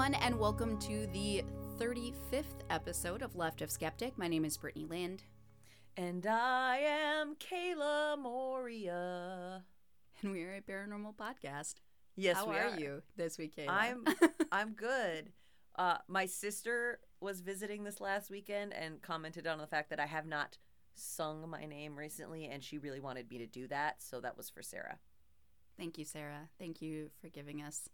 everyone, 0.00 0.22
and 0.22 0.38
welcome 0.38 0.78
to 0.78 1.06
the 1.08 1.44
35th 1.78 2.62
episode 2.70 3.20
of 3.20 3.36
Left 3.36 3.60
of 3.60 3.70
Skeptic. 3.70 4.16
My 4.16 4.28
name 4.28 4.46
is 4.46 4.56
Brittany 4.56 4.86
Lind, 4.86 5.24
And 5.94 6.26
I 6.26 6.78
am 6.78 7.34
Kayla 7.34 8.18
Moria. 8.18 9.62
and 10.22 10.32
we 10.32 10.42
are 10.44 10.54
a 10.54 10.62
paranormal 10.62 11.16
podcast. 11.16 11.74
Yes, 12.16 12.38
How 12.38 12.48
we 12.48 12.56
are, 12.56 12.68
are. 12.68 12.80
you 12.80 13.02
this 13.18 13.36
week, 13.36 13.54
Kayla? 13.54 13.68
I'm 13.68 14.04
I'm 14.52 14.72
good. 14.72 15.32
Uh, 15.76 15.98
my 16.08 16.24
sister 16.24 17.00
was 17.20 17.42
visiting 17.42 17.84
this 17.84 18.00
last 18.00 18.30
weekend 18.30 18.72
and 18.72 19.02
commented 19.02 19.46
on 19.46 19.58
the 19.58 19.66
fact 19.66 19.90
that 19.90 20.00
I 20.00 20.06
have 20.06 20.24
not 20.24 20.56
sung 20.94 21.46
my 21.50 21.66
name 21.66 21.94
recently, 21.94 22.46
and 22.46 22.64
she 22.64 22.78
really 22.78 23.00
wanted 23.00 23.28
me 23.28 23.36
to 23.36 23.46
do 23.46 23.68
that. 23.68 24.02
So 24.02 24.18
that 24.22 24.38
was 24.38 24.48
for 24.48 24.62
Sarah. 24.62 24.98
Thank 25.76 25.98
you, 25.98 26.06
Sarah. 26.06 26.48
Thank 26.58 26.80
you 26.80 27.10
for 27.20 27.28
giving 27.28 27.60
us 27.60 27.90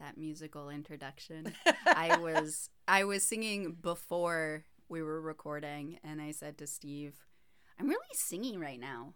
that 0.00 0.16
musical 0.16 0.68
introduction. 0.70 1.52
I 1.86 2.18
was 2.18 2.70
I 2.86 3.04
was 3.04 3.22
singing 3.22 3.76
before 3.80 4.64
we 4.88 5.02
were 5.02 5.20
recording, 5.20 5.98
and 6.02 6.20
I 6.20 6.32
said 6.32 6.58
to 6.58 6.66
Steve, 6.66 7.14
"I'm 7.78 7.88
really 7.88 8.14
singing 8.14 8.60
right 8.60 8.80
now." 8.80 9.14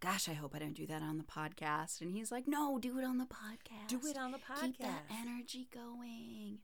Gosh, 0.00 0.28
I 0.28 0.32
hope 0.32 0.54
I 0.54 0.58
don't 0.58 0.74
do 0.74 0.86
that 0.88 1.02
on 1.02 1.18
the 1.18 1.24
podcast. 1.24 2.00
And 2.00 2.10
he's 2.10 2.32
like, 2.32 2.48
"No, 2.48 2.78
do 2.78 2.98
it 2.98 3.04
on 3.04 3.18
the 3.18 3.26
podcast. 3.26 3.88
Do 3.88 4.00
it 4.04 4.18
on 4.18 4.32
the 4.32 4.38
podcast. 4.38 4.60
Keep 4.60 4.78
that 4.78 5.04
energy 5.10 5.68
going." 5.72 6.58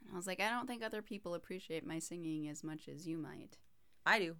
And 0.00 0.12
I 0.12 0.16
was 0.16 0.26
like, 0.26 0.40
"I 0.40 0.50
don't 0.50 0.66
think 0.66 0.82
other 0.82 1.02
people 1.02 1.34
appreciate 1.34 1.86
my 1.86 1.98
singing 1.98 2.48
as 2.48 2.64
much 2.64 2.88
as 2.88 3.06
you 3.06 3.18
might." 3.18 3.58
I 4.06 4.18
do. 4.18 4.36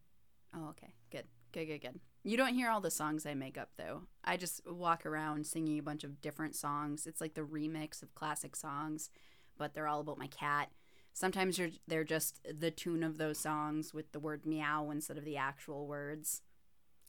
Oh, 0.54 0.68
okay. 0.70 0.94
Good. 1.10 1.26
Good, 1.52 1.66
good, 1.66 1.80
good. 1.80 2.00
You 2.26 2.38
don't 2.38 2.54
hear 2.54 2.70
all 2.70 2.80
the 2.80 2.90
songs 2.90 3.26
I 3.26 3.34
make 3.34 3.58
up, 3.58 3.68
though. 3.76 4.02
I 4.24 4.38
just 4.38 4.62
walk 4.66 5.04
around 5.04 5.46
singing 5.46 5.78
a 5.78 5.82
bunch 5.82 6.04
of 6.04 6.22
different 6.22 6.56
songs. 6.56 7.06
It's 7.06 7.20
like 7.20 7.34
the 7.34 7.42
remix 7.42 8.02
of 8.02 8.14
classic 8.14 8.56
songs, 8.56 9.10
but 9.58 9.74
they're 9.74 9.86
all 9.86 10.00
about 10.00 10.18
my 10.18 10.28
cat. 10.28 10.70
Sometimes 11.12 11.58
you're, 11.58 11.68
they're 11.86 12.02
just 12.02 12.40
the 12.50 12.70
tune 12.70 13.04
of 13.04 13.18
those 13.18 13.38
songs 13.38 13.92
with 13.92 14.10
the 14.12 14.18
word 14.18 14.46
meow 14.46 14.90
instead 14.90 15.18
of 15.18 15.24
the 15.26 15.36
actual 15.36 15.86
words. 15.86 16.40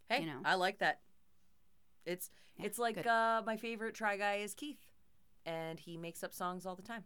Hey, 0.09 0.19
You 0.21 0.27
know. 0.27 0.41
I 0.43 0.55
like 0.55 0.79
that. 0.79 0.99
It's 2.05 2.29
Yeah, 2.57 2.65
it's 2.65 2.77
like 2.77 3.07
uh, 3.07 3.41
my 3.45 3.55
favorite 3.57 3.95
try 3.95 4.17
guy 4.17 4.35
is 4.35 4.53
Keith, 4.53 4.91
and 5.45 5.79
he 5.79 5.97
makes 5.97 6.23
up 6.23 6.33
songs 6.33 6.65
all 6.65 6.75
the 6.75 6.83
time. 6.83 7.05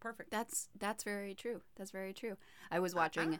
Perfect. 0.00 0.30
That's 0.30 0.68
that's 0.76 1.04
very 1.04 1.34
true. 1.34 1.60
That's 1.76 1.90
very 1.90 2.12
true. 2.12 2.36
I 2.70 2.80
was 2.80 2.94
watching 2.94 3.38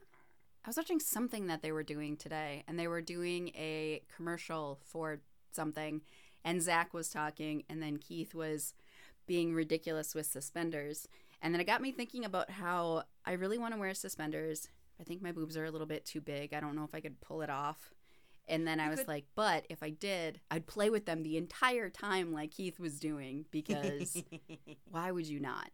I 0.65 0.69
was 0.69 0.77
watching 0.77 1.01
something 1.01 1.47
that 1.47 1.63
they 1.63 1.73
were 1.73 1.83
doing 1.83 2.17
today 2.17 2.65
and 2.69 2.79
they 2.79 2.87
were 2.87 3.01
doing 3.01 3.49
a 3.49 4.03
commercial 4.15 4.79
for 4.85 5.21
something 5.53 6.03
and 6.45 6.63
Zach 6.63 6.93
was 6.93 7.09
talking 7.09 7.65
and 7.69 7.83
then 7.83 7.97
Keith 7.99 8.35
was 8.35 8.75
being 9.27 9.55
ridiculous 9.55 10.15
with 10.15 10.27
suspenders. 10.27 11.09
And 11.41 11.55
then 11.55 11.61
it 11.61 11.67
got 11.67 11.81
me 11.81 11.93
thinking 11.93 12.25
about 12.25 12.51
how 12.51 13.05
I 13.25 13.33
really 13.33 13.57
want 13.59 13.73
to 13.75 13.81
wear 13.81 13.95
suspenders. 13.95 14.69
I 15.01 15.05
think 15.05 15.23
my 15.23 15.33
boobs 15.33 15.57
are 15.57 15.65
a 15.65 15.71
little 15.71 15.87
bit 15.87 16.05
too 16.05 16.21
big. 16.21 16.53
I 16.53 16.61
don't 16.61 16.77
know 16.77 16.85
if 16.85 16.95
I 16.95 17.01
could 17.01 17.21
pull 17.21 17.41
it 17.41 17.49
off. 17.51 17.95
And 18.47 18.67
then 18.67 18.81
I 18.81 18.91
was 18.91 19.01
could- 19.01 19.09
like, 19.09 19.25
but 19.35 19.65
if 19.71 19.83
I 19.83 19.91
did, 19.91 20.41
I'd 20.51 20.67
play 20.67 20.91
with 20.91 21.07
them 21.07 21.23
the 21.23 21.37
entire 21.37 21.89
time 21.89 22.33
like 22.33 22.51
Keith 22.51 22.79
was 22.79 22.99
doing 23.01 23.47
because 23.51 24.23
why 24.91 25.11
would 25.11 25.27
you 25.27 25.41
not? 25.41 25.71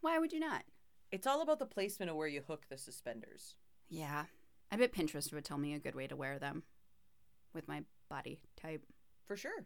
Why 0.00 0.18
would 0.18 0.32
you 0.32 0.40
not? 0.40 0.64
it's 1.12 1.28
all 1.28 1.42
about 1.42 1.60
the 1.60 1.66
placement 1.66 2.10
of 2.10 2.16
where 2.16 2.26
you 2.26 2.42
hook 2.44 2.64
the 2.68 2.76
suspenders. 2.76 3.54
Yeah. 3.88 4.24
I 4.70 4.76
bet 4.76 4.92
Pinterest 4.92 5.32
would 5.32 5.44
tell 5.44 5.58
me 5.58 5.74
a 5.74 5.78
good 5.78 5.94
way 5.94 6.06
to 6.06 6.16
wear 6.16 6.38
them 6.38 6.64
with 7.52 7.68
my 7.68 7.82
body 8.08 8.40
type. 8.60 8.84
For 9.26 9.36
sure. 9.36 9.64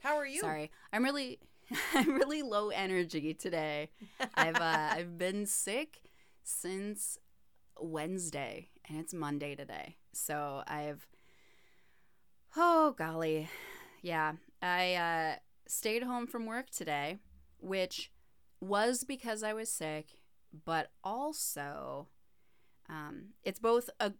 How 0.00 0.16
are 0.16 0.26
you? 0.26 0.40
Sorry. 0.40 0.70
I'm 0.92 1.04
really 1.04 1.40
I'm 1.94 2.14
really 2.14 2.42
low 2.42 2.70
energy 2.70 3.34
today. 3.34 3.90
I've 4.34 4.56
uh, 4.56 4.88
I've 4.90 5.18
been 5.18 5.46
sick 5.46 6.00
since 6.42 7.18
Wednesday 7.80 8.68
and 8.88 8.98
it's 8.98 9.14
Monday 9.14 9.54
today. 9.54 9.96
So 10.12 10.62
I've 10.66 11.06
Oh 12.56 12.94
golly. 12.96 13.48
Yeah. 14.02 14.34
I 14.62 14.94
uh 14.94 15.36
stayed 15.66 16.02
home 16.02 16.26
from 16.26 16.46
work 16.46 16.70
today, 16.70 17.18
which 17.58 18.10
was 18.60 19.04
because 19.04 19.42
I 19.42 19.52
was 19.52 19.70
sick, 19.70 20.06
but 20.64 20.90
also 21.02 22.08
um, 22.88 23.28
it's 23.44 23.58
both 23.58 23.90
a 24.00 24.12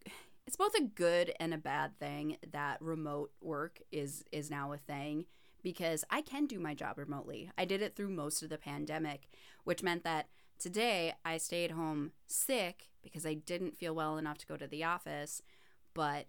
it's 0.46 0.56
both 0.56 0.74
a 0.74 0.82
good 0.82 1.32
and 1.40 1.54
a 1.54 1.58
bad 1.58 1.98
thing 1.98 2.36
that 2.52 2.80
remote 2.80 3.32
work 3.40 3.80
is 3.92 4.24
is 4.32 4.50
now 4.50 4.72
a 4.72 4.78
thing 4.78 5.26
because 5.62 6.04
I 6.10 6.20
can 6.22 6.46
do 6.46 6.58
my 6.60 6.74
job 6.74 6.98
remotely. 6.98 7.50
I 7.56 7.64
did 7.64 7.82
it 7.82 7.96
through 7.96 8.10
most 8.10 8.42
of 8.42 8.50
the 8.50 8.58
pandemic, 8.58 9.28
which 9.64 9.82
meant 9.82 10.04
that 10.04 10.28
today 10.58 11.14
I 11.24 11.38
stayed 11.38 11.70
home 11.70 12.12
sick 12.26 12.88
because 13.02 13.24
I 13.26 13.34
didn't 13.34 13.76
feel 13.76 13.94
well 13.94 14.18
enough 14.18 14.38
to 14.38 14.46
go 14.46 14.56
to 14.56 14.66
the 14.66 14.84
office, 14.84 15.42
but 15.94 16.26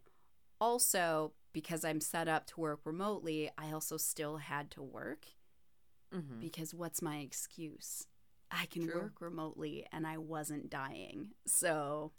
also 0.60 1.34
because 1.54 1.84
I'm 1.86 2.02
set 2.02 2.28
up 2.28 2.46
to 2.48 2.60
work 2.62 2.82
remotely, 2.86 3.50
I 3.58 3.72
also 3.72 3.98
still 3.98 4.38
had 4.38 4.72
to 4.72 4.82
work 4.84 5.28
Mm-hmm. 6.14 6.40
because 6.40 6.74
what's 6.74 7.02
my 7.02 7.18
excuse? 7.18 8.08
I 8.52 8.66
can 8.68 8.86
True. 8.86 9.02
work 9.02 9.22
remotely 9.22 9.86
and 9.92 10.06
I 10.06 10.18
wasn't 10.18 10.70
dying. 10.70 11.30
So 11.46 12.12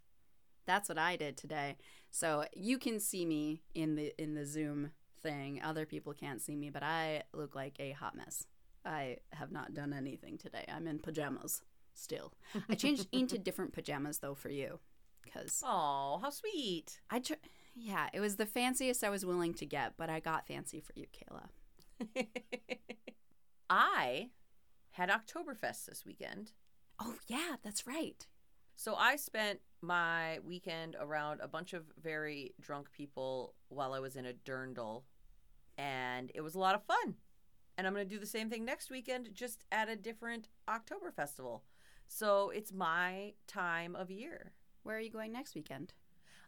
that's 0.67 0.89
what 0.89 0.99
I 0.99 1.17
did 1.17 1.37
today. 1.37 1.77
So 2.11 2.45
you 2.55 2.79
can 2.79 3.01
see 3.01 3.25
me 3.25 3.63
in 3.75 3.95
the 3.95 4.13
in 4.19 4.35
the 4.35 4.45
Zoom 4.45 4.91
thing. 5.23 5.61
Other 5.63 5.87
people 5.87 6.13
can't 6.13 6.41
see 6.43 6.57
me, 6.57 6.71
but 6.71 6.83
I 6.83 7.23
look 7.33 7.55
like 7.55 7.77
a 7.79 7.93
hot 7.93 8.17
mess. 8.17 8.47
I 8.85 9.19
have 9.33 9.51
not 9.51 9.75
done 9.75 9.93
anything 9.93 10.39
today. 10.39 10.65
I'm 10.73 10.87
in 10.87 10.99
pajamas 10.99 11.63
still. 11.95 12.33
I 12.69 12.75
changed 12.75 13.09
into 13.13 13.39
different 13.39 13.73
pajamas 13.73 14.19
though 14.19 14.35
for 14.35 14.51
you 14.51 14.79
cuz 15.33 15.63
Oh, 15.65 16.19
how 16.23 16.31
sweet. 16.31 17.01
I 17.11 17.19
tr- 17.21 17.35
yeah, 17.75 18.09
it 18.13 18.21
was 18.21 18.37
the 18.37 18.47
fanciest 18.47 19.05
I 19.05 19.11
was 19.11 19.27
willing 19.27 19.55
to 19.55 19.67
get, 19.67 19.95
but 19.97 20.09
I 20.09 20.21
got 20.21 20.47
fancy 20.47 20.81
for 20.81 20.93
you, 20.95 21.07
Kayla. 21.13 21.49
I 23.71 24.31
had 24.91 25.11
Oktoberfest 25.11 25.87
this 25.87 26.05
weekend. 26.07 26.53
Oh 26.99 27.17
yeah, 27.27 27.57
that's 27.63 27.87
right. 27.87 28.27
So 28.77 28.95
I 28.95 29.17
spent 29.17 29.61
my 29.81 30.39
weekend 30.45 30.97
around 31.01 31.41
a 31.41 31.49
bunch 31.49 31.73
of 31.73 31.85
very 32.03 32.53
drunk 32.61 32.93
people 32.93 33.55
while 33.69 33.95
I 33.95 34.01
was 34.01 34.17
in 34.17 34.27
a 34.27 34.33
dirndl, 34.33 35.03
and 35.79 36.31
it 36.35 36.43
was 36.43 36.55
a 36.55 36.59
lot 36.59 36.75
of 36.75 36.83
fun. 36.85 37.15
And 37.79 37.87
I'm 37.87 37.95
going 37.95 38.07
to 38.09 38.15
do 38.15 38.21
the 38.21 38.27
same 38.27 38.49
thing 38.49 38.65
next 38.65 38.91
weekend, 38.91 39.31
just 39.35 39.65
at 39.73 39.89
a 39.89 39.97
different 39.97 40.49
October 40.69 41.11
festival. 41.11 41.65
So 42.07 42.51
it's 42.51 42.73
my 42.73 43.33
time 43.47 43.97
of 43.97 44.11
year. 44.11 44.53
Where 44.83 44.97
are 44.97 45.01
you 45.01 45.11
going 45.11 45.33
next 45.33 45.55
weekend? 45.55 45.93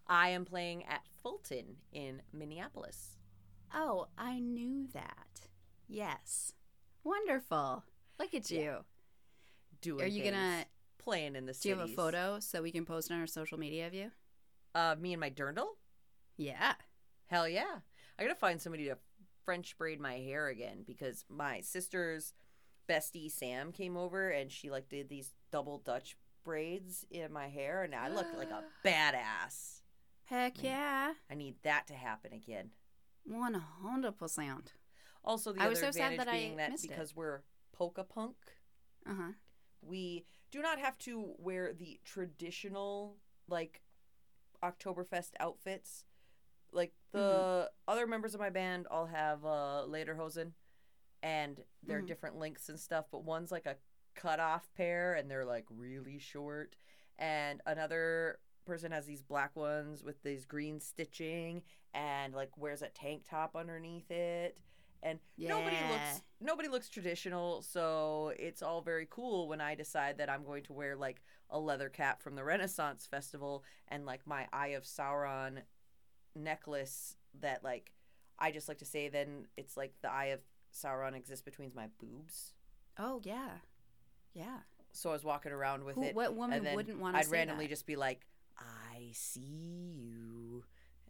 I 0.06 0.28
am 0.28 0.44
playing 0.44 0.84
at 0.84 1.02
Fulton 1.22 1.76
in 1.92 2.22
Minneapolis. 2.32 3.16
Oh, 3.74 4.06
I 4.16 4.38
knew 4.38 4.86
that. 4.94 5.48
Yes. 5.86 6.54
Wonderful. 7.04 7.84
Look 8.18 8.34
at 8.34 8.50
Yeah. 8.50 8.60
you. 8.60 8.84
Doing 9.80 10.04
Are 10.04 10.06
you 10.08 10.24
gonna 10.24 10.64
playing 10.98 11.36
in 11.36 11.46
the 11.46 11.52
do 11.52 11.68
you 11.68 11.76
have 11.76 11.88
a 11.88 11.92
photo 11.92 12.38
so 12.40 12.62
we 12.62 12.70
can 12.72 12.84
post 12.84 13.10
on 13.10 13.20
our 13.20 13.26
social 13.26 13.58
media 13.58 13.86
of 13.86 13.94
you? 13.94 14.10
Uh, 14.74 14.94
me 15.00 15.12
and 15.12 15.20
my 15.20 15.30
dirndl? 15.30 15.66
Yeah. 16.36 16.74
Hell 17.26 17.48
yeah. 17.48 17.78
I 18.18 18.22
gotta 18.22 18.34
find 18.34 18.60
somebody 18.60 18.84
to 18.86 18.98
French 19.44 19.76
braid 19.78 20.00
my 20.00 20.14
hair 20.14 20.48
again 20.48 20.84
because 20.86 21.24
my 21.28 21.60
sister's 21.60 22.32
bestie 22.88 23.30
Sam 23.30 23.72
came 23.72 23.96
over 23.96 24.28
and 24.30 24.50
she 24.50 24.70
like 24.70 24.88
did 24.88 25.08
these 25.08 25.32
double 25.50 25.78
Dutch 25.78 26.16
braids 26.44 27.04
in 27.10 27.32
my 27.32 27.48
hair 27.48 27.82
and 27.82 27.94
I 27.94 28.08
look 28.08 28.26
like 28.36 28.50
a 28.50 28.62
badass. 28.86 29.80
Heck 30.24 30.62
yeah. 30.62 31.12
I 31.30 31.34
need 31.34 31.56
that 31.62 31.86
to 31.88 31.94
happen 31.94 32.32
again. 32.32 32.70
100%. 33.30 34.72
Also 35.24 35.52
the 35.52 35.60
I 35.60 35.64
other 35.64 35.70
was 35.70 35.80
so 35.80 35.90
sad 35.90 36.12
advantage 36.12 36.18
that 36.18 36.28
I 36.28 36.32
being 36.32 36.56
that 36.56 36.70
missed 36.72 36.84
it. 36.84 36.88
because 36.88 37.14
we're 37.14 37.40
polka 37.72 38.04
punk, 38.04 38.36
Uh-huh. 39.08 39.32
we 39.82 40.24
do 40.50 40.62
not 40.62 40.78
have 40.78 40.98
to 40.98 41.34
wear 41.38 41.72
the 41.72 42.00
traditional 42.04 43.16
like 43.48 43.82
Oktoberfest 44.62 45.30
outfits. 45.40 46.04
Like 46.72 46.92
the 47.12 47.18
Mm-hmm. 47.18 47.92
other 47.92 48.06
members 48.06 48.34
of 48.34 48.40
my 48.40 48.50
band 48.50 48.86
all 48.90 49.06
have 49.06 49.44
uh 49.44 49.84
lederhosen 49.88 50.52
and 51.22 51.60
they're 51.82 52.02
Mhm. 52.02 52.06
different 52.06 52.36
lengths 52.38 52.68
and 52.68 52.78
stuff, 52.78 53.06
but 53.10 53.24
one's 53.24 53.50
like 53.50 53.66
a 53.66 53.76
cut 54.14 54.40
off 54.40 54.68
pair 54.74 55.14
and 55.14 55.30
they're 55.30 55.44
like 55.44 55.64
really 55.70 56.18
short 56.18 56.76
and 57.18 57.60
another 57.66 58.38
person 58.64 58.90
has 58.92 59.06
these 59.06 59.22
black 59.22 59.54
ones 59.56 60.02
with 60.02 60.22
these 60.22 60.44
green 60.44 60.80
stitching 60.80 61.62
and 61.94 62.34
like 62.34 62.56
wears 62.58 62.82
a 62.82 62.88
tank 62.88 63.22
top 63.28 63.54
underneath 63.56 64.10
it 64.10 64.58
and 65.02 65.18
nobody 65.36 65.76
looks 65.90 66.22
nobody 66.40 66.68
looks 66.68 66.88
traditional 66.88 67.62
so 67.62 68.32
it's 68.38 68.62
all 68.62 68.80
very 68.80 69.06
cool 69.10 69.48
when 69.48 69.60
i 69.60 69.74
decide 69.74 70.18
that 70.18 70.28
i'm 70.28 70.44
going 70.44 70.62
to 70.62 70.72
wear 70.72 70.96
like 70.96 71.20
a 71.50 71.58
leather 71.58 71.88
cap 71.88 72.20
from 72.22 72.34
the 72.34 72.42
renaissance 72.44 73.06
festival 73.10 73.62
and 73.88 74.04
like 74.06 74.26
my 74.26 74.46
eye 74.52 74.68
of 74.68 74.84
sauron 74.84 75.58
necklace 76.34 77.16
that 77.40 77.62
like 77.64 77.92
i 78.38 78.50
just 78.50 78.68
like 78.68 78.78
to 78.78 78.84
say 78.84 79.08
then 79.08 79.46
it's 79.56 79.76
like 79.76 79.92
the 80.02 80.10
eye 80.12 80.26
of 80.26 80.40
sauron 80.72 81.14
exists 81.16 81.42
between 81.42 81.70
my 81.74 81.86
boobs 82.00 82.52
Oh, 83.00 83.20
yeah. 83.22 83.50
Yeah. 84.34 84.56
So 84.92 85.10
I 85.10 85.12
was 85.12 85.22
walking 85.22 85.52
around 85.52 85.84
with 85.84 85.94
Who, 85.94 86.02
it. 86.02 86.16
what 86.16 86.34
woman 86.34 86.56
and 86.58 86.66
then 86.66 86.74
wouldn't 86.74 86.98
want 86.98 87.14
to 87.14 87.20
I'd 87.20 87.28
randomly 87.30 87.66
that? 87.66 87.70
just 87.70 87.86
be 87.86 87.94
like, 87.94 88.26
"I 88.58 89.10
see 89.12 89.38
you," 89.40 90.64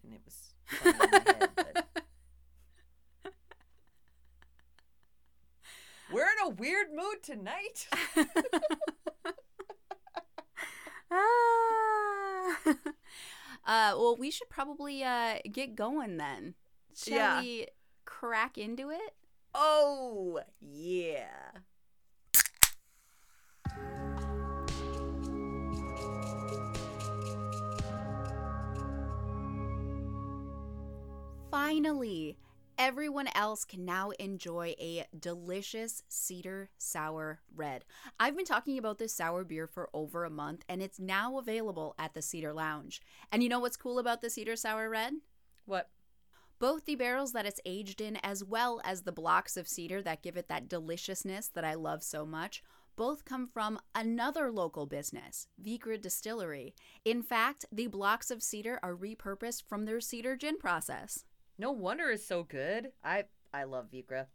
and 0.04 0.12
it 0.12 0.20
was 0.26 0.54
head, 0.82 1.48
but- 1.56 1.86
We're 6.12 6.26
in 6.40 6.46
a 6.46 6.54
weird 6.54 6.88
mood 6.94 7.22
tonight. 7.22 7.88
Ah. 11.10 12.58
uh, 12.66 12.74
well, 13.96 14.14
we 14.18 14.30
should 14.30 14.50
probably 14.50 15.02
uh, 15.02 15.36
get 15.50 15.74
going 15.74 16.18
then. 16.18 16.54
Shall 16.94 17.16
Yeah. 17.16 17.40
we 17.40 17.66
crack 18.04 18.58
into 18.58 18.90
it? 18.90 19.14
oh 19.54 20.40
yeah. 20.60 21.50
Finally, 31.50 32.36
everyone 32.78 33.28
else 33.34 33.64
can 33.64 33.84
now 33.84 34.10
enjoy 34.20 34.74
a 34.78 35.04
delicious 35.18 36.02
cedar 36.08 36.70
sour 36.78 37.40
red. 37.54 37.84
I've 38.20 38.36
been 38.36 38.44
talking 38.44 38.78
about 38.78 38.98
this 38.98 39.12
sour 39.12 39.42
beer 39.42 39.66
for 39.66 39.90
over 39.92 40.24
a 40.24 40.30
month 40.30 40.64
and 40.68 40.80
it's 40.80 41.00
now 41.00 41.38
available 41.38 41.96
at 41.98 42.14
the 42.14 42.22
Cedar 42.22 42.52
Lounge. 42.52 43.02
And 43.32 43.42
you 43.42 43.48
know 43.48 43.58
what's 43.58 43.76
cool 43.76 43.98
about 43.98 44.20
the 44.20 44.30
cedar 44.30 44.54
sour 44.54 44.88
red? 44.88 45.14
What? 45.66 45.90
Both 46.60 46.86
the 46.86 46.94
barrels 46.94 47.32
that 47.32 47.46
it's 47.46 47.60
aged 47.64 48.00
in, 48.00 48.16
as 48.16 48.42
well 48.42 48.80
as 48.84 49.02
the 49.02 49.12
blocks 49.12 49.56
of 49.56 49.68
cedar 49.68 50.02
that 50.02 50.22
give 50.22 50.36
it 50.36 50.48
that 50.48 50.68
deliciousness 50.68 51.48
that 51.48 51.64
I 51.64 51.74
love 51.74 52.02
so 52.02 52.26
much, 52.26 52.64
both 52.96 53.24
come 53.24 53.46
from 53.46 53.78
another 53.94 54.50
local 54.50 54.84
business, 54.84 55.46
Vikre 55.62 56.00
Distillery. 56.00 56.74
In 57.04 57.22
fact, 57.22 57.64
the 57.70 57.86
blocks 57.86 58.32
of 58.32 58.42
cedar 58.42 58.80
are 58.82 58.96
repurposed 58.96 59.62
from 59.68 59.84
their 59.84 60.00
cedar 60.00 60.36
gin 60.36 60.58
process. 60.58 61.24
No 61.58 61.72
wonder 61.72 62.10
it's 62.10 62.24
so 62.24 62.44
good. 62.44 62.92
I 63.02 63.24
I 63.52 63.64
love 63.64 63.90
Vikre. 63.90 64.26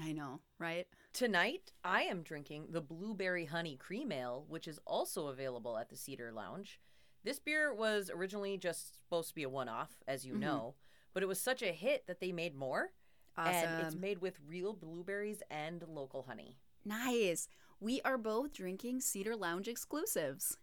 I 0.00 0.12
know, 0.12 0.40
right? 0.58 0.86
Tonight, 1.12 1.72
I 1.82 2.02
am 2.02 2.22
drinking 2.22 2.66
the 2.70 2.80
Blueberry 2.82 3.46
Honey 3.46 3.76
Cream 3.76 4.12
Ale, 4.12 4.44
which 4.48 4.68
is 4.68 4.78
also 4.86 5.28
available 5.28 5.78
at 5.78 5.88
the 5.88 5.96
Cedar 5.96 6.32
Lounge. 6.32 6.80
This 7.24 7.38
beer 7.38 7.72
was 7.72 8.10
originally 8.10 8.58
just 8.58 9.02
supposed 9.04 9.28
to 9.30 9.34
be 9.34 9.42
a 9.44 9.48
one 9.48 9.68
off, 9.68 10.02
as 10.06 10.26
you 10.26 10.34
Mhm. 10.34 10.40
know, 10.40 10.74
but 11.14 11.22
it 11.22 11.26
was 11.26 11.40
such 11.40 11.62
a 11.62 11.72
hit 11.72 12.06
that 12.06 12.20
they 12.20 12.32
made 12.32 12.54
more. 12.54 12.92
And 13.36 13.80
it's 13.80 13.94
made 13.94 14.18
with 14.18 14.40
real 14.40 14.72
blueberries 14.72 15.42
and 15.50 15.82
local 15.82 16.22
honey. 16.22 16.58
Nice. 16.84 17.48
We 17.80 18.00
are 18.02 18.16
both 18.18 18.52
drinking 18.52 19.02
Cedar 19.02 19.36
Lounge 19.36 19.68
exclusives. 19.68 20.58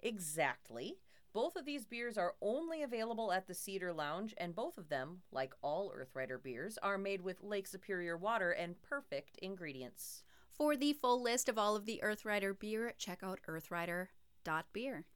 Exactly. 0.00 0.98
Both 1.34 1.56
of 1.56 1.64
these 1.64 1.84
beers 1.84 2.16
are 2.16 2.36
only 2.40 2.84
available 2.84 3.32
at 3.32 3.48
the 3.48 3.54
Cedar 3.54 3.92
Lounge, 3.92 4.34
and 4.38 4.54
both 4.54 4.78
of 4.78 4.88
them, 4.88 5.22
like 5.32 5.52
all 5.62 5.90
Earthrider 5.90 6.40
beers, 6.40 6.78
are 6.80 6.96
made 6.96 7.22
with 7.22 7.42
Lake 7.42 7.66
Superior 7.66 8.16
water 8.16 8.52
and 8.52 8.80
perfect 8.82 9.36
ingredients. 9.38 10.22
For 10.48 10.76
the 10.76 10.92
full 10.92 11.20
list 11.20 11.48
of 11.48 11.58
all 11.58 11.74
of 11.74 11.86
the 11.86 12.00
Earthrider 12.04 12.56
beer, 12.56 12.94
check 12.98 13.24
out 13.24 13.40
earthrider.beer. 13.48 15.06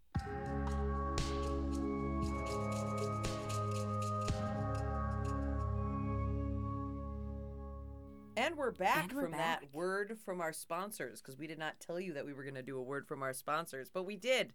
And 8.36 8.56
we're 8.56 8.72
back 8.72 9.04
And 9.04 9.12
we're 9.12 9.22
from 9.22 9.30
back. 9.32 9.60
that 9.60 9.74
word 9.74 10.16
from 10.24 10.40
our 10.40 10.52
sponsors 10.52 11.20
because 11.20 11.36
we 11.38 11.46
did 11.46 11.58
not 11.58 11.78
tell 11.80 12.00
you 12.00 12.12
that 12.14 12.26
we 12.26 12.32
were 12.32 12.42
going 12.44 12.54
to 12.54 12.62
do 12.62 12.78
a 12.78 12.82
word 12.82 13.06
from 13.06 13.22
our 13.22 13.32
sponsors, 13.32 13.88
but 13.88 14.04
we 14.04 14.16
did. 14.16 14.52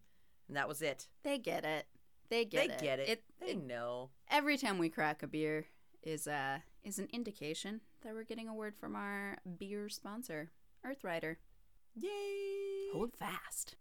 And 0.47 0.57
that 0.57 0.67
was 0.67 0.81
it. 0.81 1.07
They 1.23 1.37
get 1.37 1.65
it. 1.65 1.85
They 2.29 2.45
get 2.45 2.67
they 2.69 2.73
it. 2.73 2.79
They 2.79 2.85
get 2.85 2.99
it. 2.99 3.09
it, 3.09 3.23
they 3.39 3.47
it- 3.51 3.63
know. 3.63 4.09
every 4.29 4.57
time 4.57 4.77
we 4.77 4.89
crack 4.89 5.23
a 5.23 5.27
beer 5.27 5.65
is 6.01 6.27
uh 6.27 6.59
is 6.83 6.99
an 6.99 7.07
indication 7.13 7.79
that 8.01 8.13
we're 8.13 8.23
getting 8.25 8.49
a 8.49 8.53
word 8.53 8.75
from 8.75 8.95
our 8.95 9.37
beer 9.57 9.87
sponsor, 9.89 10.51
Earthrider. 10.85 11.37
Yay! 11.95 12.89
Hold 12.93 13.15
fast. 13.15 13.75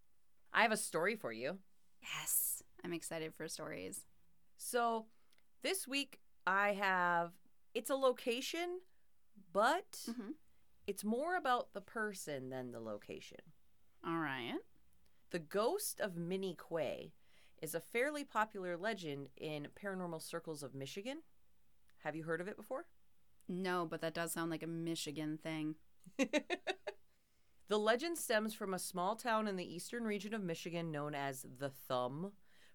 I 0.52 0.62
have 0.62 0.72
a 0.72 0.76
story 0.76 1.16
for 1.16 1.32
you. 1.32 1.58
Yes. 2.02 2.62
I'm 2.84 2.92
excited 2.92 3.34
for 3.34 3.48
stories. 3.48 4.06
So, 4.56 5.06
this 5.62 5.88
week 5.88 6.18
I 6.46 6.72
have 6.74 7.32
it's 7.74 7.90
a 7.90 7.94
location, 7.96 8.80
but 9.52 10.04
Mhm. 10.08 10.34
it's 10.86 11.04
more 11.04 11.36
about 11.36 11.72
the 11.72 11.80
person 11.80 12.50
than 12.50 12.70
the 12.72 12.80
location. 12.80 13.40
All 14.04 14.18
right. 14.18 14.58
The 15.32 15.38
ghost 15.38 15.98
of 15.98 16.14
Minnie 16.14 16.58
Quay 16.68 17.14
is 17.62 17.74
a 17.74 17.80
fairly 17.80 18.22
popular 18.22 18.76
legend 18.76 19.30
in 19.34 19.68
paranormal 19.82 20.20
circles 20.20 20.62
of 20.62 20.74
Michigan. 20.74 21.22
Have 22.04 22.14
you 22.14 22.24
heard 22.24 22.42
of 22.42 22.48
it 22.48 22.56
before? 22.58 22.84
No, 23.48 23.86
but 23.86 24.02
that 24.02 24.12
does 24.12 24.32
sound 24.32 24.50
like 24.50 24.62
a 24.62 24.66
Michigan 24.66 25.38
thing. 25.42 25.76
the 26.18 27.78
legend 27.78 28.18
stems 28.18 28.52
from 28.52 28.74
a 28.74 28.78
small 28.78 29.16
town 29.16 29.48
in 29.48 29.56
the 29.56 29.74
eastern 29.74 30.04
region 30.04 30.34
of 30.34 30.42
Michigan 30.42 30.92
known 30.92 31.14
as 31.14 31.46
the 31.58 31.70
Thumb. 31.70 32.32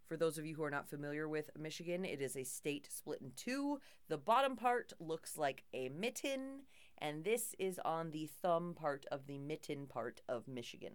For 0.07 0.17
those 0.17 0.39
of 0.39 0.45
you 0.47 0.55
who 0.55 0.63
are 0.63 0.71
not 0.71 0.89
familiar 0.89 1.29
with 1.29 1.51
Michigan, 1.59 2.05
it 2.05 2.21
is 2.21 2.35
a 2.35 2.43
state 2.43 2.87
split 2.89 3.21
in 3.21 3.33
two. 3.35 3.79
The 4.07 4.17
bottom 4.17 4.55
part 4.55 4.93
looks 4.99 5.37
like 5.37 5.65
a 5.75 5.89
mitten, 5.89 6.61
and 6.97 7.23
this 7.23 7.53
is 7.59 7.79
on 7.85 8.09
the 8.09 8.25
thumb 8.41 8.73
part 8.73 9.05
of 9.11 9.27
the 9.27 9.37
mitten 9.37 9.85
part 9.85 10.21
of 10.27 10.47
Michigan. 10.47 10.93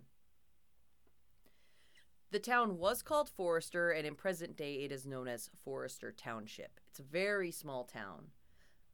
The 2.33 2.39
town 2.39 2.79
was 2.79 3.03
called 3.03 3.29
Forester, 3.29 3.91
and 3.91 4.07
in 4.07 4.15
present 4.15 4.57
day 4.57 4.77
it 4.85 4.91
is 4.91 5.07
known 5.07 5.29
as 5.29 5.51
Forester 5.65 6.11
Township. 6.11 6.81
It's 6.89 6.99
a 6.99 7.03
very 7.03 7.51
small 7.51 7.85
town. 7.85 8.29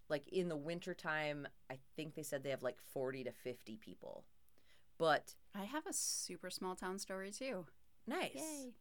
Like 0.09 0.26
in 0.28 0.49
the 0.49 0.57
wintertime, 0.57 1.47
I 1.71 1.78
think 1.95 2.14
they 2.16 2.25
said 2.25 2.42
they 2.42 2.50
have 2.50 2.64
like 2.64 2.78
40 2.92 3.23
to 3.25 3.30
50 3.30 3.76
people. 3.76 4.25
But 4.99 5.37
I 5.54 5.64
have 5.64 5.87
a 5.87 5.92
super 5.92 6.50
small 6.50 6.75
town 6.75 6.99
story 6.99 7.30
too. 7.30 7.66
nice. 8.09 8.33
Yay. 8.35 8.73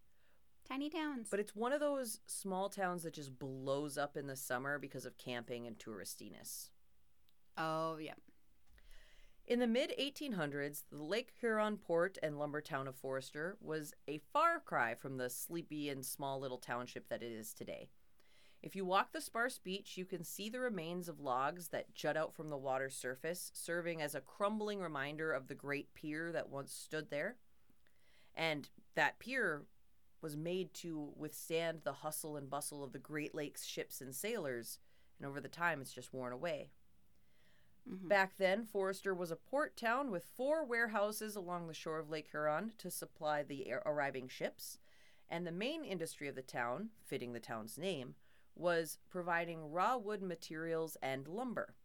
Tiny 0.67 0.89
towns. 0.89 1.27
But 1.29 1.39
it's 1.39 1.55
one 1.55 1.71
of 1.71 1.79
those 1.79 2.19
small 2.25 2.67
towns 2.67 3.03
that 3.03 3.13
just 3.13 3.37
blows 3.37 3.95
up 3.95 4.17
in 4.17 4.25
the 4.25 4.35
summer 4.35 4.79
because 4.79 5.05
of 5.05 5.19
camping 5.19 5.67
and 5.67 5.77
touristiness. 5.77 6.69
oh, 7.59 7.97
yeah. 7.97 8.15
In 9.47 9.59
the 9.59 9.67
mid 9.67 9.93
1800s, 9.97 10.83
the 10.91 11.01
Lake 11.01 11.31
Huron 11.39 11.77
port 11.77 12.17
and 12.21 12.37
lumber 12.37 12.59
town 12.59 12.85
of 12.85 12.97
Forester 12.97 13.55
was 13.61 13.93
a 14.05 14.17
far 14.33 14.59
cry 14.59 14.93
from 14.93 15.15
the 15.15 15.29
sleepy 15.29 15.87
and 15.87 16.05
small 16.05 16.41
little 16.41 16.57
township 16.57 17.07
that 17.07 17.23
it 17.23 17.31
is 17.31 17.53
today. 17.53 17.87
If 18.61 18.75
you 18.75 18.83
walk 18.83 19.13
the 19.13 19.21
sparse 19.21 19.57
beach, 19.57 19.95
you 19.95 20.03
can 20.03 20.25
see 20.25 20.49
the 20.49 20.59
remains 20.59 21.07
of 21.07 21.21
logs 21.21 21.69
that 21.69 21.95
jut 21.95 22.17
out 22.17 22.35
from 22.35 22.49
the 22.49 22.57
water's 22.57 22.93
surface, 22.93 23.49
serving 23.53 24.01
as 24.01 24.15
a 24.15 24.19
crumbling 24.19 24.81
reminder 24.81 25.31
of 25.31 25.47
the 25.47 25.55
great 25.55 25.93
pier 25.93 26.33
that 26.33 26.49
once 26.49 26.73
stood 26.73 27.09
there. 27.09 27.37
And 28.35 28.67
that 28.95 29.17
pier 29.17 29.61
was 30.21 30.35
made 30.35 30.73
to 30.73 31.13
withstand 31.15 31.83
the 31.85 31.93
hustle 31.93 32.35
and 32.35 32.49
bustle 32.49 32.83
of 32.83 32.91
the 32.91 32.99
Great 32.99 33.33
Lakes 33.33 33.63
ships 33.63 34.01
and 34.01 34.13
sailors, 34.13 34.79
and 35.17 35.25
over 35.25 35.39
the 35.39 35.47
time 35.47 35.79
it's 35.79 35.93
just 35.93 36.13
worn 36.13 36.33
away. 36.33 36.71
Mhm. 37.87 38.07
Back 38.07 38.37
then, 38.37 38.65
Forester 38.65 39.13
was 39.13 39.31
a 39.31 39.35
port 39.35 39.77
town 39.77 40.11
with 40.11 40.25
four 40.25 40.63
warehouses 40.65 41.35
along 41.35 41.67
the 41.67 41.73
shore 41.73 41.99
of 41.99 42.09
Lake 42.09 42.29
Huron 42.31 42.73
to 42.77 42.91
supply 42.91 43.43
the 43.43 43.71
ar- 43.71 43.83
arriving 43.85 44.27
ships, 44.27 44.79
and 45.29 45.45
the 45.47 45.51
main 45.51 45.85
industry 45.85 46.27
of 46.27 46.35
the 46.35 46.41
town, 46.41 46.91
fitting 47.01 47.33
the 47.33 47.39
town's 47.39 47.77
name, 47.77 48.15
was 48.55 48.97
providing 49.09 49.71
raw 49.71 49.95
wood 49.97 50.21
materials 50.21 50.97
and 51.01 51.27
lumber. 51.27 51.75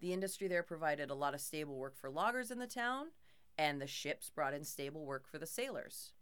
The 0.00 0.12
industry 0.12 0.48
there 0.48 0.62
provided 0.62 1.10
a 1.10 1.14
lot 1.14 1.34
of 1.34 1.40
stable 1.40 1.76
work 1.76 1.96
for 1.96 2.10
loggers 2.10 2.50
in 2.50 2.58
the 2.58 2.66
town, 2.66 3.12
and 3.58 3.80
the 3.80 3.86
ships 3.86 4.30
brought 4.30 4.54
in 4.54 4.64
stable 4.64 5.04
work 5.04 5.26
for 5.26 5.38
the 5.38 5.46
sailors. 5.46 6.12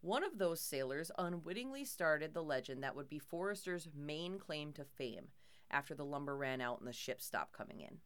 One 0.00 0.22
of 0.22 0.38
those 0.38 0.60
sailors 0.60 1.10
unwittingly 1.16 1.84
started 1.84 2.34
the 2.34 2.42
legend 2.42 2.82
that 2.82 2.94
would 2.94 3.08
be 3.08 3.18
Forester's 3.18 3.88
main 3.94 4.38
claim 4.38 4.72
to 4.74 4.84
fame 4.84 5.32
after 5.74 5.94
the 5.94 6.04
lumber 6.04 6.36
ran 6.36 6.60
out 6.60 6.78
and 6.78 6.88
the 6.88 6.92
ships 6.92 7.26
stopped 7.26 7.52
coming 7.52 7.80
in. 7.80 7.98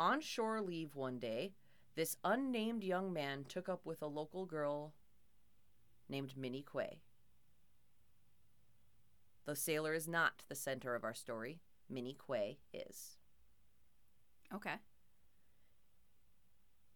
On 0.00 0.20
shore 0.20 0.60
leave 0.60 0.96
one 0.96 1.18
day, 1.18 1.52
this 1.94 2.16
unnamed 2.24 2.82
young 2.82 3.12
man 3.12 3.44
took 3.48 3.68
up 3.68 3.86
with 3.86 4.02
a 4.02 4.06
local 4.06 4.44
girl 4.44 4.92
named 6.08 6.36
Minnie 6.36 6.64
Quay. 6.70 7.00
The 9.46 9.56
sailor 9.56 9.94
is 9.94 10.08
not 10.08 10.42
the 10.48 10.54
center 10.54 10.94
of 10.94 11.04
our 11.04 11.14
story. 11.14 11.60
Minnie 11.88 12.16
Quay 12.26 12.58
is. 12.74 13.16
Okay. 14.52 14.74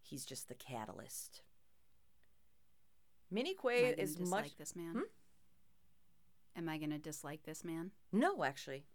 He's 0.01 0.25
just 0.25 0.49
the 0.49 0.55
catalyst. 0.55 1.41
Minnie 3.31 3.55
Quay 3.59 3.95
is 3.97 4.15
dislike 4.15 4.43
much. 4.43 4.57
this 4.57 4.75
man? 4.75 4.91
Hmm? 4.93 5.01
Am 6.55 6.69
I 6.69 6.77
going 6.77 6.91
to 6.91 6.99
dislike 6.99 7.43
this 7.43 7.63
man? 7.63 7.91
No, 8.11 8.43
actually. 8.43 8.85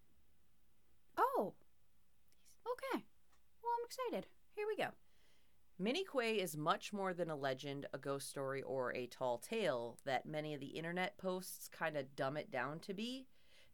Oh. 1.18 1.54
Okay. 2.66 3.04
Well, 3.62 3.72
I'm 3.78 3.84
excited. 3.86 4.28
Here 4.54 4.66
we 4.66 4.76
go. 4.76 4.88
Minnie 5.78 6.04
Quay 6.10 6.36
is 6.40 6.56
much 6.56 6.92
more 6.92 7.12
than 7.14 7.30
a 7.30 7.36
legend, 7.36 7.86
a 7.92 7.98
ghost 7.98 8.28
story, 8.28 8.62
or 8.62 8.92
a 8.94 9.06
tall 9.06 9.38
tale 9.38 9.98
that 10.04 10.26
many 10.26 10.54
of 10.54 10.60
the 10.60 10.66
internet 10.66 11.16
posts 11.18 11.68
kind 11.68 11.96
of 11.96 12.16
dumb 12.16 12.36
it 12.36 12.50
down 12.50 12.80
to 12.80 12.94
be. 12.94 13.26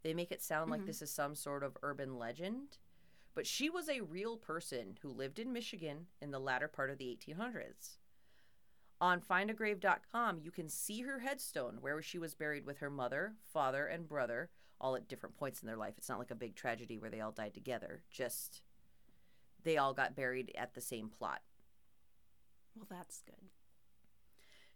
They 0.02 0.12
make 0.14 0.30
it 0.30 0.42
sound 0.42 0.70
like 0.70 0.82
Mhm. 0.82 0.86
this 0.86 1.00
is 1.02 1.10
some 1.10 1.34
sort 1.34 1.62
of 1.62 1.78
urban 1.82 2.18
legend. 2.18 2.78
But 3.34 3.46
she 3.46 3.68
was 3.70 3.88
a 3.88 4.02
real 4.02 4.36
person 4.36 4.98
who 5.02 5.08
lived 5.08 5.38
in 5.38 5.52
Michigan 5.52 6.08
in 6.20 6.30
the 6.30 6.38
latter 6.38 6.68
part 6.68 6.90
of 6.90 6.98
the 6.98 7.08
1800s. 7.10 7.98
On 9.00 9.20
findagrave.com, 9.20 10.40
you 10.40 10.50
can 10.52 10.68
see 10.68 11.00
her 11.02 11.18
headstone 11.20 11.80
where 11.80 12.00
she 12.00 12.18
was 12.18 12.34
buried 12.34 12.64
with 12.64 12.78
her 12.78 12.90
mother, 12.90 13.36
father, 13.42 13.86
and 13.86 14.06
brother, 14.06 14.50
all 14.80 14.96
at 14.96 15.08
different 15.08 15.36
points 15.36 15.60
in 15.62 15.66
their 15.66 15.76
life. 15.76 15.94
It's 15.96 16.08
not 16.08 16.18
like 16.18 16.30
a 16.30 16.36
big 16.36 16.54
tragedy 16.54 16.98
where 16.98 17.10
they 17.10 17.20
all 17.20 17.32
died 17.32 17.54
together, 17.54 18.02
just 18.10 18.62
they 19.62 19.76
all 19.76 19.94
got 19.94 20.16
buried 20.16 20.52
at 20.56 20.74
the 20.74 20.80
same 20.80 21.08
plot. 21.08 21.40
Well, 22.76 22.86
that's 22.88 23.22
good. 23.22 23.48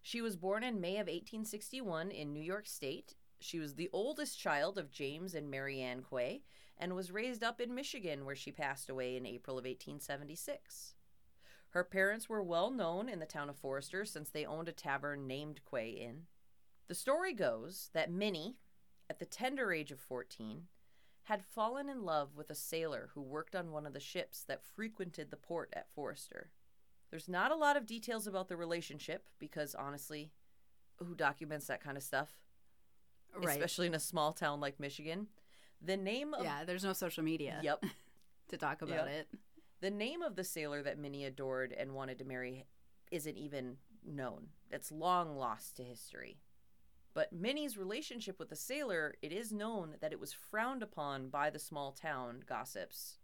She 0.00 0.23
was 0.23 0.37
born 0.37 0.62
in 0.62 0.81
May 0.81 0.95
of 0.95 1.07
1861 1.07 2.11
in 2.11 2.33
New 2.33 2.43
York 2.43 2.67
State. 2.67 3.14
She 3.40 3.59
was 3.59 3.75
the 3.75 3.90
oldest 3.93 4.38
child 4.38 4.78
of 4.78 4.90
James 4.90 5.35
and 5.35 5.50
Mary 5.50 5.81
Ann 5.81 6.02
Quay 6.09 6.43
and 6.78 6.95
was 6.95 7.11
raised 7.11 7.43
up 7.43 7.61
in 7.61 7.75
Michigan, 7.75 8.25
where 8.25 8.37
she 8.37 8.52
passed 8.52 8.88
away 8.88 9.17
in 9.17 9.26
April 9.26 9.59
of 9.59 9.64
1876. 9.64 10.95
Her 11.71 11.85
parents 11.85 12.28
were 12.28 12.43
well 12.43 12.71
known 12.71 13.09
in 13.09 13.19
the 13.19 13.26
town 13.26 13.50
of 13.50 13.57
Forester 13.57 14.05
since 14.05 14.31
they 14.31 14.47
owned 14.47 14.69
a 14.69 14.73
tavern 14.73 15.26
named 15.26 15.61
Quay 15.69 15.90
Inn. 15.90 16.23
The 16.87 16.95
story 16.95 17.35
goes 17.35 17.90
that 17.93 18.11
Minnie, 18.11 18.57
at 19.11 19.19
the 19.19 19.27
tender 19.27 19.73
age 19.73 19.91
of 19.91 20.00
14, 20.00 20.65
had 21.25 21.45
fallen 21.45 21.88
in 21.88 22.05
love 22.05 22.37
with 22.37 22.50
a 22.50 22.55
sailor 22.55 23.11
who 23.15 23.21
worked 23.21 23.55
on 23.55 23.71
one 23.71 23.87
of 23.87 23.93
the 23.93 24.00
ships 24.00 24.43
that 24.49 24.62
frequented 24.65 25.31
the 25.31 25.37
port 25.37 25.71
at 25.75 25.91
Forester. 25.95 26.50
There's 27.11 27.29
not 27.29 27.53
a 27.53 27.57
lot 27.57 27.77
of 27.77 27.87
details 27.87 28.27
about 28.27 28.49
the 28.49 28.57
relationship 28.57 29.27
because 29.38 29.75
honestly, 29.75 30.33
who 30.97 31.15
documents 31.15 31.67
that 31.67 31.83
kind 31.83 31.97
of 31.97 32.03
stuff? 32.03 32.31
Right. 33.37 33.50
Especially 33.57 33.87
in 33.87 33.95
a 33.95 34.00
small 34.00 34.33
town 34.33 34.61
like 34.61 34.81
Michigan. 34.81 35.29
The 35.83 35.97
name 35.97 36.35
of 36.35 36.45
yeah, 36.45 36.65
there's 36.65 36.85
no 36.85 36.93
social 36.93 37.23
media 37.23 37.61
Yep. 37.62 37.85
to 38.49 38.57
talk 38.57 38.83
about 38.83 39.07
Yep. 39.07 39.09
it. 39.09 39.29
The 39.81 39.91
name 39.91 40.23
of 40.23 40.35
the 40.35 40.45
sailor 40.45 40.83
that 40.83 40.99
Minnie 40.99 41.25
adored 41.25 41.73
and 41.73 41.93
wanted 41.95 42.19
to 42.19 42.25
marry 42.25 42.65
isn't 43.12 43.37
even 43.38 43.77
known. 44.05 44.49
It's 44.71 44.91
long 44.91 45.37
lost 45.37 45.77
to 45.77 45.85
history. 45.85 46.41
But 47.18 47.32
Minnie's 47.32 47.76
relationship 47.76 48.38
with 48.38 48.48
the 48.48 48.54
sailor, 48.54 49.16
it 49.22 49.32
is 49.32 49.50
known 49.50 49.96
that 50.00 50.12
it 50.12 50.20
was 50.20 50.32
frowned 50.32 50.84
upon 50.84 51.30
by 51.30 51.50
the 51.50 51.58
small 51.58 51.90
town 51.90 52.44
gossips. 52.46 53.18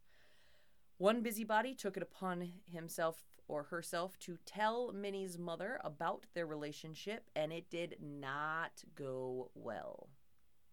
One 0.99 1.23
busybody 1.23 1.77
took 1.77 1.97
it 1.97 2.03
upon 2.03 2.55
himself 2.69 3.23
or 3.47 3.63
herself 3.63 4.19
to 4.19 4.37
tell 4.45 4.91
Minnie's 4.93 5.39
mother 5.39 5.79
about 5.85 6.27
their 6.35 6.45
relationship, 6.45 7.31
and 7.37 7.53
it 7.53 7.71
did 7.71 7.99
not 8.03 8.83
go 8.97 9.53
well. 9.55 10.09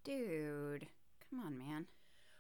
Dude, 0.04 0.88
come 1.30 1.42
on, 1.46 1.60
man. 1.60 1.86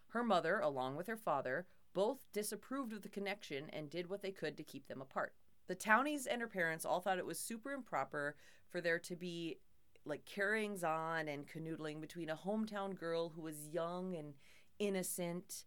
Her 0.07 0.23
mother, 0.23 0.59
along 0.61 0.95
with 0.95 1.05
her 1.05 1.15
father, 1.15 1.67
both 1.93 2.25
disapproved 2.33 2.91
of 2.91 3.03
the 3.03 3.07
connection 3.07 3.69
and 3.69 3.88
did 3.88 4.09
what 4.09 4.23
they 4.23 4.31
could 4.31 4.57
to 4.57 4.63
keep 4.63 4.88
them 4.88 5.00
apart. 5.00 5.33
The 5.67 5.75
townies 5.75 6.25
and 6.25 6.41
her 6.41 6.47
parents 6.47 6.85
all 6.85 7.01
thought 7.01 7.19
it 7.19 7.25
was 7.27 7.38
super 7.38 7.71
improper 7.71 8.35
for 8.67 8.81
there 8.81 8.97
to 8.97 9.15
be 9.15 9.59
like 10.05 10.25
carryings 10.25 10.84
on 10.84 11.27
and 11.27 11.46
canoodling 11.48 12.01
between 12.01 12.29
a 12.29 12.36
hometown 12.36 12.98
girl 12.98 13.31
who 13.36 13.41
was 13.41 13.67
young 13.72 14.15
and 14.15 14.34
innocent 14.79 15.65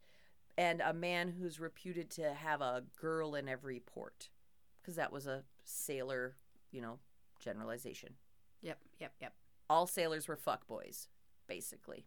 and 0.56 0.80
a 0.80 0.92
man 0.92 1.34
who's 1.38 1.60
reputed 1.60 2.10
to 2.10 2.34
have 2.34 2.60
a 2.60 2.84
girl 3.00 3.34
in 3.34 3.48
every 3.48 3.80
port. 3.80 4.28
Because 4.80 4.96
that 4.96 5.12
was 5.12 5.26
a 5.26 5.44
sailor, 5.64 6.36
you 6.70 6.80
know, 6.80 6.98
generalization. 7.40 8.14
Yep, 8.62 8.78
yep, 8.98 9.12
yep. 9.20 9.34
All 9.68 9.86
sailors 9.86 10.28
were 10.28 10.36
fuckboys, 10.36 11.08
basically. 11.46 12.06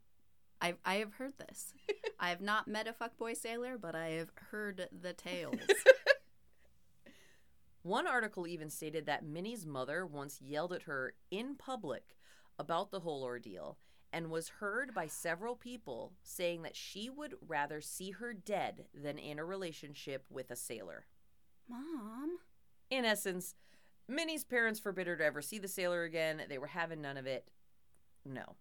I 0.62 0.76
I 0.86 0.96
have 0.96 1.14
heard 1.14 1.34
this. 1.38 1.74
I 2.20 2.30
have 2.30 2.42
not 2.42 2.68
met 2.68 2.88
a 2.88 2.94
fuckboy 2.94 3.38
sailor, 3.38 3.78
but 3.78 3.96
I 3.96 4.10
have 4.10 4.32
heard 4.52 4.90
the 4.92 5.14
tales. 5.14 5.56
One 7.84 8.08
article 8.08 8.48
even 8.48 8.70
stated 8.70 9.06
that 9.06 9.26
Minnie's 9.26 9.66
mother 9.66 10.06
once 10.06 10.42
yelled 10.42 10.74
at 10.74 10.84
her 10.84 11.14
in 11.32 11.56
public 11.56 12.17
about 12.60 12.92
the 12.92 13.02
whole 13.02 13.24
ordeal 13.24 13.78
and 14.12 14.32
was 14.32 14.50
heard 14.60 14.94
by 14.94 15.08
several 15.08 15.56
people 15.56 16.14
saying 16.24 16.62
that 16.62 16.76
she 16.76 17.10
would 17.10 17.36
rather 17.46 17.82
see 17.82 18.12
her 18.12 18.34
dead 18.34 18.86
than 18.94 19.18
in 19.18 19.38
a 19.38 19.46
relationship 19.46 20.26
with 20.30 20.50
a 20.50 20.56
sailor. 20.56 21.06
Mom, 21.70 22.38
In 22.90 23.04
essence, 23.04 23.56
Minnie's 24.08 24.46
parents 24.46 24.80
forbid 24.80 25.08
her 25.08 25.18
to 25.18 25.26
ever 25.26 25.42
see 25.42 25.60
the 25.60 25.68
sailor 25.68 26.04
again. 26.04 26.42
They 26.48 26.58
were 26.58 26.68
having 26.68 27.02
none 27.02 27.18
of 27.18 27.28
it. 27.28 27.52
No. 28.26 28.56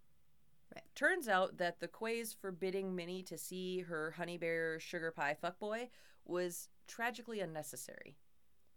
Right. 0.75 0.83
Turns 0.95 1.29
out 1.29 1.57
that 1.57 1.79
the 1.79 1.87
Quays 1.87 2.33
forbidding 2.33 2.93
Minnie 2.93 3.23
to 3.23 3.37
see 3.37 3.79
her 3.81 4.11
honey 4.11 4.37
bear 4.37 4.79
sugar 4.81 5.11
pie 5.11 5.37
fuckboy 5.41 5.87
was 6.25 6.67
tragically 6.87 7.39
unnecessary 7.39 8.17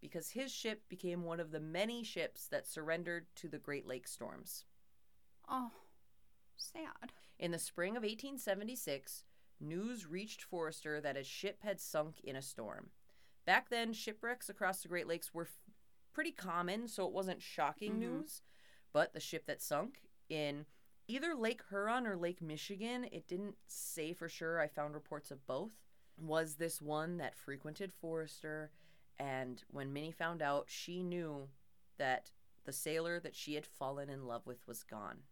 because 0.01 0.31
his 0.31 0.53
ship 0.53 0.83
became 0.89 1.25
one 1.25 1.41
of 1.41 1.51
the 1.51 1.61
many 1.61 2.05
ships 2.05 2.47
that 2.47 2.67
surrendered 2.67 3.27
to 3.35 3.49
the 3.49 3.59
Great 3.59 3.87
Lakes 3.87 4.13
storms. 4.13 4.65
Oh, 5.51 5.73
sad. 6.57 7.13
In 7.39 7.51
the 7.51 7.59
spring 7.59 7.97
of 7.97 8.03
1876, 8.03 9.25
news 9.59 10.07
reached 10.07 10.43
Forester 10.43 11.01
that 11.01 11.17
a 11.17 11.25
ship 11.25 11.63
had 11.63 11.81
sunk 11.81 12.21
in 12.23 12.37
a 12.37 12.43
storm. 12.43 12.91
Back 13.47 13.69
then, 13.69 13.93
shipwrecks 13.93 14.49
across 14.49 14.83
the 14.83 14.89
Great 14.89 15.09
Lakes 15.09 15.35
were 15.35 15.45
f- 15.45 15.59
pretty 16.13 16.31
common, 16.33 16.87
so 16.87 17.07
it 17.07 17.13
wasn't 17.13 17.43
shocking 17.43 17.95
Mhm. 17.95 17.99
news. 17.99 18.43
But 18.93 19.13
the 19.13 19.21
ship 19.21 19.47
that 19.47 19.61
sunk 19.63 20.03
in 20.29 20.67
either 21.09 21.35
Lake 21.35 21.63
Huron 21.71 22.07
or 22.07 22.17
Lake 22.17 22.41
Michigan, 22.41 23.05
it 23.05 23.27
didn't 23.27 23.59
say 23.67 24.13
for 24.13 24.29
sure. 24.29 24.61
I 24.61 24.69
found 24.69 24.95
reports 24.95 25.31
of 25.31 25.47
both. 25.47 25.83
Was 26.17 26.57
this 26.57 26.81
one 26.81 27.17
that 27.17 27.35
frequented 27.35 27.93
Forester? 27.93 28.71
And 29.19 29.65
when 29.69 29.93
Minnie 29.93 30.13
found 30.13 30.43
out, 30.43 30.71
she 30.71 31.03
knew 31.03 31.51
that 31.97 32.31
the 32.65 32.73
sailor 32.73 33.19
that 33.21 33.35
she 33.35 33.55
had 33.55 33.67
fallen 33.67 34.09
in 34.11 34.27
love 34.27 34.47
with 34.47 34.67
was 34.67 34.83
gone. 34.85 35.25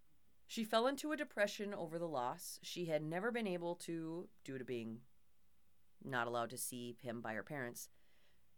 She 0.49 0.65
fell 0.65 0.87
into 0.87 1.13
a 1.13 1.17
depression 1.17 1.75
over 1.75 1.99
the 1.99 2.09
loss. 2.09 2.59
She 2.63 2.87
had 2.87 3.03
never 3.03 3.31
been 3.31 3.47
able 3.47 3.75
to, 3.77 4.29
due 4.45 4.57
to 4.57 4.65
being 4.65 5.01
not 6.03 6.27
allowed 6.27 6.49
to 6.51 6.57
see 6.57 6.97
him 7.03 7.21
by 7.21 7.35
her 7.35 7.43
parents, 7.43 7.91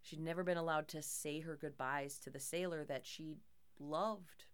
she'd 0.00 0.20
never 0.20 0.44
been 0.44 0.56
allowed 0.56 0.86
to 0.88 1.02
say 1.02 1.40
her 1.40 1.56
goodbyes 1.56 2.20
to 2.20 2.30
the 2.30 2.38
sailor 2.38 2.84
that 2.84 3.04
she 3.04 3.38
loved. 3.80 4.44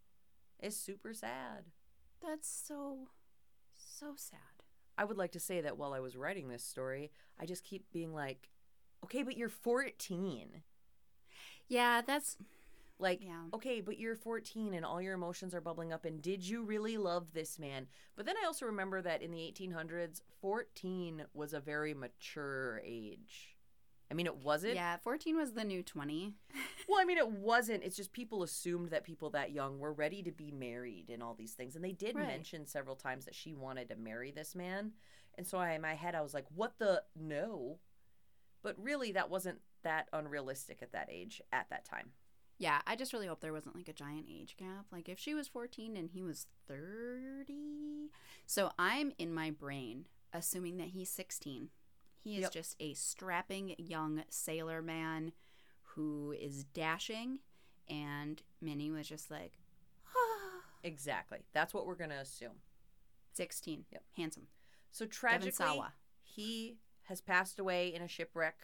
It's 0.58 0.78
super 0.78 1.12
sad. 1.12 1.66
That's 2.26 2.48
so, 2.48 3.10
so 3.74 4.14
sad. 4.16 4.40
I 4.96 5.04
would 5.04 5.18
like 5.18 5.32
to 5.32 5.40
say 5.40 5.60
that 5.60 5.76
while 5.76 5.92
I 5.92 6.00
was 6.00 6.16
writing 6.16 6.48
this 6.48 6.64
story, 6.64 7.10
I 7.38 7.44
just 7.44 7.64
keep 7.64 7.92
being 7.92 8.14
like, 8.14 8.48
okay, 9.04 9.22
but 9.22 9.36
you're 9.36 9.50
14. 9.50 10.62
Yeah, 11.68 12.00
that's 12.00 12.38
Like, 12.98 13.22
yeah. 13.22 13.42
okay, 13.52 13.80
but 13.82 13.98
you're 13.98 14.16
14 14.16 14.72
and 14.72 14.84
all 14.84 15.02
your 15.02 15.14
emotions 15.14 15.54
are 15.54 15.60
bubbling 15.60 15.92
up. 15.92 16.04
And 16.06 16.22
did 16.22 16.42
you 16.48 16.62
really 16.62 16.96
love 16.96 17.32
this 17.34 17.58
man? 17.58 17.88
But 18.16 18.24
then 18.24 18.36
I 18.42 18.46
also 18.46 18.66
remember 18.66 19.02
that 19.02 19.20
in 19.22 19.30
the 19.30 19.38
1800s, 19.38 20.22
14 20.40 21.24
was 21.34 21.52
a 21.52 21.60
very 21.60 21.92
mature 21.92 22.80
age. 22.84 23.56
I 24.10 24.14
mean, 24.14 24.26
it 24.26 24.36
wasn't. 24.36 24.76
Yeah, 24.76 24.96
14 24.98 25.36
was 25.36 25.52
the 25.52 25.64
new 25.64 25.82
20. 25.82 26.34
Well, 26.88 27.00
I 27.00 27.04
mean, 27.04 27.18
it 27.18 27.28
wasn't. 27.28 27.82
It's 27.82 27.96
just 27.96 28.12
people 28.12 28.44
assumed 28.44 28.90
that 28.90 29.02
people 29.02 29.30
that 29.30 29.50
young 29.50 29.80
were 29.80 29.92
ready 29.92 30.22
to 30.22 30.30
be 30.30 30.52
married 30.52 31.10
and 31.10 31.20
all 31.20 31.34
these 31.34 31.54
things. 31.54 31.74
And 31.74 31.84
they 31.84 31.90
did 31.90 32.14
Right. 32.14 32.28
mention 32.28 32.64
several 32.64 32.94
times 32.94 33.24
that 33.24 33.34
she 33.34 33.52
wanted 33.54 33.88
to 33.88 33.96
marry 33.96 34.30
this 34.30 34.54
man. 34.54 34.92
And 35.36 35.44
so 35.44 35.58
I, 35.58 35.72
in 35.72 35.82
my 35.82 35.94
head, 35.94 36.14
I 36.14 36.20
was 36.20 36.32
like, 36.32 36.46
what 36.54 36.78
the? 36.78 37.02
No. 37.16 37.80
But 38.62 38.76
really, 38.80 39.10
that 39.12 39.30
wasn't 39.30 39.58
that 39.82 40.08
unrealistic 40.12 40.78
at 40.80 40.92
that 40.92 41.08
age, 41.10 41.42
at 41.52 41.68
that 41.70 41.84
time. 41.84 42.12
Yeah, 42.58 42.80
I 42.86 42.96
just 42.96 43.12
really 43.12 43.26
hope 43.26 43.40
there 43.40 43.52
wasn't 43.52 43.76
like 43.76 43.88
a 43.88 43.92
giant 43.92 44.26
age 44.30 44.56
gap. 44.56 44.86
Like 44.90 45.08
if 45.08 45.18
she 45.18 45.34
was 45.34 45.46
14 45.48 45.96
and 45.96 46.10
he 46.10 46.22
was 46.22 46.46
30. 46.68 48.10
So 48.46 48.70
I'm 48.78 49.12
in 49.18 49.32
my 49.34 49.50
brain 49.50 50.06
assuming 50.32 50.78
that 50.78 50.88
he's 50.88 51.10
16. 51.10 51.68
He 52.18 52.36
is 52.36 52.42
Yep. 52.42 52.52
just 52.52 52.76
a 52.80 52.94
strapping 52.94 53.74
young 53.78 54.24
sailor 54.28 54.80
man 54.82 55.32
who 55.94 56.32
is 56.38 56.64
dashing. 56.64 57.40
And 57.88 58.42
Minnie 58.60 58.90
was 58.90 59.06
just 59.08 59.30
like, 59.30 59.58
Exactly. 60.82 61.40
That's 61.52 61.74
what 61.74 61.86
we're 61.86 61.94
going 61.94 62.10
to 62.10 62.16
assume. 62.16 62.60
16. 63.34 63.84
Yep. 63.92 64.02
Handsome. 64.16 64.46
So 64.92 65.04
tragically, 65.06 65.82
he 66.22 66.78
has 67.04 67.20
passed 67.20 67.58
away 67.58 67.94
in 67.94 68.00
a 68.02 68.08
shipwreck. 68.08 68.56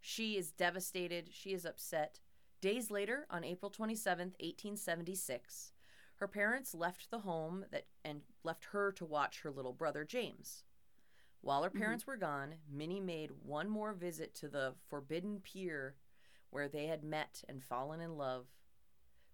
She 0.00 0.36
is 0.36 0.52
devastated. 0.52 1.30
She 1.32 1.52
is 1.52 1.64
upset. 1.64 2.20
Days 2.60 2.90
later, 2.90 3.26
on 3.30 3.44
April 3.44 3.70
27, 3.70 4.28
1876, 4.40 5.72
her 6.16 6.26
parents 6.26 6.74
left 6.74 7.10
the 7.10 7.20
home 7.20 7.64
that 7.70 7.86
and 8.04 8.22
left 8.42 8.66
her 8.66 8.90
to 8.92 9.04
watch 9.04 9.42
her 9.42 9.50
little 9.52 9.72
brother 9.72 10.04
James. 10.04 10.64
While 11.40 11.62
her 11.62 11.70
Mhm. 11.70 11.78
parents 11.78 12.06
were 12.06 12.16
gone, 12.16 12.56
Minnie 12.68 13.00
made 13.00 13.30
one 13.30 13.68
more 13.68 13.92
visit 13.92 14.34
to 14.36 14.48
the 14.48 14.74
forbidden 14.88 15.40
pier 15.40 15.94
where 16.50 16.68
they 16.68 16.86
had 16.86 17.04
met 17.04 17.44
and 17.48 17.62
fallen 17.62 18.00
in 18.00 18.16
love, 18.16 18.48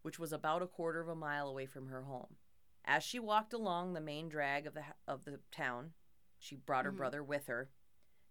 which 0.03 0.19
was 0.19 0.33
about 0.33 0.61
a 0.61 0.67
quarter 0.67 1.01
of 1.01 1.09
a 1.09 1.15
mile 1.15 1.49
away 1.49 1.65
from 1.65 1.87
her 1.87 2.03
home. 2.03 2.37
As 2.85 3.03
she 3.03 3.19
walked 3.19 3.55
along 3.55 3.95
the 3.95 4.01
main 4.03 4.29
drag 4.29 4.67
of 4.67 4.75
the 4.75 4.85
of 5.09 5.25
the 5.25 5.39
town, 5.51 5.95
she 6.39 6.57
brought 6.57 6.85
her 6.85 6.93
Mhm. 6.93 6.97
brother 6.99 7.25
with 7.25 7.47
her. 7.47 7.71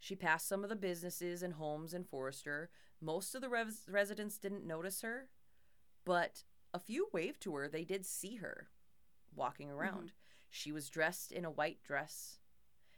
She 0.04 0.18
passed 0.18 0.50
some 0.50 0.66
of 0.66 0.70
the 0.70 0.76
businesses 0.76 1.44
and 1.44 1.54
homes 1.54 1.94
in 1.94 2.04
Forester. 2.04 2.70
Most 3.00 3.36
of 3.36 3.42
the 3.42 3.48
res- 3.48 3.86
residents 3.90 4.38
didn't 4.38 4.68
notice 4.68 5.00
her, 5.00 5.30
but 6.04 6.44
a 6.74 6.80
few 6.80 7.08
waved 7.14 7.42
to 7.44 7.56
her. 7.56 7.70
They 7.70 7.86
did 7.86 8.06
see 8.06 8.36
her 8.36 8.68
walking 9.34 9.70
mm-hmm. 9.70 9.78
around. 9.78 10.12
She 10.50 10.74
was 10.74 10.90
dressed 10.90 11.32
in 11.32 11.46
a 11.46 11.50
white 11.50 11.82
dress. 11.84 12.40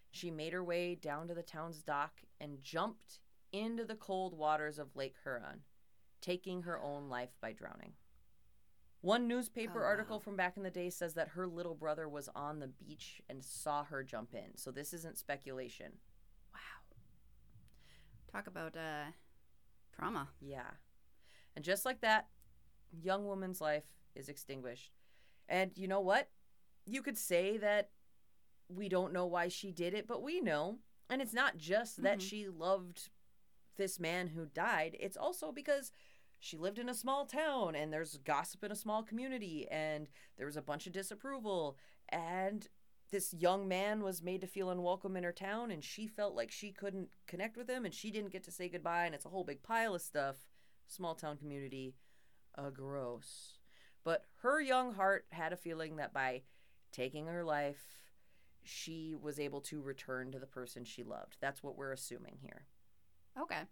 She 0.09 0.31
made 0.31 0.51
her 0.53 0.63
way 0.63 0.95
down 0.95 1.27
to 1.27 1.35
the 1.35 1.43
town's 1.43 1.83
dock 1.83 2.21
and 2.41 2.63
jumped 2.63 3.19
into 3.51 3.85
the 3.85 3.93
cold 3.93 4.35
waters 4.35 4.79
of 4.79 4.95
Lake 4.95 5.17
Huron, 5.21 5.61
taking 6.21 6.63
her 6.63 6.81
own 6.81 7.07
life 7.07 7.37
by 7.39 7.53
drowning. 7.53 7.93
One 9.01 9.27
newspaper 9.27 9.81
Oh, 9.81 9.83
wow. 9.83 9.89
article 9.89 10.19
from 10.19 10.35
back 10.35 10.57
in 10.57 10.63
the 10.63 10.71
day 10.71 10.89
says 10.89 11.13
that 11.13 11.29
her 11.29 11.45
little 11.45 11.75
brother 11.75 12.09
was 12.09 12.29
on 12.35 12.57
the 12.57 12.67
beach 12.67 13.21
and 13.29 13.45
saw 13.45 13.83
her 13.83 14.03
jump 14.03 14.33
in. 14.33 14.57
So 14.57 14.71
this 14.71 14.91
isn't 14.91 15.19
speculation. 15.19 15.99
Talk 18.35 18.47
about 18.47 18.75
uh, 18.75 19.11
trauma. 19.95 20.27
Yeah. 20.41 20.71
And 21.55 21.63
just 21.63 21.85
like 21.85 22.01
that, 22.01 22.27
young 22.91 23.25
woman's 23.25 23.61
life 23.61 23.85
is 24.13 24.27
extinguished. 24.27 24.91
And 25.47 25.71
you 25.75 25.87
know 25.87 26.01
what? 26.01 26.27
You 26.85 27.01
could 27.01 27.17
say 27.17 27.55
that 27.59 27.91
we 28.67 28.89
don't 28.89 29.13
know 29.13 29.25
why 29.25 29.47
she 29.47 29.71
did 29.71 29.93
it, 29.93 30.05
but 30.05 30.21
we 30.21 30.41
know. 30.41 30.79
And 31.09 31.21
it's 31.21 31.33
not 31.33 31.55
just 31.55 32.03
that 32.03 32.17
Mhm. 32.17 32.29
she 32.29 32.49
loved 32.49 33.09
this 33.77 34.01
man 34.01 34.27
who 34.27 34.47
died, 34.47 34.97
it's 34.99 35.15
also 35.17 35.53
because 35.53 35.93
she 36.39 36.57
lived 36.57 36.77
in 36.79 36.89
a 36.89 36.93
small 36.93 37.25
town 37.25 37.73
and 37.75 37.91
there's 37.93 38.17
gossip 38.17 38.63
in 38.65 38.71
a 38.71 38.75
small 38.75 39.01
community 39.01 39.65
and 39.69 40.09
there 40.35 40.45
was 40.45 40.57
a 40.57 40.61
bunch 40.61 40.87
of 40.87 40.93
disapproval 40.93 41.77
and 42.09 42.67
this 43.11 43.33
young 43.33 43.67
man 43.67 44.03
was 44.03 44.21
made 44.23 44.41
to 44.41 44.47
feel 44.47 44.69
unwelcome 44.69 45.15
in 45.15 45.23
her 45.23 45.31
town 45.31 45.71
and 45.71 45.83
she 45.83 46.07
felt 46.07 46.35
like 46.35 46.51
she 46.51 46.71
couldn't 46.71 47.09
connect 47.27 47.55
with 47.55 47.69
him 47.69 47.85
and 47.85 47.93
she 47.93 48.11
didn't 48.11 48.31
get 48.31 48.43
to 48.43 48.51
say 48.51 48.67
goodbye 48.67 49.05
and 49.05 49.15
it's 49.15 49.25
a 49.25 49.29
whole 49.29 49.43
big 49.43 49.61
pile 49.63 49.95
of 49.95 50.01
stuff 50.01 50.35
small 50.87 51.15
town 51.15 51.37
community 51.37 51.95
uh, 52.57 52.69
gross 52.69 53.53
but 54.03 54.25
her 54.41 54.59
young 54.61 54.93
heart 54.93 55.25
had 55.31 55.53
a 55.53 55.57
feeling 55.57 55.95
that 55.95 56.13
by 56.13 56.41
taking 56.91 57.27
her 57.27 57.43
life 57.43 57.83
she 58.63 59.15
was 59.19 59.39
able 59.39 59.61
to 59.61 59.81
return 59.81 60.31
to 60.31 60.39
the 60.39 60.47
person 60.47 60.83
she 60.83 61.03
loved 61.03 61.37
that's 61.39 61.61
what 61.63 61.77
we're 61.77 61.91
assuming 61.93 62.37
here 62.41 62.65
Okay. 63.39 63.63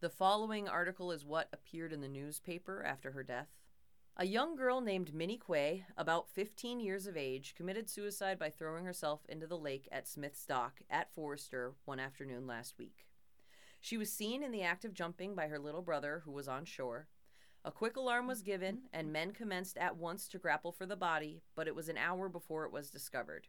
the 0.00 0.10
following 0.10 0.68
article 0.68 1.12
is 1.12 1.24
what 1.24 1.48
appeared 1.52 1.92
in 1.92 2.00
the 2.00 2.08
newspaper 2.08 2.82
after 2.84 3.12
her 3.12 3.22
death. 3.22 3.48
A 4.16 4.26
young 4.26 4.54
girl 4.54 4.80
named 4.80 5.12
Minnie 5.12 5.40
Quay, 5.44 5.86
about 5.96 6.28
15 6.28 6.78
years 6.78 7.08
of 7.08 7.16
age, 7.16 7.52
committed 7.56 7.90
suicide 7.90 8.38
by 8.38 8.48
throwing 8.48 8.84
herself 8.84 9.26
into 9.28 9.48
the 9.48 9.58
lake 9.58 9.88
at 9.90 10.06
Smith's 10.06 10.46
Dock 10.46 10.82
at 10.88 11.12
Forester 11.12 11.74
one 11.84 11.98
afternoon 11.98 12.46
last 12.46 12.78
week. 12.78 13.08
She 13.80 13.96
was 13.96 14.12
seen 14.12 14.44
in 14.44 14.52
the 14.52 14.62
act 14.62 14.84
of 14.84 14.94
jumping 14.94 15.34
by 15.34 15.48
her 15.48 15.58
little 15.58 15.82
brother, 15.82 16.22
who 16.24 16.30
was 16.30 16.46
on 16.46 16.64
shore. 16.64 17.08
A 17.64 17.72
quick 17.72 17.96
alarm 17.96 18.28
was 18.28 18.42
given, 18.42 18.82
and 18.92 19.12
men 19.12 19.32
commenced 19.32 19.76
at 19.78 19.96
once 19.96 20.28
to 20.28 20.38
grapple 20.38 20.70
for 20.70 20.86
the 20.86 20.94
body, 20.94 21.42
but 21.56 21.66
it 21.66 21.74
was 21.74 21.88
an 21.88 21.98
hour 21.98 22.28
before 22.28 22.64
it 22.64 22.72
was 22.72 22.90
discovered. 22.90 23.48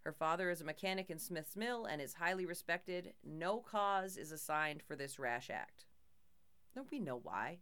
Her 0.00 0.12
father 0.12 0.50
is 0.50 0.60
a 0.60 0.66
mechanic 0.66 1.08
in 1.08 1.18
Smith's 1.18 1.56
Mill 1.56 1.86
and 1.86 2.02
is 2.02 2.12
highly 2.12 2.44
respected. 2.44 3.14
No 3.24 3.60
cause 3.60 4.18
is 4.18 4.30
assigned 4.30 4.82
for 4.82 4.94
this 4.94 5.18
rash 5.18 5.48
act. 5.48 5.86
Don't 6.74 6.90
we 6.90 7.00
know 7.00 7.18
why? 7.22 7.60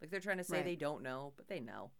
Like 0.00 0.10
they're 0.10 0.20
trying 0.20 0.38
to 0.38 0.44
say 0.44 0.58
Right. 0.58 0.64
they 0.64 0.76
don't 0.76 1.02
know, 1.02 1.32
but 1.36 1.48
they 1.48 1.60
know. 1.60 1.90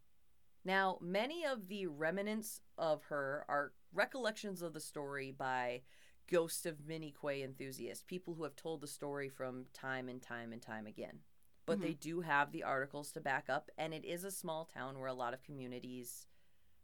Now, 0.65 0.99
many 1.01 1.45
of 1.45 1.69
the 1.69 1.87
remnants 1.87 2.61
of 2.77 3.05
her 3.05 3.45
are 3.49 3.73
recollections 3.93 4.63
of 4.63 4.73
the 4.73 4.81
story 4.81 5.31
by 5.31 5.83
Ghost 6.29 6.67
of 6.67 6.87
Minnie 6.87 7.15
Quay 7.21 7.43
enthusiasts, 7.43 8.03
people 8.03 8.35
who 8.35 8.43
have 8.43 8.57
told 8.57 8.81
the 8.81 8.89
story 8.89 9.29
from 9.29 9.67
time 9.73 10.09
and 10.09 10.21
time 10.21 10.53
and 10.53 10.61
time 10.61 10.87
again. 10.87 11.21
But 11.67 11.81
they 11.81 11.91
mm-hmm. 11.91 12.09
do 12.09 12.21
have 12.21 12.53
the 12.53 12.65
articles 12.65 13.13
to 13.13 13.21
back 13.21 13.49
up, 13.49 13.71
and 13.79 13.95
it 13.95 14.05
is 14.05 14.25
a 14.25 14.31
small 14.31 14.65
town 14.65 14.99
where 14.99 15.09
a 15.09 15.15
lot 15.15 15.35
of 15.35 15.43
communities 15.43 16.27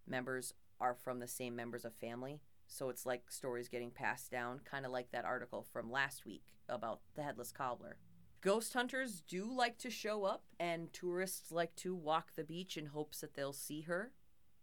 members 0.07 0.55
are 0.81 0.95
from 0.95 1.21
the 1.21 1.29
same 1.29 1.55
members 1.55 1.85
of 1.85 1.95
family. 1.95 2.41
So 2.67 2.89
it's 2.89 3.07
like 3.07 3.31
stories 3.31 3.69
getting 3.69 3.91
passed 3.91 4.31
down, 4.31 4.61
kind 4.65 4.87
of 4.87 4.93
like 4.93 5.11
that 5.13 5.25
article 5.25 5.67
from 5.73 5.91
last 5.91 6.25
week 6.25 6.55
about 6.69 7.01
the 7.15 7.23
headless 7.23 7.53
cobbler. 7.53 7.97
Ghost 8.43 8.75
hunters 8.75 9.23
do 9.27 9.51
like 9.51 9.79
to 9.79 9.89
show 9.91 10.25
up, 10.25 10.43
and 10.59 10.93
tourists 10.93 11.51
like 11.51 11.75
to 11.77 11.95
walk 11.95 12.33
the 12.35 12.45
beach 12.45 12.77
in 12.77 12.87
hopes 12.87 13.21
that 13.21 13.35
they'll 13.35 13.53
see 13.53 13.83
her. 13.83 14.13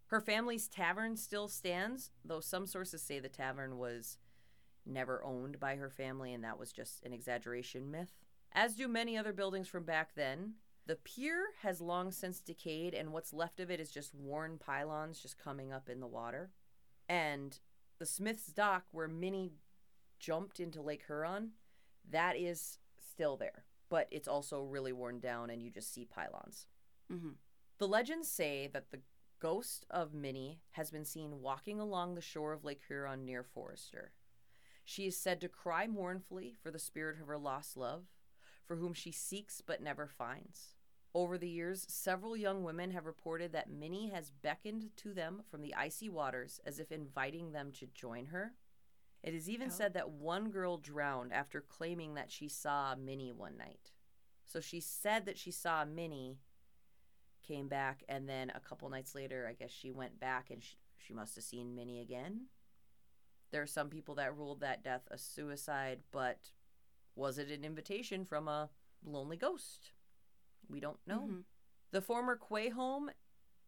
Her 0.06 0.20
family's 0.20 0.68
tavern 0.68 1.16
still 1.16 1.48
stands, 1.48 2.10
though 2.24 2.40
some 2.40 2.66
sources 2.66 3.02
say 3.02 3.18
the 3.18 3.28
tavern 3.28 3.78
was 3.78 4.18
never 4.84 5.24
owned 5.24 5.60
by 5.60 5.76
her 5.76 5.90
family 5.90 6.32
and 6.32 6.42
that 6.42 6.58
was 6.58 6.72
just 6.72 7.04
an 7.04 7.12
exaggeration 7.12 7.90
myth. 7.90 8.12
As 8.52 8.74
do 8.74 8.88
many 8.88 9.16
other 9.16 9.32
buildings 9.32 9.68
from 9.68 9.84
back 9.84 10.14
then. 10.14 10.54
The 10.86 10.96
pier 10.96 11.50
has 11.62 11.80
long 11.80 12.10
since 12.10 12.40
decayed, 12.40 12.94
and 12.94 13.12
what's 13.12 13.32
left 13.32 13.60
of 13.60 13.70
it 13.70 13.78
is 13.78 13.92
just 13.92 14.12
worn 14.12 14.58
pylons 14.58 15.20
just 15.20 15.38
coming 15.38 15.72
up 15.72 15.88
in 15.88 16.00
the 16.00 16.06
water. 16.06 16.50
And 17.08 17.56
the 18.00 18.06
Smith's 18.06 18.46
Dock, 18.46 18.86
where 18.90 19.06
Minnie 19.06 19.52
jumped 20.18 20.58
into 20.58 20.82
Lake 20.82 21.04
Huron, 21.06 21.50
that 22.10 22.36
is 22.36 22.78
still 22.98 23.36
there, 23.36 23.66
but 23.90 24.08
it's 24.10 24.28
also 24.28 24.62
really 24.62 24.92
worn 24.92 25.20
down, 25.20 25.50
and 25.50 25.62
you 25.62 25.68
just 25.68 25.92
see 25.92 26.06
pylons. 26.06 26.66
Mm-hmm. 27.12 27.32
The 27.78 27.88
legends 27.88 28.30
say 28.30 28.70
that 28.72 28.90
the 28.90 29.00
ghost 29.40 29.84
of 29.90 30.14
Minnie 30.14 30.60
has 30.72 30.90
been 30.90 31.04
seen 31.04 31.42
walking 31.42 31.80
along 31.80 32.14
the 32.14 32.20
shore 32.20 32.52
of 32.52 32.64
Lake 32.64 32.80
Huron 32.86 33.24
near 33.26 33.42
Forester. 33.42 34.12
She 34.84 35.06
is 35.06 35.16
said 35.16 35.40
to 35.40 35.48
cry 35.48 35.86
mournfully 35.86 36.54
for 36.62 36.70
the 36.70 36.78
spirit 36.78 37.20
of 37.20 37.26
her 37.26 37.38
lost 37.38 37.76
love, 37.76 38.04
for 38.66 38.76
whom 38.76 38.94
she 38.94 39.12
seeks 39.12 39.60
but 39.60 39.82
never 39.82 40.06
finds. 40.06 40.74
Over 41.12 41.38
the 41.38 41.48
years, 41.48 41.86
several 41.88 42.36
young 42.36 42.62
women 42.62 42.92
have 42.92 43.06
reported 43.06 43.52
that 43.52 43.70
Minnie 43.70 44.10
has 44.10 44.30
beckoned 44.30 44.90
to 44.98 45.12
them 45.12 45.42
from 45.50 45.60
the 45.60 45.74
icy 45.74 46.08
waters 46.08 46.60
as 46.64 46.78
if 46.78 46.92
inviting 46.92 47.50
them 47.50 47.72
to 47.80 47.86
join 47.86 48.26
her. 48.26 48.52
It 49.22 49.34
is 49.34 49.48
even 49.50 49.68
Oh. 49.68 49.72
said 49.72 49.92
that 49.94 50.10
one 50.10 50.50
girl 50.50 50.78
drowned 50.78 51.32
after 51.32 51.60
claiming 51.60 52.14
that 52.14 52.30
she 52.30 52.48
saw 52.48 52.94
Minnie 52.94 53.32
one 53.32 53.56
night. 53.56 53.92
So 54.44 54.60
she 54.60 54.80
said 54.80 55.26
that 55.26 55.38
she 55.38 55.50
saw 55.50 55.84
Minnie, 55.84 56.38
came 57.42 57.68
back, 57.68 58.02
and 58.08 58.28
then 58.28 58.50
a 58.50 58.60
couple 58.60 58.88
nights 58.88 59.14
later, 59.14 59.46
I 59.48 59.52
guess 59.54 59.70
she 59.70 59.90
went 59.90 60.18
back 60.18 60.50
and 60.50 60.62
she, 60.62 60.76
she 60.96 61.12
must 61.12 61.34
have 61.34 61.44
seen 61.44 61.74
Minnie 61.74 62.00
again. 62.00 62.48
There 63.50 63.62
are 63.62 63.66
some 63.66 63.90
people 63.90 64.14
that 64.16 64.36
ruled 64.36 64.60
that 64.60 64.82
death 64.84 65.06
a 65.10 65.18
suicide, 65.18 66.02
but 66.12 66.52
was 67.14 67.38
it 67.38 67.50
an 67.50 67.64
invitation 67.64 68.24
from 68.24 68.48
a 68.48 68.70
lonely 69.04 69.36
ghost? 69.36 69.92
We 70.68 70.80
don't 70.80 71.04
know. 71.06 71.26
Mhm. 71.28 71.44
The 71.90 72.00
former 72.00 72.36
Quay 72.36 72.68
home 72.70 73.10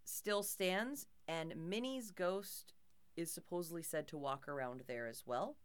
still 0.04 0.42
stands, 0.42 1.06
and 1.26 1.54
Minnie's 1.68 2.10
ghost 2.12 2.74
is 3.16 3.32
supposedly 3.32 3.82
said 3.82 4.08
to 4.08 4.18
walk 4.18 4.48
around 4.48 4.82
there 4.86 5.06
as 5.06 5.24
well. 5.26 5.56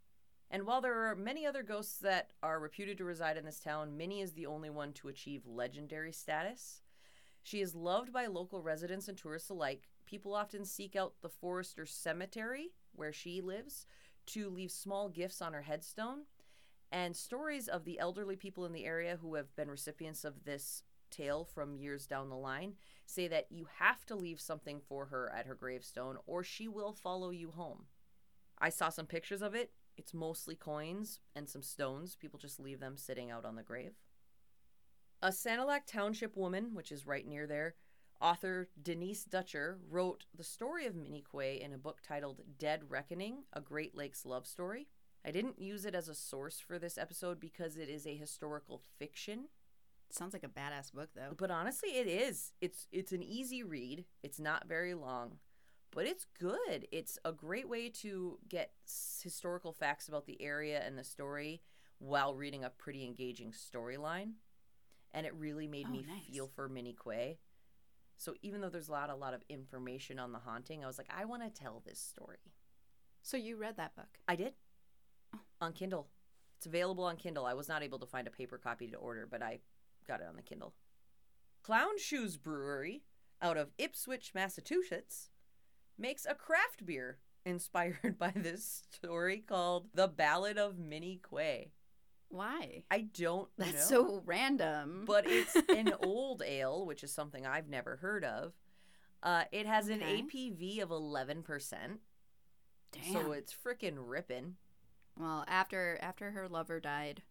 And 0.49 0.65
while 0.65 0.81
there 0.81 1.10
are 1.10 1.15
many 1.15 1.45
other 1.45 1.63
ghosts 1.63 1.97
that 1.99 2.31
are 2.41 2.60
reputed 2.60 2.97
to 2.99 3.03
reside 3.03 3.38
in 3.38 3.45
this 3.45 3.60
town, 3.60 3.97
Minnie 3.97 4.21
is 4.21 4.33
the 4.33 4.45
only 4.45 4.69
one 4.69 4.93
to 4.93 5.10
achieve 5.10 5.45
legendary 5.45 6.13
status. 6.13 6.81
She 7.43 7.62
is 7.62 7.75
loved 7.75 8.13
by 8.13 8.27
local 8.27 8.62
residents 8.62 9.07
and 9.07 9.17
tourists 9.17 9.49
alike. 9.49 9.89
People 10.05 10.33
often 10.33 10.63
seek 10.63 10.95
out 10.95 11.15
the 11.21 11.29
Forester 11.29 11.86
Cemetery, 11.86 12.71
where 12.93 13.13
she 13.13 13.41
lives, 13.41 13.86
to 14.27 14.49
leave 14.49 14.71
small 14.71 15.10
gifts 15.10 15.41
on 15.41 15.53
her 15.53 15.62
headstone. 15.62 16.23
And 16.91 17.15
stories 17.15 17.67
of 17.67 17.83
the 17.83 17.99
elderly 17.99 18.38
people 18.38 18.65
in 18.65 18.71
the 18.71 18.86
area 18.86 19.17
who 19.21 19.36
have 19.36 19.53
been 19.57 19.69
recipients 19.69 20.23
of 20.23 20.45
this 20.45 20.83
tale 21.10 21.46
from 21.46 21.76
years 21.76 22.06
down 22.06 22.30
the 22.30 22.36
line 22.36 22.74
say 23.06 23.28
that 23.28 23.48
you 23.50 23.67
have 23.80 24.06
to 24.06 24.15
leave 24.15 24.39
something 24.39 24.82
for 24.88 25.06
her 25.06 25.32
at 25.36 25.46
her 25.46 25.56
gravestone 25.56 26.17
or 26.26 26.43
she 26.43 26.67
will 26.67 26.93
follow 26.93 27.30
you 27.30 27.52
home. 27.52 27.86
I 28.60 28.70
saw 28.70 28.89
some 28.89 29.06
pictures 29.06 29.41
of 29.41 29.56
it. 29.56 29.72
It's 29.98 30.13
mostly 30.13 30.56
coins 30.56 31.20
and 31.36 31.50
some 31.50 31.63
stones. 31.63 32.15
People 32.15 32.39
just 32.39 32.60
leave 32.60 32.80
them 32.80 32.98
sitting 32.98 33.32
out 33.32 33.46
on 33.46 33.56
the 33.56 33.63
grave. 33.63 33.93
A 35.22 35.30
Sanilac 35.30 35.86
Township 35.88 36.38
woman, 36.38 36.76
which 36.76 36.91
is 36.91 37.08
right 37.08 37.28
near 37.28 37.48
there, 37.48 37.76
author 38.22 38.70
Denise 38.82 39.24
Dutcher 39.24 39.80
wrote 39.89 40.26
the 40.36 40.43
story 40.43 40.86
of 40.86 40.96
Minnie 40.96 41.24
Quay 41.32 41.60
in 41.60 41.74
a 41.74 41.78
book 41.78 42.02
titled 42.08 42.41
Dead 42.60 42.82
Reckoning, 42.89 43.43
a 43.54 43.62
Great 43.62 43.96
Lakes 43.96 44.26
love 44.26 44.46
story. 44.46 44.88
I 45.26 45.32
didn't 45.32 45.60
use 45.60 45.86
it 45.86 45.96
as 45.96 46.08
a 46.08 46.15
source 46.15 46.60
for 46.60 46.78
this 46.78 46.98
episode 46.98 47.39
because 47.39 47.78
it 47.78 47.89
is 47.89 48.06
a 48.06 48.15
historical 48.15 48.82
fiction. 48.98 49.46
Sounds 50.10 50.34
like 50.34 50.43
a 50.43 50.48
badass 50.48 50.93
book, 50.93 51.10
though. 51.15 51.34
But 51.38 51.52
honestly, 51.52 51.89
it 51.89 52.08
is. 52.08 52.54
It's 52.62 52.88
it's 52.91 53.12
an 53.12 53.22
easy 53.24 53.62
read. 53.63 54.06
It's 54.24 54.39
not 54.39 54.67
very 54.67 54.93
long, 54.93 55.39
but 55.91 56.06
it's 56.06 56.26
good. 56.39 56.88
It's 56.91 57.20
a 57.26 57.32
great 57.34 57.67
way 57.67 57.89
to 57.89 58.39
get 58.48 58.72
s- 58.86 59.20
historical 59.24 59.74
facts 59.74 60.08
about 60.08 60.26
the 60.26 60.41
area 60.41 60.82
and 60.86 60.98
the 60.98 61.04
story 61.04 61.62
while 62.00 62.34
reading 62.36 62.63
a 62.63 62.70
pretty 62.70 63.06
engaging 63.06 63.52
storyline. 63.52 64.34
and 65.13 65.26
it 65.26 65.34
really 65.36 65.67
made 65.67 65.88
Oh, 65.88 65.91
me 65.91 66.06
nice. 66.08 66.26
feel 66.26 66.48
for 66.48 66.67
Minnie 66.70 66.96
Quay. 67.02 67.39
So 68.17 68.36
even 68.41 68.60
though 68.62 68.70
there's 68.70 68.89
a 68.89 68.91
lot, 68.91 69.10
a 69.10 69.15
lot 69.15 69.34
of 69.34 69.41
information 69.50 70.20
on 70.20 70.32
the 70.34 70.39
haunting, 70.39 70.84
I 70.84 70.88
was 70.88 70.98
like, 70.98 71.10
I 71.10 71.24
want 71.26 71.43
to 71.43 71.50
tell 71.50 71.82
this 71.86 71.98
story. 72.00 72.54
So 73.24 73.38
you 73.38 73.56
read 73.58 73.78
that 73.78 73.96
book? 73.96 74.20
I 74.28 74.36
did 74.36 74.54
Oh. 75.34 75.39
on 75.62 75.74
Kindle. 75.74 76.10
It's 76.58 76.65
available 76.65 77.06
on 77.06 77.15
Kindle. 77.17 77.46
I 77.46 77.54
was 77.54 77.67
not 77.70 77.84
able 77.84 78.00
to 78.00 78.06
find 78.06 78.28
a 78.28 78.32
paper 78.32 78.58
copy 78.58 78.88
to 78.89 78.98
order, 78.98 79.26
but 79.30 79.41
I 79.41 79.60
got 80.08 80.22
it 80.22 80.28
on 80.28 80.36
the 80.36 80.41
Kindle. 80.41 80.74
Clown 81.63 81.98
Shoes 81.98 82.38
Brewery, 82.38 83.04
out 83.41 83.58
of 83.58 83.72
Ipswich, 83.78 84.32
Massachusetts, 84.34 85.30
makes 85.98 86.26
a 86.26 86.34
craft 86.36 86.86
beer 86.86 87.20
inspired 87.46 88.15
by 88.20 88.32
this 88.36 88.84
story 88.91 89.39
called 89.46 89.89
The 89.93 90.08
Ballad 90.08 90.58
of 90.58 90.78
Minnie 90.78 91.22
Quay. 91.30 91.72
Why? 92.30 92.84
I 92.91 93.02
don't 93.13 93.48
That's 93.58 93.89
know. 93.91 94.06
so 94.08 94.22
random. 94.26 95.04
but 95.06 95.26
it's 95.28 95.56
an 95.70 95.93
old 96.04 96.41
ale, 96.46 96.86
which 96.86 97.04
is 97.04 97.12
something 97.13 97.46
I've 97.46 97.70
never 97.70 97.98
heard 97.98 98.24
of. 98.26 98.54
Uh, 99.24 99.43
it 99.52 99.65
has 99.65 99.89
an 99.89 100.02
ABV 100.02 100.82
of 100.82 100.89
11%, 100.89 101.43
Damn. 102.91 103.13
so 103.13 103.32
it's 103.32 103.54
freaking 103.54 103.96
ripping. 103.98 104.56
well, 105.20 105.43
after 105.48 105.98
after 106.02 106.32
her 106.32 106.48
lover 106.48 106.80
died 106.80 107.24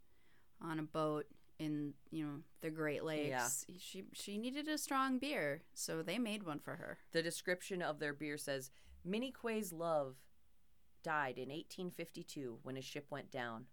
on 0.60 0.78
a 0.78 0.82
boat 0.82 1.26
in 1.58 1.94
you 2.10 2.24
know 2.24 2.38
the 2.60 2.70
Great 2.70 3.04
Lakes, 3.04 3.64
she 3.78 4.04
she 4.12 4.38
needed 4.38 4.68
a 4.68 4.78
strong 4.78 5.18
beer, 5.18 5.62
so 5.74 6.02
they 6.02 6.18
made 6.18 6.42
one 6.42 6.58
for 6.58 6.76
her. 6.76 6.98
The 7.12 7.22
description 7.22 7.82
of 7.82 7.98
their 7.98 8.12
beer 8.12 8.36
says 8.36 8.70
Minnie 9.04 9.32
Quay's 9.32 9.72
love 9.72 10.16
died 11.02 11.38
in 11.38 11.48
1852 11.48 12.58
when 12.62 12.76
his 12.76 12.84
ship 12.84 13.06
went 13.10 13.30
down. 13.30 13.66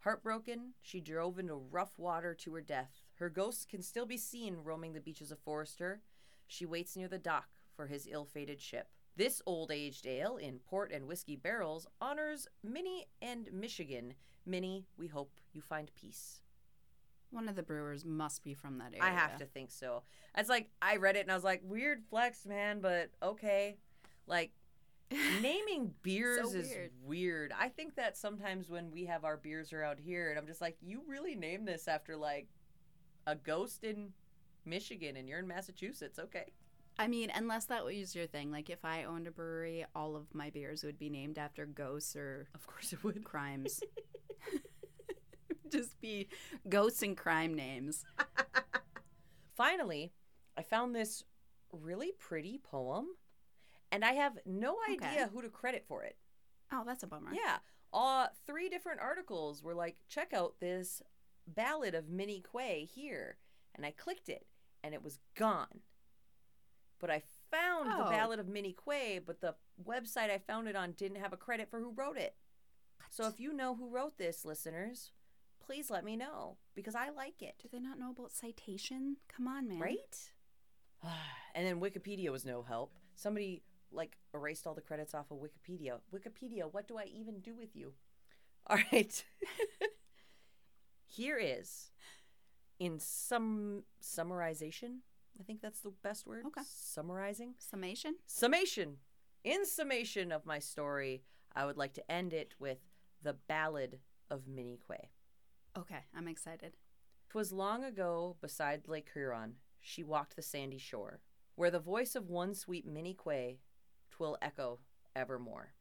Heartbroken, 0.00 0.74
she 0.80 1.00
drove 1.00 1.38
into 1.38 1.54
rough 1.54 1.98
water 1.98 2.32
to 2.34 2.54
her 2.54 2.60
death. 2.60 3.02
Her 3.14 3.28
ghost 3.28 3.68
can 3.68 3.82
still 3.82 4.06
be 4.06 4.16
seen 4.16 4.58
roaming 4.62 4.92
the 4.92 5.00
beaches 5.00 5.32
of 5.32 5.40
Forester. 5.40 6.02
She 6.46 6.64
waits 6.64 6.96
near 6.96 7.08
the 7.08 7.18
dock 7.18 7.48
for 7.74 7.88
his 7.88 8.06
ill 8.08 8.24
fated 8.24 8.60
ship. 8.60 8.88
This 9.16 9.42
old 9.46 9.72
aged 9.72 10.06
ale 10.06 10.36
in 10.36 10.60
port 10.60 10.92
and 10.92 11.08
whiskey 11.08 11.36
barrels 11.36 11.86
honors 12.00 12.46
Minnie 12.62 13.06
and 13.20 13.50
Michigan. 13.52 14.14
Minnie, 14.44 14.86
we 14.96 15.08
hope 15.08 15.40
you 15.52 15.60
find 15.60 15.90
peace. 15.94 16.40
One 17.30 17.48
of 17.48 17.56
the 17.56 17.62
brewers 17.62 18.04
must 18.04 18.42
be 18.44 18.54
from 18.54 18.78
that 18.78 18.92
area. 18.92 19.02
I 19.02 19.10
have 19.10 19.36
to 19.38 19.44
think 19.46 19.70
so. 19.70 20.02
It's 20.36 20.48
like 20.48 20.68
I 20.80 20.96
read 20.96 21.16
it 21.16 21.20
and 21.20 21.30
I 21.30 21.34
was 21.34 21.44
like, 21.44 21.60
weird 21.64 22.02
flex, 22.08 22.46
man, 22.46 22.80
but 22.80 23.10
okay. 23.22 23.76
Like 24.26 24.52
naming 25.40 25.92
beers 26.02 26.54
is 26.54 26.68
weird. 26.70 26.90
weird. 27.04 27.52
I 27.58 27.68
think 27.68 27.96
that 27.96 28.16
sometimes 28.16 28.68
when 28.68 28.90
we 28.90 29.04
have 29.06 29.24
our 29.24 29.36
beers 29.36 29.72
around 29.72 29.98
here, 30.00 30.30
and 30.30 30.38
I'm 30.38 30.46
just 30.46 30.60
like, 30.60 30.76
you 30.80 31.02
really 31.08 31.34
named 31.34 31.66
this 31.68 31.86
after 31.88 32.16
like 32.16 32.48
a 33.26 33.34
ghost 33.36 33.84
in 33.84 34.12
Michigan, 34.64 35.16
and 35.16 35.28
you're 35.28 35.38
in 35.38 35.46
Massachusetts. 35.48 36.18
Okay. 36.18 36.46
I 36.98 37.08
mean, 37.08 37.30
unless 37.34 37.66
that 37.66 37.84
was 37.84 38.14
your 38.16 38.26
thing. 38.26 38.50
Like, 38.50 38.70
if 38.70 38.82
I 38.84 39.04
owned 39.04 39.26
a 39.26 39.30
brewery, 39.30 39.84
all 39.94 40.16
of 40.16 40.34
my 40.34 40.48
beers 40.48 40.82
would 40.82 40.98
be 40.98 41.10
named 41.10 41.36
after 41.36 41.66
ghosts 41.66 42.16
or 42.16 42.48
Of 42.54 42.66
course 42.66 42.92
it 42.94 43.04
would. 43.04 43.22
crimes. 43.22 43.80
Just 45.72 46.00
be 46.00 46.28
ghosts 46.68 47.02
and 47.02 47.16
crime 47.16 47.54
names. 47.54 48.04
Finally, 49.56 50.12
I 50.56 50.62
found 50.62 50.94
this 50.94 51.24
really 51.72 52.12
pretty 52.18 52.58
poem, 52.62 53.06
and 53.90 54.04
I 54.04 54.12
have 54.12 54.38
no 54.44 54.76
Okay. 54.92 55.06
idea 55.06 55.28
who 55.32 55.42
to 55.42 55.48
credit 55.48 55.84
for 55.88 56.02
it. 56.04 56.16
Oh, 56.72 56.82
that's 56.86 57.02
a 57.02 57.06
bummer. 57.06 57.32
Yeah. 57.32 57.58
Uh 57.92 58.26
three 58.46 58.68
different 58.68 59.00
articles 59.00 59.62
were 59.62 59.74
like, 59.74 59.96
check 60.08 60.32
out 60.34 60.54
this 60.60 61.00
ballad 61.46 61.94
of 61.94 62.08
Minnie 62.08 62.42
Quay 62.52 62.84
here. 62.92 63.38
And 63.74 63.86
I 63.86 63.92
clicked 63.92 64.28
it 64.28 64.46
and 64.82 64.92
it 64.92 65.02
was 65.02 65.20
gone. 65.36 65.80
But 66.98 67.10
I 67.10 67.22
found 67.50 67.90
the 67.92 68.06
Oh. 68.06 68.10
ballad 68.10 68.40
of 68.40 68.48
Minnie 68.48 68.74
Quay, 68.84 69.20
but 69.20 69.40
the 69.40 69.54
website 69.82 70.30
I 70.30 70.38
found 70.38 70.66
it 70.66 70.74
on 70.76 70.92
didn't 70.92 71.20
have 71.20 71.32
a 71.32 71.36
credit 71.36 71.70
for 71.70 71.78
who 71.78 71.92
wrote 71.92 72.16
it. 72.18 72.34
So 73.10 73.28
if 73.28 73.38
you 73.38 73.52
know 73.52 73.76
who 73.76 73.88
wrote 73.88 74.18
this, 74.18 74.44
listeners, 74.44 75.12
please 75.66 75.90
let 75.90 76.04
me 76.04 76.16
know 76.16 76.56
because 76.74 76.94
I 76.94 77.10
like 77.10 77.42
it. 77.42 77.54
Do 77.60 77.68
they 77.70 77.80
not 77.80 77.98
know 77.98 78.10
about 78.10 78.32
citation? 78.32 79.16
Come 79.28 79.48
on, 79.48 79.68
man. 79.68 79.80
Right? 79.80 80.30
and 81.54 81.66
then 81.66 81.80
Wikipedia 81.80 82.30
was 82.30 82.44
no 82.44 82.62
help. 82.62 82.92
Somebody 83.16 83.62
like 83.92 84.16
erased 84.34 84.66
all 84.66 84.74
the 84.74 84.80
credits 84.80 85.14
off 85.14 85.30
of 85.30 85.38
Wikipedia. 85.38 85.98
Wikipedia, 86.14 86.72
what 86.72 86.86
do 86.86 86.98
I 86.98 87.04
even 87.04 87.40
do 87.40 87.54
with 87.54 87.74
you? 87.74 87.92
All 88.68 88.78
right. 88.92 89.24
Here 91.06 91.38
is 91.38 91.90
in 92.78 92.98
some 92.98 93.84
summarization. 94.02 94.98
I 95.38 95.44
think 95.44 95.60
that's 95.62 95.80
the 95.80 95.92
best 96.02 96.26
word. 96.26 96.44
Okay. 96.46 96.62
Summarizing. 96.68 97.54
Summation? 97.58 98.16
Summation. 98.26 98.96
In 99.44 99.64
summation 99.64 100.32
of 100.32 100.44
my 100.44 100.58
story, 100.58 101.22
I 101.54 101.64
would 101.64 101.76
like 101.76 101.94
to 101.94 102.10
end 102.10 102.32
it 102.32 102.54
with 102.58 102.78
the 103.22 103.34
ballad 103.46 104.00
of 104.30 104.48
Minnie 104.48 104.80
Quay. 104.88 105.10
Okay, 105.76 106.06
I'm 106.14 106.26
excited. 106.26 106.78
'Twas 107.28 107.52
long 107.52 107.84
ago, 107.84 108.38
beside 108.40 108.88
Lake 108.88 109.10
Huron, 109.12 109.56
she 109.78 110.02
walked 110.02 110.34
the 110.34 110.40
sandy 110.40 110.78
shore, 110.78 111.20
where 111.54 111.70
the 111.70 111.78
voice 111.78 112.14
of 112.14 112.30
one 112.30 112.54
sweet 112.54 112.86
Minnie 112.86 113.14
Quay 113.14 113.60
twill 114.08 114.38
echo 114.40 114.80
evermore. 115.14 115.74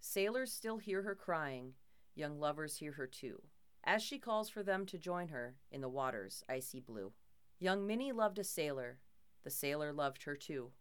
Sailors 0.00 0.50
still 0.50 0.78
hear 0.78 1.02
her 1.02 1.14
crying, 1.14 1.74
young 2.14 2.40
lovers 2.40 2.78
hear 2.78 2.92
her 2.92 3.06
too, 3.06 3.42
as 3.84 4.02
she 4.02 4.18
calls 4.18 4.48
for 4.48 4.62
them 4.62 4.86
to 4.86 4.96
join 4.96 5.28
her 5.28 5.56
in 5.70 5.82
the 5.82 5.88
water's 5.88 6.42
icy 6.48 6.80
blue. 6.80 7.12
Young 7.58 7.86
Minnie 7.86 8.12
loved 8.12 8.38
a 8.38 8.44
sailor, 8.44 9.00
the 9.44 9.50
sailor 9.50 9.92
loved 9.92 10.22
her 10.22 10.34
too, 10.34 10.72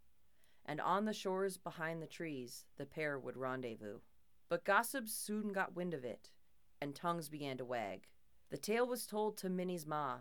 and 0.66 0.80
on 0.80 1.04
the 1.04 1.14
shores 1.14 1.58
behind 1.58 2.02
the 2.02 2.08
trees 2.08 2.66
the 2.78 2.86
pair 2.86 3.20
would 3.20 3.36
rendezvous. 3.36 4.00
But 4.48 4.64
gossips 4.64 5.14
soon 5.14 5.52
got 5.52 5.76
wind 5.76 5.94
of 5.94 6.06
it, 6.06 6.32
and 6.82 6.96
tongues 6.96 7.28
began 7.28 7.58
to 7.58 7.66
wag. 7.66 8.08
The 8.52 8.58
tale 8.58 8.86
was 8.86 9.08
told 9.08 9.38
to 9.38 9.50
Minnie's 9.50 9.88
ma 9.88 10.18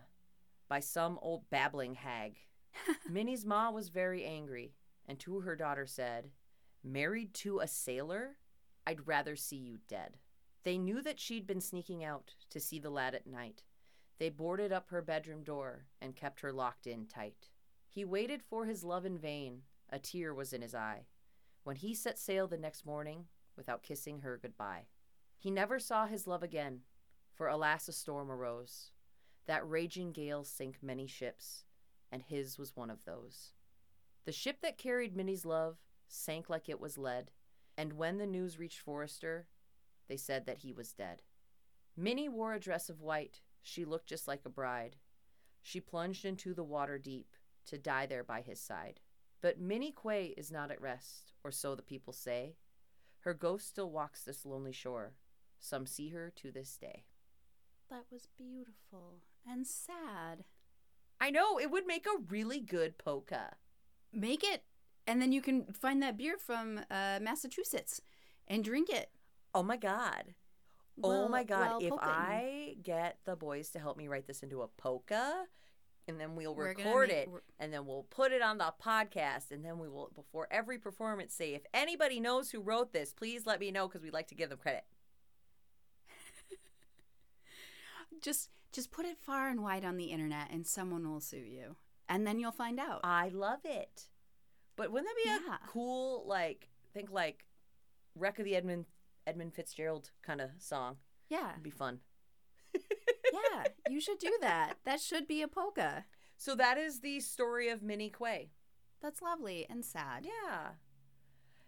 by 0.68 0.78
some 0.78 1.18
old 1.20 1.50
babbling 1.50 1.96
hag. 1.96 2.38
Minnie's 3.10 3.44
ma 3.44 3.70
was 3.70 3.88
very 3.88 4.24
angry, 4.24 4.72
and 5.06 5.18
to 5.18 5.40
her 5.40 5.56
daughter 5.56 5.84
said, 5.84 6.30
Married 6.84 7.34
to 7.34 7.58
a 7.58 7.66
sailor? 7.66 8.36
I'd 8.86 9.08
rather 9.08 9.34
see 9.34 9.56
you 9.56 9.78
dead. 9.88 10.18
They 10.62 10.78
knew 10.78 11.02
that 11.02 11.18
she'd 11.18 11.46
been 11.46 11.60
sneaking 11.60 12.04
out 12.04 12.34
to 12.50 12.60
see 12.60 12.78
the 12.78 12.88
lad 12.88 13.16
at 13.16 13.26
night. 13.26 13.64
They 14.18 14.28
boarded 14.28 14.70
up 14.70 14.90
her 14.90 15.02
bedroom 15.02 15.42
door 15.42 15.86
and 16.00 16.14
kept 16.14 16.40
her 16.40 16.52
locked 16.52 16.86
in 16.86 17.06
tight. 17.06 17.48
He 17.88 18.04
waited 18.04 18.42
for 18.42 18.64
his 18.64 18.84
love 18.84 19.04
in 19.04 19.18
vain, 19.18 19.62
a 19.90 19.98
tear 19.98 20.32
was 20.32 20.52
in 20.52 20.62
his 20.62 20.74
eye, 20.74 21.06
when 21.64 21.76
he 21.76 21.94
set 21.94 22.16
sail 22.18 22.46
the 22.46 22.56
next 22.56 22.86
morning 22.86 23.24
without 23.56 23.82
kissing 23.82 24.20
her 24.20 24.38
goodbye. 24.40 24.86
He 25.36 25.50
never 25.50 25.80
saw 25.80 26.06
his 26.06 26.26
love 26.26 26.42
again, 26.44 26.82
for 27.40 27.48
alas, 27.48 27.88
a 27.88 27.92
storm 27.92 28.30
arose. 28.30 28.90
That 29.46 29.66
raging 29.66 30.12
gale 30.12 30.44
sank 30.44 30.76
many 30.82 31.06
ships, 31.06 31.64
and 32.12 32.20
his 32.20 32.58
was 32.58 32.76
one 32.76 32.90
of 32.90 33.06
those. 33.06 33.52
The 34.26 34.30
ship 34.30 34.58
that 34.60 34.76
carried 34.76 35.16
Minnie's 35.16 35.46
love 35.46 35.78
sank 36.06 36.50
like 36.50 36.68
it 36.68 36.78
was 36.78 36.98
lead, 36.98 37.30
and 37.78 37.94
when 37.94 38.18
the 38.18 38.26
news 38.26 38.58
reached 38.58 38.80
Forester, 38.80 39.46
they 40.06 40.18
said 40.18 40.44
that 40.44 40.58
he 40.58 40.74
was 40.74 40.92
dead. 40.92 41.22
Minnie 41.96 42.28
wore 42.28 42.52
a 42.52 42.60
dress 42.60 42.90
of 42.90 43.00
white, 43.00 43.40
she 43.62 43.86
looked 43.86 44.10
just 44.10 44.28
like 44.28 44.42
a 44.44 44.50
bride. 44.50 44.96
She 45.62 45.80
plunged 45.80 46.26
into 46.26 46.52
the 46.52 46.62
water 46.62 46.98
deep 46.98 47.34
to 47.68 47.78
die 47.78 48.04
there 48.04 48.22
by 48.22 48.42
his 48.42 48.60
side. 48.60 49.00
But 49.40 49.58
Minnie 49.58 49.94
Quay 49.94 50.34
is 50.36 50.52
not 50.52 50.70
at 50.70 50.82
rest, 50.82 51.32
or 51.42 51.52
so 51.52 51.74
the 51.74 51.80
people 51.80 52.12
say. 52.12 52.56
Her 53.20 53.32
ghost 53.32 53.66
still 53.66 53.90
walks 53.90 54.24
this 54.24 54.44
lonely 54.44 54.72
shore. 54.72 55.14
Some 55.58 55.86
see 55.86 56.10
her 56.10 56.30
to 56.36 56.52
this 56.52 56.76
day. 56.76 57.04
That 57.90 58.04
was 58.10 58.28
beautiful 58.38 59.22
and 59.46 59.66
sad. 59.66 60.44
I 61.20 61.30
know, 61.30 61.58
it 61.58 61.70
would 61.70 61.86
make 61.86 62.06
a 62.06 62.22
really 62.28 62.60
good 62.60 62.96
polka. 62.98 63.56
Make 64.12 64.44
it, 64.44 64.62
and 65.06 65.20
then 65.20 65.32
you 65.32 65.42
can 65.42 65.72
find 65.72 66.02
that 66.02 66.16
beer 66.16 66.36
from 66.38 66.80
uh, 66.90 67.18
Massachusetts 67.20 68.00
and 68.46 68.62
drink 68.64 68.88
it. 68.88 69.10
Oh 69.54 69.62
my 69.62 69.76
god. 69.76 70.34
oh 71.02 71.28
my 71.28 71.42
god, 71.42 71.68
while 71.68 71.78
if 71.80 71.92
polkaing. 71.92 71.98
I 72.02 72.76
get 72.82 73.18
the 73.24 73.36
boys 73.36 73.70
to 73.70 73.78
help 73.80 73.96
me 73.96 74.06
write 74.08 74.26
this 74.26 74.42
into 74.42 74.62
a 74.62 74.68
polka, 74.68 75.46
and 76.06 76.20
then 76.20 76.36
we'll 76.36 76.54
record 76.54 77.08
make- 77.08 77.18
it, 77.18 77.28
and 77.58 77.72
then 77.72 77.86
we'll 77.86 78.04
put 78.04 78.30
it 78.32 78.40
on 78.42 78.58
the 78.58 78.72
podcast, 78.82 79.50
and 79.50 79.64
then 79.64 79.78
we 79.78 79.88
will, 79.88 80.10
before 80.14 80.46
every 80.50 80.78
performance, 80.78 81.34
say, 81.34 81.54
if 81.54 81.62
anybody 81.74 82.20
knows 82.20 82.50
who 82.50 82.60
wrote 82.60 82.92
this, 82.92 83.12
please 83.12 83.46
let 83.46 83.58
me 83.60 83.70
know 83.72 83.88
because 83.88 84.02
we'd 84.02 84.12
like 84.12 84.28
to 84.28 84.34
give 84.34 84.50
them 84.50 84.58
credit. 84.58 84.84
Just 88.22 88.50
just 88.72 88.90
put 88.92 89.04
it 89.06 89.18
far 89.18 89.48
and 89.48 89.62
wide 89.62 89.84
on 89.84 89.96
the 89.96 90.06
internet, 90.06 90.48
and 90.52 90.66
someone 90.66 91.08
will 91.10 91.20
sue 91.20 91.38
you, 91.38 91.76
and 92.08 92.26
then 92.26 92.38
you'll 92.38 92.52
find 92.52 92.78
out. 92.78 93.00
I 93.02 93.28
love 93.28 93.60
it. 93.64 94.08
But 94.76 94.92
wouldn't 94.92 95.08
that 95.08 95.16
be 95.24 95.28
Yeah. 95.48 95.56
a 95.56 95.66
cool, 95.66 96.24
like, 96.26 96.68
think 96.94 97.10
like 97.10 97.46
Wreck 98.14 98.38
of 98.38 98.44
the 98.44 98.54
Edmund 98.56 98.86
Edmund 99.26 99.54
Fitzgerald 99.54 100.10
kind 100.22 100.40
of 100.40 100.50
song? 100.58 100.98
yeah, 101.28 101.50
It'd 101.52 101.62
be 101.62 101.70
fun. 101.70 102.00
yeah, 102.74 103.64
you 103.88 104.00
should 104.00 104.18
do 104.18 104.36
that. 104.40 104.74
That 104.84 105.00
should 105.00 105.26
be 105.26 105.42
a 105.42 105.48
polka. 105.48 106.04
So 106.36 106.54
that 106.54 106.78
is 106.78 107.00
the 107.00 107.20
story 107.20 107.68
of 107.68 107.82
Minnie 107.82 108.10
Quay. 108.16 108.50
That's 109.02 109.20
lovely 109.22 109.66
and 109.68 109.84
sad. 109.84 110.24
Yeah. 110.26 110.70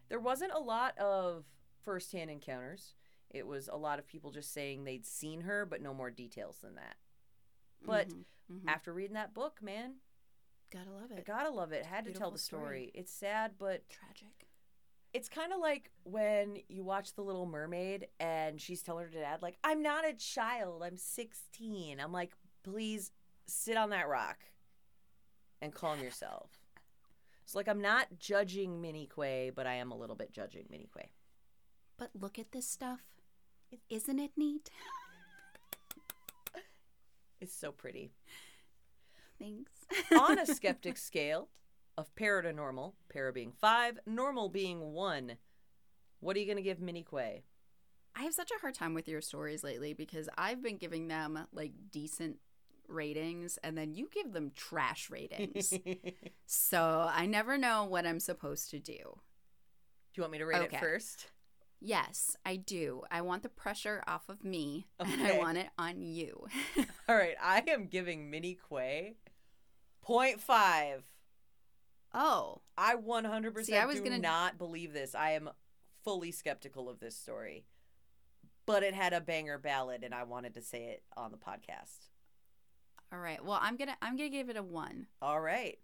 There 0.08 0.20
wasn't 0.20 0.52
a 0.52 0.58
lot 0.60 0.96
of 0.98 1.44
firsthand 1.82 2.30
encounters. 2.30 2.94
It 3.32 3.46
was 3.46 3.68
a 3.68 3.76
lot 3.76 3.98
of 3.98 4.06
people 4.06 4.30
just 4.30 4.52
saying 4.52 4.84
they'd 4.84 5.06
seen 5.06 5.40
her, 5.42 5.64
but 5.66 5.80
no 5.82 5.92
more 5.94 6.10
details 6.10 6.58
than 6.62 6.74
that. 6.76 6.96
But 7.84 8.08
Mhm, 8.08 8.24
mhm. 8.50 8.68
after 8.68 8.92
reading 8.92 9.14
that 9.14 9.34
book, 9.34 9.60
man, 9.62 9.96
gotta 10.70 10.90
love 10.92 11.10
it. 11.10 11.18
I 11.18 11.22
gotta 11.22 11.50
love 11.50 11.72
it. 11.72 11.84
Had 11.86 12.04
to 12.04 12.12
tell 12.12 12.30
the 12.30 12.38
story. 12.38 12.62
story. 12.88 12.90
It's 12.94 13.12
sad, 13.12 13.58
but 13.58 13.88
Tragic. 13.88 14.46
it's 15.14 15.28
kind 15.28 15.52
of 15.52 15.60
like 15.60 15.90
when 16.04 16.58
you 16.68 16.84
watch 16.84 17.14
The 17.14 17.22
Little 17.22 17.46
Mermaid 17.46 18.08
and 18.20 18.60
she's 18.60 18.82
telling 18.82 19.06
her 19.06 19.10
dad, 19.10 19.42
like, 19.42 19.58
I'm 19.64 19.82
not 19.82 20.06
a 20.06 20.12
child, 20.14 20.82
I'm 20.82 20.96
16. 20.96 21.98
I'm 22.00 22.12
like, 22.12 22.34
please 22.62 23.12
sit 23.46 23.76
on 23.76 23.90
that 23.90 24.08
rock 24.08 24.44
and 25.60 25.74
calm 25.74 26.00
yourself. 26.00 26.50
It's 27.44 27.56
like, 27.56 27.66
I'm 27.68 27.82
not 27.82 28.18
judging 28.20 28.80
Minnie 28.80 29.08
Quay, 29.12 29.50
but 29.50 29.66
I 29.66 29.74
am 29.74 29.90
a 29.90 29.96
little 29.96 30.14
bit 30.14 30.32
judging 30.32 30.64
Minnie 30.70 30.88
Quay. 30.96 31.10
But 31.98 32.10
look 32.14 32.38
at 32.38 32.52
this 32.52 32.66
stuff. 32.68 33.00
Isn't 33.88 34.18
it 34.18 34.32
neat? 34.36 34.70
It's 37.40 37.54
so 37.56 37.72
pretty. 37.72 38.12
Thanks. 39.38 39.72
On 40.16 40.38
a 40.38 40.46
skeptic 40.54 40.96
scale 40.96 41.48
of 41.98 42.14
para 42.14 42.42
to 42.42 42.52
normal, 42.52 42.94
para 43.08 43.32
being 43.32 43.52
five, 43.52 43.98
normal 44.06 44.48
being 44.48 44.92
one, 44.92 45.32
what 46.20 46.36
are 46.36 46.40
you 46.40 46.46
going 46.46 46.56
to 46.56 46.62
give 46.62 46.80
Minnie 46.80 47.04
Quay? 47.08 47.42
I 48.14 48.22
have 48.22 48.34
such 48.34 48.50
a 48.56 48.60
hard 48.60 48.74
time 48.74 48.94
with 48.94 49.08
your 49.08 49.20
stories 49.20 49.64
lately 49.64 49.92
because 49.92 50.28
I've 50.38 50.62
been 50.62 50.76
giving 50.76 51.08
them 51.08 51.46
like 51.52 51.72
decent 51.90 52.36
ratings 52.86 53.58
and 53.64 53.76
then 53.76 53.94
you 53.94 54.08
give 54.12 54.32
them 54.32 54.52
trash 54.54 55.10
ratings. 55.10 55.72
So 56.46 57.08
I 57.10 57.24
never 57.24 57.56
know 57.56 57.84
what 57.84 58.06
I'm 58.06 58.20
supposed 58.20 58.68
to 58.70 58.78
do. 58.78 58.92
do. 58.92 58.98
you 60.14 60.22
want 60.22 60.32
me 60.32 60.38
to 60.38 60.44
rate 60.44 60.60
Okay. 60.62 60.76
it 60.76 60.80
first? 60.80 61.28
Yes, 61.84 62.36
I 62.46 62.56
do. 62.56 63.02
I 63.10 63.22
want 63.22 63.42
the 63.42 63.48
pressure 63.48 64.02
off 64.06 64.28
of 64.28 64.44
me 64.44 64.86
and 65.00 65.20
I 65.20 65.36
want 65.38 65.58
it 65.58 65.66
on 65.76 66.00
you. 66.00 66.46
All 67.08 67.16
right, 67.16 67.34
I 67.42 67.62
am 67.68 67.86
giving 67.86 68.30
Minnie 68.30 68.56
Quay 68.70 69.14
0.5. 70.06 71.02
oh, 72.14 72.60
I 72.78 72.94
100% 72.94 73.64
See, 73.64 73.76
I 73.76 73.86
was 73.86 73.96
do 73.96 74.04
gonna- 74.04 74.18
not 74.18 74.58
believe 74.58 74.92
this. 74.92 75.14
I 75.14 75.32
am 75.32 75.50
fully 76.04 76.30
skeptical 76.30 76.88
of 76.88 77.00
this 77.00 77.16
story. 77.16 77.64
But 78.64 78.84
it 78.84 78.94
had 78.94 79.12
a 79.12 79.20
banger 79.20 79.58
ballad 79.58 80.04
and 80.04 80.14
I 80.14 80.22
wanted 80.22 80.54
to 80.54 80.62
say 80.62 80.84
it 80.84 81.02
on 81.16 81.32
the 81.32 81.36
podcast. 81.36 82.06
all 83.12 83.18
right. 83.18 83.44
Well, 83.44 83.58
I'm 83.60 83.76
going 83.76 83.88
to 83.88 83.96
I'm 84.00 84.16
going 84.16 84.30
to 84.30 84.36
give 84.36 84.48
it 84.50 84.56
a 84.56 84.62
1. 84.62 85.06
All 85.20 85.40
right. 85.40 85.78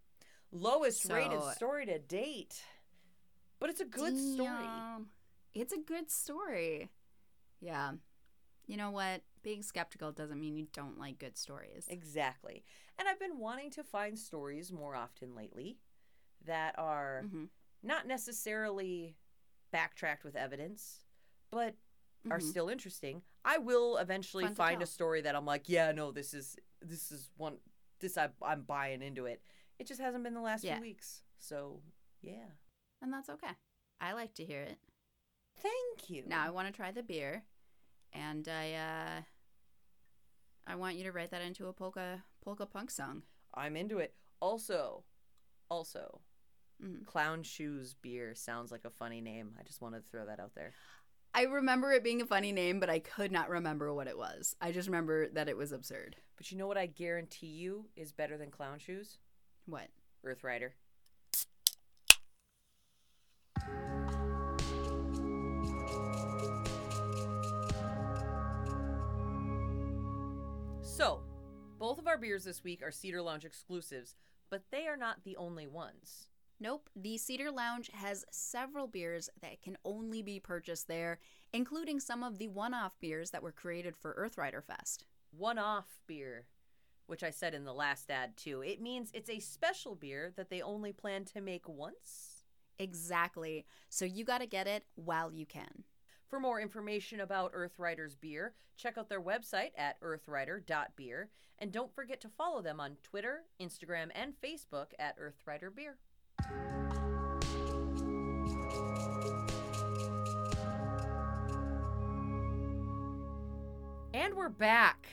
Lowest 0.52 1.04
rated 1.10 1.42
story 1.56 1.86
to 1.86 1.98
date. 1.98 2.62
But 3.58 3.70
it's 3.70 3.80
a 3.80 3.84
good 3.84 4.16
story. 4.16 4.48
It's 5.60 5.72
a 5.72 5.78
good 5.78 6.10
story. 6.10 6.90
Yeah. 7.60 7.92
You 8.66 8.76
know 8.76 8.90
what? 8.90 9.22
Being 9.42 9.62
skeptical 9.62 10.12
doesn't 10.12 10.38
mean 10.38 10.56
you 10.56 10.68
don't 10.72 10.98
like 10.98 11.18
good 11.18 11.36
stories. 11.36 11.86
Exactly. 11.88 12.64
And 12.98 13.08
I've 13.08 13.18
been 13.18 13.38
wanting 13.38 13.70
to 13.72 13.82
find 13.82 14.18
stories 14.18 14.70
more 14.72 14.94
often 14.94 15.34
lately 15.34 15.78
that 16.44 16.74
are 16.78 17.26
hmm 17.30 17.44
not 17.82 18.06
necessarily 18.08 19.16
backtracked 19.70 20.24
with 20.24 20.34
evidence, 20.36 21.04
but 21.50 21.76
are 22.30 22.38
Mhm. 22.38 22.42
still 22.42 22.68
interesting. 22.68 23.22
I 23.44 23.58
will 23.58 23.96
eventually 23.98 24.46
Fun 24.46 24.54
find 24.56 24.82
a 24.82 24.86
story 24.86 25.20
that 25.22 25.36
I'm 25.36 25.46
like, 25.46 25.68
yeah, 25.68 25.92
no, 25.92 26.10
this 26.10 26.34
is 26.34 26.56
this 26.80 27.10
is 27.12 27.30
one 27.36 27.58
this 28.00 28.16
I, 28.18 28.30
I'm 28.42 28.62
buying 28.62 29.00
into 29.02 29.26
it. 29.26 29.42
It 29.78 29.86
just 29.86 30.00
hasn't 30.00 30.24
been 30.24 30.34
the 30.34 30.40
last 30.40 30.64
Yeah. 30.64 30.74
few 30.74 30.82
weeks. 30.82 31.22
So 31.38 31.82
yeah, 32.20 32.46
And 33.00 33.12
that's 33.12 33.28
okay. 33.30 33.52
I 34.00 34.12
like 34.12 34.34
to 34.34 34.44
hear 34.44 34.62
it. 34.62 34.78
Thank 35.62 36.10
you. 36.10 36.24
Now 36.26 36.44
I 36.46 36.50
want 36.50 36.68
to 36.68 36.72
try 36.72 36.90
the 36.92 37.02
beer, 37.02 37.42
and 38.12 38.46
I 38.48 38.72
uh, 38.74 39.22
I 40.66 40.74
want 40.76 40.96
you 40.96 41.04
to 41.04 41.12
write 41.12 41.30
that 41.30 41.42
into 41.42 41.66
a 41.68 41.72
polka 41.72 42.22
polka 42.44 42.66
punk 42.66 42.90
song. 42.90 43.22
I'm 43.54 43.76
into 43.76 43.98
it. 43.98 44.14
Also, 44.40 45.04
also, 45.70 46.20
Mhm. 46.82 47.04
clown 47.06 47.42
shoes 47.42 47.94
beer 47.94 48.34
sounds 48.34 48.70
like 48.70 48.84
a 48.84 48.90
funny 48.90 49.20
name. 49.20 49.56
I 49.58 49.64
just 49.64 49.80
wanted 49.80 50.04
to 50.04 50.08
throw 50.08 50.26
that 50.26 50.38
out 50.40 50.54
there. 50.54 50.72
I 51.34 51.42
remember 51.42 51.92
it 51.92 52.04
being 52.04 52.22
a 52.22 52.26
funny 52.26 52.52
name, 52.52 52.78
but 52.80 52.88
I 52.88 53.00
could 53.00 53.32
not 53.32 53.48
remember 53.50 53.92
what 53.92 54.06
it 54.06 54.16
was. 54.16 54.54
I 54.60 54.72
just 54.72 54.88
remember 54.88 55.28
that 55.30 55.48
it 55.48 55.56
was 55.56 55.72
absurd. 55.72 56.16
But 56.36 56.50
you 56.50 56.56
know 56.56 56.66
what 56.66 56.78
I 56.78 56.86
guarantee 56.86 57.48
you 57.48 57.88
is 57.96 58.12
better 58.12 58.38
than 58.38 58.50
clown 58.50 58.78
shoes? 58.78 59.18
What? 59.66 59.88
Earth 60.24 60.42
Rider. 60.44 60.74
So, 70.82 71.20
both 71.78 71.98
of 71.98 72.08
our 72.08 72.18
beers 72.18 72.44
this 72.44 72.64
week 72.64 72.82
are 72.82 72.90
Cedar 72.90 73.22
Lounge 73.22 73.44
exclusives, 73.44 74.16
but 74.50 74.64
they 74.70 74.86
are 74.88 74.96
not 74.96 75.22
the 75.22 75.36
only 75.36 75.66
ones. 75.66 76.26
Nope. 76.60 76.90
The 76.96 77.18
Cedar 77.18 77.52
Lounge 77.52 77.88
has 77.94 78.24
several 78.32 78.88
beers 78.88 79.30
that 79.40 79.62
can 79.62 79.78
only 79.84 80.22
be 80.22 80.40
purchased 80.40 80.88
there, 80.88 81.20
including 81.52 82.00
some 82.00 82.24
of 82.24 82.38
the 82.38 82.48
one-off 82.48 82.98
beers 82.98 83.30
that 83.30 83.44
were 83.44 83.52
created 83.52 83.96
for 83.96 84.14
Earthrider 84.14 84.64
Fest. 84.64 85.04
One 85.30 85.58
off 85.58 86.00
beer, 86.08 86.46
which 87.06 87.22
I 87.22 87.30
said 87.30 87.54
in 87.54 87.64
the 87.64 87.72
last 87.72 88.10
ad 88.10 88.36
too. 88.36 88.60
It 88.62 88.80
means 88.80 89.12
it's 89.14 89.30
a 89.30 89.38
special 89.38 89.94
beer 89.94 90.32
that 90.36 90.50
they 90.50 90.62
only 90.62 90.92
plan 90.92 91.24
to 91.26 91.40
make 91.40 91.68
once. 91.68 92.44
Exactly. 92.80 93.66
So 93.88 94.04
you 94.04 94.24
got 94.24 94.40
to 94.40 94.46
get 94.46 94.66
it 94.66 94.84
while 94.96 95.32
you 95.32 95.46
can. 95.46 95.84
For 96.28 96.38
more 96.38 96.60
information 96.60 97.20
about 97.20 97.54
Earthrider's 97.54 98.14
beer, 98.14 98.52
check 98.76 98.98
out 98.98 99.08
their 99.08 99.20
website 99.20 99.70
at 99.78 99.98
earthrider.beer 100.02 101.30
and 101.58 101.72
don't 101.72 101.94
forget 101.94 102.20
to 102.20 102.28
follow 102.28 102.60
them 102.60 102.80
on 102.80 102.98
Twitter, 103.02 103.44
Instagram, 103.58 104.10
and 104.14 104.34
Facebook 104.44 104.88
at 104.98 105.16
Earthrider 105.18 105.74
Beer. 105.74 105.96
And 114.12 114.34
we're 114.34 114.50
back. 114.50 115.08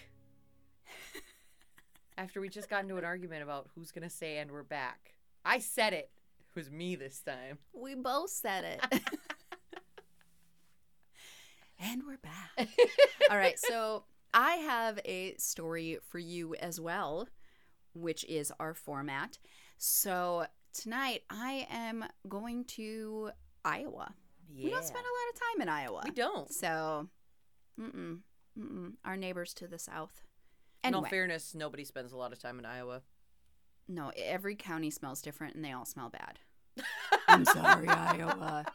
After 2.18 2.42
we 2.42 2.50
just 2.50 2.70
got 2.70 2.84
into 2.84 2.98
an 2.98 3.06
argument 3.06 3.42
about 3.42 3.70
who's 3.74 3.94
going 3.94 4.08
to 4.08 4.14
say 4.14 4.40
and 4.40 4.52
we're 4.52 4.64
back. 4.64 5.14
I 5.46 5.60
said 5.60 5.94
it. 5.94 6.10
It 6.42 6.60
was 6.60 6.70
me 6.70 6.96
this 6.98 7.22
time. 7.22 7.60
We 7.74 7.96
both 7.96 8.32
said 8.32 8.80
it. 8.92 9.02
and 11.80 12.04
we're 12.06 12.18
back. 12.18 12.70
All 13.32 13.38
right, 13.38 13.60
so 13.60 14.04
I 14.34 14.54
have 14.56 15.00
a 15.06 15.36
story 15.38 15.98
for 16.10 16.20
you 16.20 16.56
as 16.56 16.80
well, 16.80 17.28
which 17.94 18.26
is 18.26 18.52
our 18.60 18.74
format. 18.74 19.38
So 19.78 20.46
tonight 20.74 21.24
I 21.30 21.68
am 21.70 22.06
going 22.28 22.66
to 22.66 23.32
Iowa. 23.64 24.14
Yeah. 24.54 24.66
We 24.66 24.72
don't 24.72 24.86
spend 24.86 25.06
a 25.06 25.10
lot 25.10 25.34
of 25.34 25.40
time 25.40 25.62
in 25.62 25.70
Iowa. 25.70 26.02
We 26.06 26.12
don't. 26.12 26.54
So, 26.54 27.08
mm-mm, 27.80 28.20
mm-mm. 28.60 28.92
Our 29.04 29.18
neighbors 29.18 29.54
to 29.56 29.68
the 29.68 29.80
south. 29.80 30.24
In 30.84 30.94
all 30.94 31.04
fairness, 31.04 31.56
nobody 31.56 31.84
spends 31.84 32.12
a 32.14 32.18
lot 32.18 32.32
of 32.32 32.40
time 32.40 32.60
in 32.60 32.66
Iowa. 32.66 33.02
no, 33.88 34.12
every 34.16 34.56
county 34.56 34.92
smells 34.92 35.22
different 35.22 35.56
and 35.56 35.66
they 35.66 35.72
all 35.72 35.86
smell 35.86 36.10
bad. 36.10 36.40
I'm 37.28 37.46
sorry, 37.46 37.88
Iowa. 37.88 38.66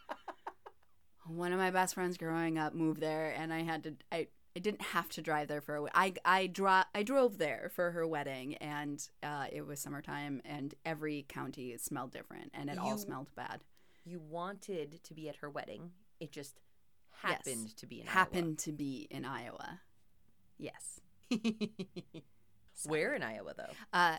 One 1.36 1.52
of 1.52 1.58
my 1.58 1.70
best 1.70 1.94
friends 1.94 2.16
growing 2.16 2.58
up 2.58 2.74
moved 2.74 3.00
there, 3.00 3.34
and 3.36 3.52
I 3.52 3.62
had 3.62 3.84
to. 3.84 3.94
I, 4.10 4.26
I 4.56 4.58
didn't 4.58 4.82
have 4.82 5.08
to 5.10 5.22
drive 5.22 5.46
there 5.48 5.60
for 5.60 5.76
a. 5.76 5.82
we- 5.82 5.90
I 5.94 6.12
I 6.24 6.46
dro- 6.48 6.82
I 6.94 7.02
drove 7.04 7.38
there 7.38 7.70
for 7.74 7.92
her 7.92 8.06
wedding, 8.06 8.56
and 8.56 9.06
uh, 9.22 9.46
it 9.52 9.66
was 9.66 9.78
summertime, 9.80 10.42
and 10.44 10.74
every 10.84 11.24
county 11.28 11.76
smelled 11.78 12.10
different, 12.12 12.50
and 12.54 12.68
it 12.68 12.78
all 12.78 12.98
smelled 12.98 13.28
bad. 13.36 13.60
You 14.04 14.18
wanted 14.18 15.02
to 15.04 15.14
be 15.14 15.28
at 15.28 15.36
her 15.36 15.48
wedding. 15.50 15.92
It 16.18 16.32
just 16.32 16.58
Yes. 17.22 17.32
happened 17.34 17.76
to 17.76 17.86
be 17.86 18.00
in 18.00 18.06
Happened 18.06 18.58
to 18.60 18.72
be 18.72 19.06
in 19.10 19.24
Iowa. 19.26 19.80
Yes. 20.58 21.00
Iowa. 21.30 21.38
Where 22.86 23.14
in 23.14 23.22
Iowa 23.22 23.52
though? 23.56 23.72
Uh, 23.92 24.16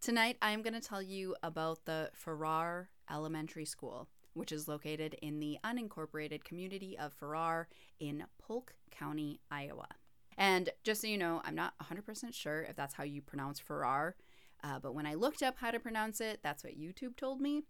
tonight, 0.00 0.36
I'm 0.42 0.62
going 0.62 0.74
to 0.74 0.80
tell 0.80 1.00
you 1.02 1.34
about 1.42 1.84
the 1.86 2.10
Farrar 2.12 2.90
Elementary 3.10 3.64
School, 3.64 4.08
which 4.38 4.52
is 4.52 4.68
located 4.68 5.14
in 5.20 5.40
the 5.40 5.58
unincorporated 5.64 6.44
community 6.44 6.96
of 6.98 7.12
Farrar 7.12 7.68
in 7.98 8.24
Polk 8.38 8.74
County, 8.90 9.40
Iowa. 9.50 9.88
And 10.36 10.70
just 10.84 11.00
so 11.00 11.08
you 11.08 11.18
know, 11.18 11.42
I'm 11.44 11.56
not 11.56 11.74
100% 11.82 12.32
sure 12.32 12.62
if 12.62 12.76
that's 12.76 12.94
how 12.94 13.02
you 13.02 13.20
pronounce 13.20 13.58
Farrar, 13.58 14.14
uh, 14.62 14.78
but 14.78 14.94
when 14.94 15.06
I 15.06 15.14
looked 15.14 15.42
up 15.42 15.56
how 15.58 15.72
to 15.72 15.80
pronounce 15.80 16.20
it, 16.20 16.40
that's 16.42 16.62
what 16.62 16.78
YouTube 16.78 17.16
told 17.16 17.40
me. 17.40 17.64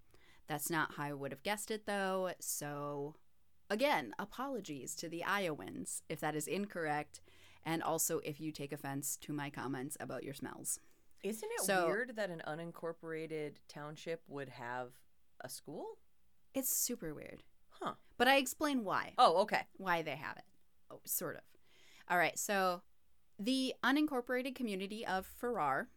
That's 0.46 0.70
not 0.70 0.94
how 0.96 1.04
I 1.04 1.12
would 1.14 1.32
have 1.32 1.42
guessed 1.42 1.70
it, 1.70 1.86
though. 1.86 2.30
So, 2.40 3.14
again, 3.70 4.14
apologies 4.18 4.94
to 4.96 5.08
the 5.08 5.24
Iowans 5.24 6.02
if 6.08 6.20
that 6.20 6.36
is 6.36 6.46
incorrect, 6.46 7.20
and 7.64 7.82
also 7.82 8.18
if 8.20 8.40
you 8.40 8.52
take 8.52 8.72
offense 8.72 9.16
to 9.22 9.32
my 9.32 9.48
comments 9.50 9.96
about 10.00 10.24
your 10.24 10.34
smells. 10.34 10.80
Isn't 11.22 11.50
it 11.52 11.60
So- 11.64 11.86
weird 11.86 12.16
that 12.16 12.30
an 12.30 12.42
unincorporated 12.46 13.56
township 13.68 14.22
would 14.28 14.50
have 14.50 14.92
a 15.40 15.48
school? 15.48 15.98
It's 16.54 16.74
super 16.74 17.14
weird. 17.14 17.42
Huh. 17.70 17.94
But 18.16 18.28
I 18.28 18.36
explain 18.36 18.84
why. 18.84 19.12
Oh, 19.18 19.42
okay. 19.42 19.62
why 19.76 20.02
they 20.02 20.16
have 20.16 20.36
it. 20.36 20.44
Oh, 20.90 21.00
sort 21.04 21.36
of. 21.36 21.42
All 22.10 22.18
right, 22.18 22.38
so 22.38 22.82
the 23.38 23.74
unincorporated 23.84 24.54
community 24.54 25.06
of 25.06 25.26
Farrar, 25.26 25.88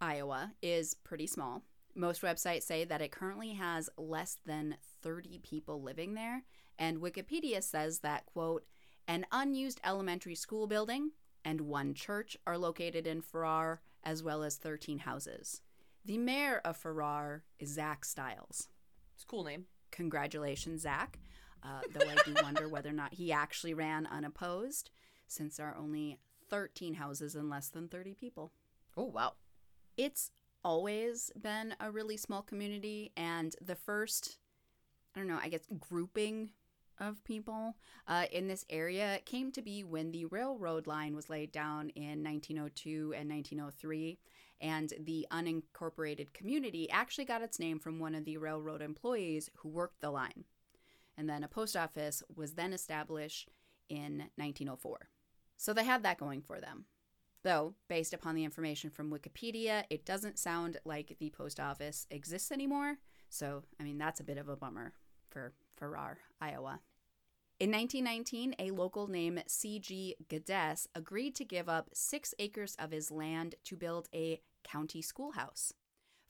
Iowa, 0.00 0.52
is 0.62 0.94
pretty 0.94 1.26
small. 1.26 1.62
Most 1.94 2.22
websites 2.22 2.62
say 2.62 2.84
that 2.84 3.02
it 3.02 3.12
currently 3.12 3.52
has 3.52 3.90
less 3.96 4.38
than 4.46 4.76
30 5.02 5.40
people 5.42 5.82
living 5.82 6.14
there, 6.14 6.44
and 6.78 6.98
Wikipedia 6.98 7.62
says 7.62 8.00
that, 8.00 8.26
quote, 8.26 8.64
an 9.06 9.26
unused 9.30 9.80
elementary 9.84 10.34
school 10.34 10.66
building 10.66 11.10
and 11.44 11.60
one 11.62 11.94
church 11.94 12.36
are 12.46 12.56
located 12.56 13.06
in 13.06 13.20
Farrar, 13.20 13.82
as 14.02 14.22
well 14.22 14.42
as 14.42 14.56
13 14.56 15.00
houses. 15.00 15.60
The 16.04 16.18
mayor 16.18 16.60
of 16.64 16.76
Farrar 16.76 17.44
is 17.58 17.70
Zach 17.70 18.04
Stiles. 18.04 18.68
It's 19.14 19.22
a 19.22 19.26
cool 19.26 19.44
name. 19.44 19.66
Congratulations, 19.90 20.82
Zach. 20.82 21.18
Uh, 21.62 21.80
though 21.92 22.08
I 22.08 22.16
do 22.26 22.34
wonder 22.42 22.68
whether 22.68 22.90
or 22.90 22.94
not 22.94 23.14
he 23.14 23.32
actually 23.32 23.74
ran 23.74 24.06
unopposed, 24.06 24.90
since 25.26 25.56
there 25.56 25.66
are 25.66 25.76
only 25.76 26.18
13 26.50 26.94
houses 26.94 27.34
and 27.34 27.48
less 27.48 27.68
than 27.68 27.88
30 27.88 28.14
people. 28.14 28.52
Oh, 28.96 29.04
wow. 29.04 29.34
It's 29.96 30.30
always 30.62 31.30
been 31.40 31.74
a 31.80 31.90
really 31.90 32.16
small 32.16 32.42
community, 32.42 33.12
and 33.16 33.54
the 33.64 33.74
first, 33.74 34.38
I 35.14 35.20
don't 35.20 35.28
know, 35.28 35.38
I 35.42 35.48
guess, 35.48 35.66
grouping 35.78 36.50
of 36.98 37.22
people 37.24 37.76
uh, 38.06 38.26
in 38.30 38.46
this 38.46 38.64
area 38.70 39.20
came 39.24 39.50
to 39.52 39.62
be 39.62 39.82
when 39.84 40.12
the 40.12 40.26
railroad 40.26 40.86
line 40.86 41.14
was 41.14 41.28
laid 41.28 41.50
down 41.52 41.90
in 41.90 42.22
1902 42.22 43.14
and 43.16 43.28
1903. 43.28 44.18
And 44.64 44.94
the 44.98 45.26
unincorporated 45.30 46.32
community 46.32 46.88
actually 46.90 47.26
got 47.26 47.42
its 47.42 47.58
name 47.58 47.78
from 47.78 47.98
one 47.98 48.14
of 48.14 48.24
the 48.24 48.38
railroad 48.38 48.80
employees 48.80 49.50
who 49.58 49.68
worked 49.68 50.00
the 50.00 50.10
line. 50.10 50.44
And 51.18 51.28
then 51.28 51.44
a 51.44 51.48
post 51.48 51.76
office 51.76 52.22
was 52.34 52.54
then 52.54 52.72
established 52.72 53.50
in 53.90 54.30
1904. 54.36 55.10
So 55.58 55.74
they 55.74 55.84
had 55.84 56.02
that 56.02 56.18
going 56.18 56.40
for 56.40 56.62
them. 56.62 56.86
Though, 57.42 57.74
based 57.88 58.14
upon 58.14 58.36
the 58.36 58.44
information 58.44 58.88
from 58.88 59.10
Wikipedia, 59.10 59.84
it 59.90 60.06
doesn't 60.06 60.38
sound 60.38 60.78
like 60.86 61.14
the 61.18 61.28
post 61.28 61.60
office 61.60 62.06
exists 62.10 62.50
anymore. 62.50 62.96
So, 63.28 63.64
I 63.78 63.82
mean, 63.82 63.98
that's 63.98 64.20
a 64.20 64.24
bit 64.24 64.38
of 64.38 64.48
a 64.48 64.56
bummer 64.56 64.94
for 65.28 65.52
Farrar, 65.76 66.20
Iowa. 66.40 66.80
In 67.60 67.70
1919, 67.70 68.54
a 68.58 68.70
local 68.70 69.08
named 69.08 69.44
C.G. 69.46 70.16
Geddes 70.26 70.88
agreed 70.94 71.34
to 71.34 71.44
give 71.44 71.68
up 71.68 71.90
six 71.92 72.34
acres 72.38 72.76
of 72.78 72.92
his 72.92 73.10
land 73.10 73.56
to 73.64 73.76
build 73.76 74.08
a 74.14 74.40
county 74.64 75.02
schoolhouse. 75.02 75.72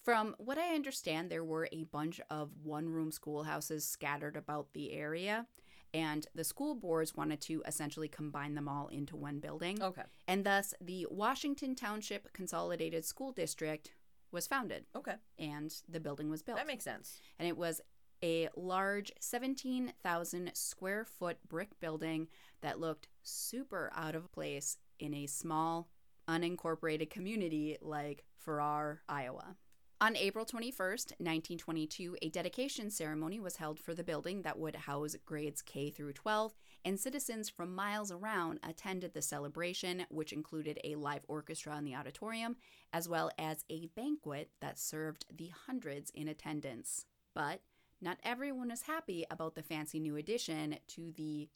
From 0.03 0.35
what 0.39 0.59
I 0.59 0.75
understand, 0.75 1.31
there 1.31 1.45
were 1.45 1.69
a 1.73 1.85
bunch 1.85 2.21
of 2.29 2.51
one 2.63 2.89
room 2.91 3.11
schoolhouses 3.11 3.87
scattered 3.87 4.37
about 4.37 4.75
the 4.75 4.93
area, 4.93 5.47
and 5.95 6.27
the 6.35 6.45
school 6.45 6.75
boards 6.75 7.15
wanted 7.17 7.41
to 7.43 7.63
essentially 7.67 8.09
combine 8.09 8.55
them 8.55 8.69
all 8.69 8.89
into 8.89 9.17
one 9.17 9.39
building. 9.39 9.83
Okay. 9.83 10.03
And 10.29 10.45
thus, 10.45 10.75
the 10.81 11.07
Washington 11.11 11.75
Township 11.75 12.33
Consolidated 12.35 13.05
School 13.07 13.33
District 13.33 13.93
was 14.31 14.47
founded 14.49 14.85
Okay. 14.97 15.15
and 15.39 15.73
the 15.89 16.01
building 16.01 16.29
was 16.29 16.43
built. 16.43 16.59
That 16.59 16.67
makes 16.67 16.85
sense. 16.85 17.21
and 17.39 17.47
it 17.49 17.57
was 17.57 17.81
a 18.23 18.49
large 18.57 19.13
17,000 19.21 20.51
square 20.55 21.05
foot 21.05 21.39
brick 21.49 21.79
building 21.81 22.29
that 22.63 22.81
looked 22.81 23.09
super 23.23 23.93
out 23.95 24.15
of 24.15 24.33
place 24.33 24.79
in 24.99 25.15
a 25.15 25.27
small, 25.27 25.89
unincorporated 26.29 27.11
community 27.11 27.77
like 27.81 28.25
Farrar, 28.39 29.03
Iowa. 29.09 29.57
On 30.01 30.17
April 30.17 30.45
21st, 30.45 31.13
1922, 31.19 32.17
a 32.21 32.29
dedication 32.29 32.91
ceremony 32.91 33.41
was 33.41 33.57
held 33.57 33.79
for 33.79 33.95
the 33.95 34.05
building 34.05 34.43
that 34.43 34.59
would 34.59 34.75
house 34.75 35.17
grades 35.25 35.63
K 35.63 35.89
through 35.89 36.13
12, 36.13 36.53
and 36.85 37.01
citizens 37.01 37.49
from 37.49 37.75
miles 37.75 38.13
around 38.13 38.59
attended 38.63 39.15
the 39.15 39.23
celebration, 39.23 40.05
which 40.11 40.33
included 40.33 40.79
a 40.85 40.97
live 40.97 41.25
orchestra 41.29 41.79
in 41.79 41.85
the 41.85 41.95
auditorium, 41.95 42.57
as 42.93 43.09
well 43.09 43.31
as 43.39 43.65
a 43.71 43.87
banquet 43.97 44.51
that 44.61 44.79
served 44.79 45.25
the 45.35 45.53
hundreds 45.67 46.11
in 46.11 46.29
attendance. 46.29 47.07
But 47.35 47.63
not 48.03 48.19
everyone 48.23 48.71
is 48.71 48.83
happy 48.83 49.25
about 49.31 49.55
the 49.55 49.63
fancy 49.63 50.01
new 50.01 50.17
addition 50.17 50.77
to 50.89 51.13
the 51.13 51.49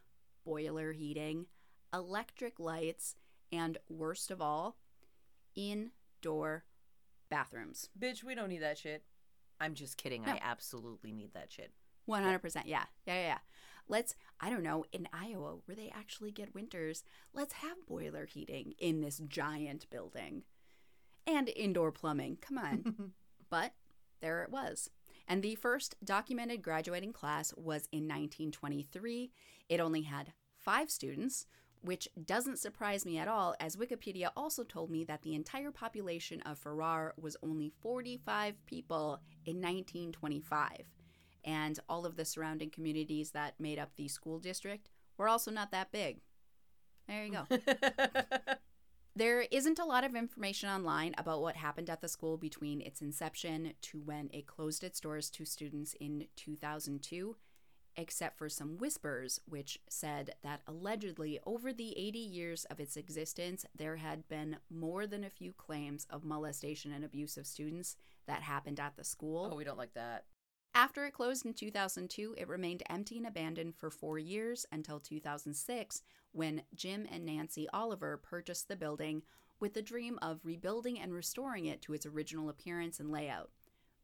boiler 0.45 0.93
heating, 0.93 1.47
electric 1.93 2.61
lights, 2.61 3.17
and 3.51 3.79
worst 3.89 4.31
of 4.31 4.41
all, 4.41 4.77
indoor 5.55 6.65
bathrooms. 7.29 7.89
Bitch, 7.99 8.23
we 8.23 8.35
don't 8.35 8.49
need 8.51 8.63
that 8.63 8.79
shit. 8.79 9.05
I'm 9.59 9.75
just 9.75 9.97
kidding. 9.97 10.23
No. 10.23 10.33
I 10.33 10.39
absolutely 10.43 11.13
need 11.13 11.33
that 11.33 11.51
shit. 11.51 11.73
100%. 12.07 12.67
Yeah. 12.67 12.85
Yeah. 13.07 13.15
Yeah. 13.15 13.23
yeah. 13.23 13.39
Let's, 13.89 14.15
I 14.41 14.51
don't 14.51 14.63
know, 14.63 14.85
in 14.93 15.09
Iowa, 15.13 15.57
where 15.65 15.77
they 15.77 15.93
actually 15.95 16.33
get 16.33 16.55
winters, 16.55 17.05
let's 17.33 17.55
have 17.55 17.87
boiler 17.87 18.27
heating 18.27 18.75
in 18.79 19.01
this 19.01 19.21
giant 19.29 19.89
building 19.91 20.43
and 21.27 21.49
indoor 21.49 21.93
plumbing. 21.93 22.39
Come 22.41 22.59
on. 22.59 23.13
but 23.51 23.73
there 24.21 24.43
it 24.43 24.51
was. 24.51 24.91
And 25.29 25.43
the 25.43 25.57
first 25.57 25.97
documented 26.05 26.63
graduating 26.63 27.13
class 27.13 27.53
was 27.57 27.89
in 27.93 28.05
1923. 28.05 29.33
It 29.69 29.81
only 29.81 30.03
had 30.03 30.33
five 30.59 30.91
students, 30.91 31.47
which 31.83 32.09
doesn't 32.25 32.59
surprise 32.59 33.05
me 33.05 33.19
at 33.19 33.29
all, 33.29 33.55
as 33.61 33.77
Wikipedia 33.77 34.31
also 34.37 34.63
told 34.63 34.91
me 34.91 35.05
that 35.05 35.23
the 35.23 35.35
entire 35.35 35.71
population 35.71 36.41
of 36.43 36.59
Farrar 36.59 37.15
was 37.17 37.37
only 37.43 37.73
45 37.81 38.65
people 38.67 39.21
in 39.45 39.57
1925. 39.57 40.85
And 41.47 41.79
all 41.89 42.05
of 42.05 42.17
the 42.17 42.25
surrounding 42.27 42.71
communities 42.71 43.31
that 43.31 43.55
made 43.59 43.79
up 43.79 43.93
the 43.97 44.09
school 44.09 44.39
district 44.39 44.91
were 45.17 45.29
also 45.29 45.51
not 45.51 45.71
that 45.71 45.93
big. 45.93 46.19
There 47.09 47.25
you 47.25 47.33
go. 47.33 47.47
There 49.17 49.47
isn't 49.51 49.79
a 49.79 49.87
lot 49.87 50.05
of 50.05 50.15
information 50.15 50.69
online 50.69 51.15
about 51.17 51.41
what 51.41 51.57
happened 51.57 51.89
at 51.89 52.03
the 52.03 52.09
school 52.09 52.37
between 52.37 52.83
its 52.83 53.01
inception 53.01 53.73
to 53.81 53.99
when 53.99 54.29
it 54.31 54.47
closed 54.47 54.85
its 54.85 55.01
doors 55.01 55.31
to 55.31 55.47
students 55.47 55.95
in 55.99 56.27
2002, 56.37 57.35
except 57.97 58.37
for 58.37 58.51
some 58.51 58.77
whispers 58.77 59.41
which 59.49 59.79
said 59.89 60.35
that 60.43 60.61
allegedly 60.67 61.41
over 61.47 61.73
the 61.73 61.97
80 61.97 62.19
years 62.19 62.67
of 62.67 62.79
its 62.79 62.99
existence, 62.99 63.65
there 63.75 63.97
had 63.97 64.29
been 64.29 64.59
more 64.69 65.07
than 65.07 65.25
a 65.25 65.31
few 65.31 65.55
claims 65.55 66.07
of 66.11 66.23
molestation 66.23 66.93
and 66.93 67.03
abuse 67.03 67.39
of 67.39 67.47
students 67.47 67.97
that 68.27 68.43
happened 68.43 68.79
at 68.79 68.99
the 68.99 69.05
school. 69.05 69.49
oh, 69.51 69.57
we 69.57 69.65
don't 69.65 69.79
like 69.79 69.95
that. 69.95 70.25
After 70.77 71.07
it 71.07 71.15
closed 71.15 71.47
in 71.47 71.55
2002, 71.55 72.35
it 72.37 72.49
remained 72.49 72.83
empty 72.91 73.17
and 73.17 73.27
abandoned 73.27 73.77
for 73.77 73.89
four 73.91 74.19
years 74.19 74.67
until 74.71 75.01
2006, 75.01 76.03
when 76.33 76.65
Jim 76.75 77.07
and 77.11 77.25
Nancy 77.25 77.67
Oliver 77.73 78.19
purchased 78.19 78.69
the 78.69 78.77
building 78.77 79.23
with 79.59 79.73
the 79.73 79.81
dream 79.81 80.19
of 80.21 80.45
rebuilding 80.45 81.01
and 81.01 81.15
restoring 81.15 81.65
it 81.65 81.81
to 81.81 81.95
its 81.95 82.05
original 82.05 82.51
appearance 82.51 83.01
and 83.01 83.11
layout. 83.11 83.49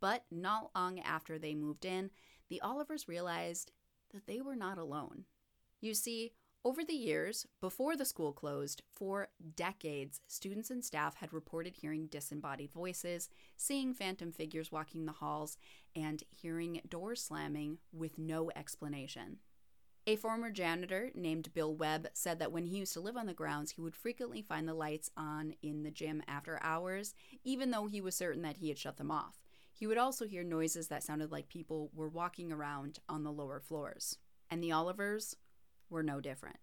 But 0.00 0.24
not 0.30 0.70
long 0.74 0.98
after 1.00 1.38
they 1.38 1.54
moved 1.54 1.84
in, 1.84 2.08
the 2.48 2.62
Olivers 2.64 3.06
realized 3.06 3.70
that 4.14 4.26
they 4.26 4.40
were 4.40 4.56
not 4.56 4.78
alone. 4.78 5.26
You 5.82 5.92
see, 5.92 6.32
Over 6.64 6.84
the 6.84 6.94
years, 6.94 7.44
before 7.60 7.96
the 7.96 8.04
school 8.04 8.32
closed, 8.32 8.82
for 8.92 9.30
decades, 9.56 10.20
students 10.28 10.70
and 10.70 10.84
staff 10.84 11.16
had 11.16 11.32
reported 11.32 11.74
hearing 11.74 12.06
disembodied 12.06 12.70
voices, 12.70 13.28
seeing 13.56 13.92
phantom 13.92 14.30
figures 14.30 14.70
walking 14.70 15.04
the 15.04 15.12
halls, 15.12 15.56
and 15.96 16.22
hearing 16.30 16.80
doors 16.88 17.20
slamming 17.20 17.78
with 17.92 18.16
no 18.16 18.52
explanation. 18.54 19.38
A 20.06 20.14
former 20.14 20.50
janitor 20.50 21.10
named 21.16 21.52
Bill 21.52 21.74
Webb 21.74 22.08
said 22.12 22.38
that 22.38 22.52
when 22.52 22.66
he 22.66 22.78
used 22.78 22.92
to 22.92 23.00
live 23.00 23.16
on 23.16 23.26
the 23.26 23.34
grounds, 23.34 23.72
he 23.72 23.80
would 23.80 23.96
frequently 23.96 24.40
find 24.40 24.68
the 24.68 24.74
lights 24.74 25.10
on 25.16 25.54
in 25.62 25.82
the 25.82 25.90
gym 25.90 26.22
after 26.28 26.60
hours, 26.62 27.12
even 27.42 27.72
though 27.72 27.86
he 27.88 28.00
was 28.00 28.14
certain 28.14 28.42
that 28.42 28.58
he 28.58 28.68
had 28.68 28.78
shut 28.78 28.98
them 28.98 29.10
off. 29.10 29.42
He 29.72 29.88
would 29.88 29.98
also 29.98 30.26
hear 30.26 30.44
noises 30.44 30.86
that 30.88 31.02
sounded 31.02 31.32
like 31.32 31.48
people 31.48 31.90
were 31.92 32.08
walking 32.08 32.52
around 32.52 33.00
on 33.08 33.24
the 33.24 33.32
lower 33.32 33.58
floors. 33.58 34.18
And 34.48 34.62
the 34.62 34.72
Olivers 34.72 35.34
were 35.93 36.03
no 36.03 36.20
different. 36.20 36.57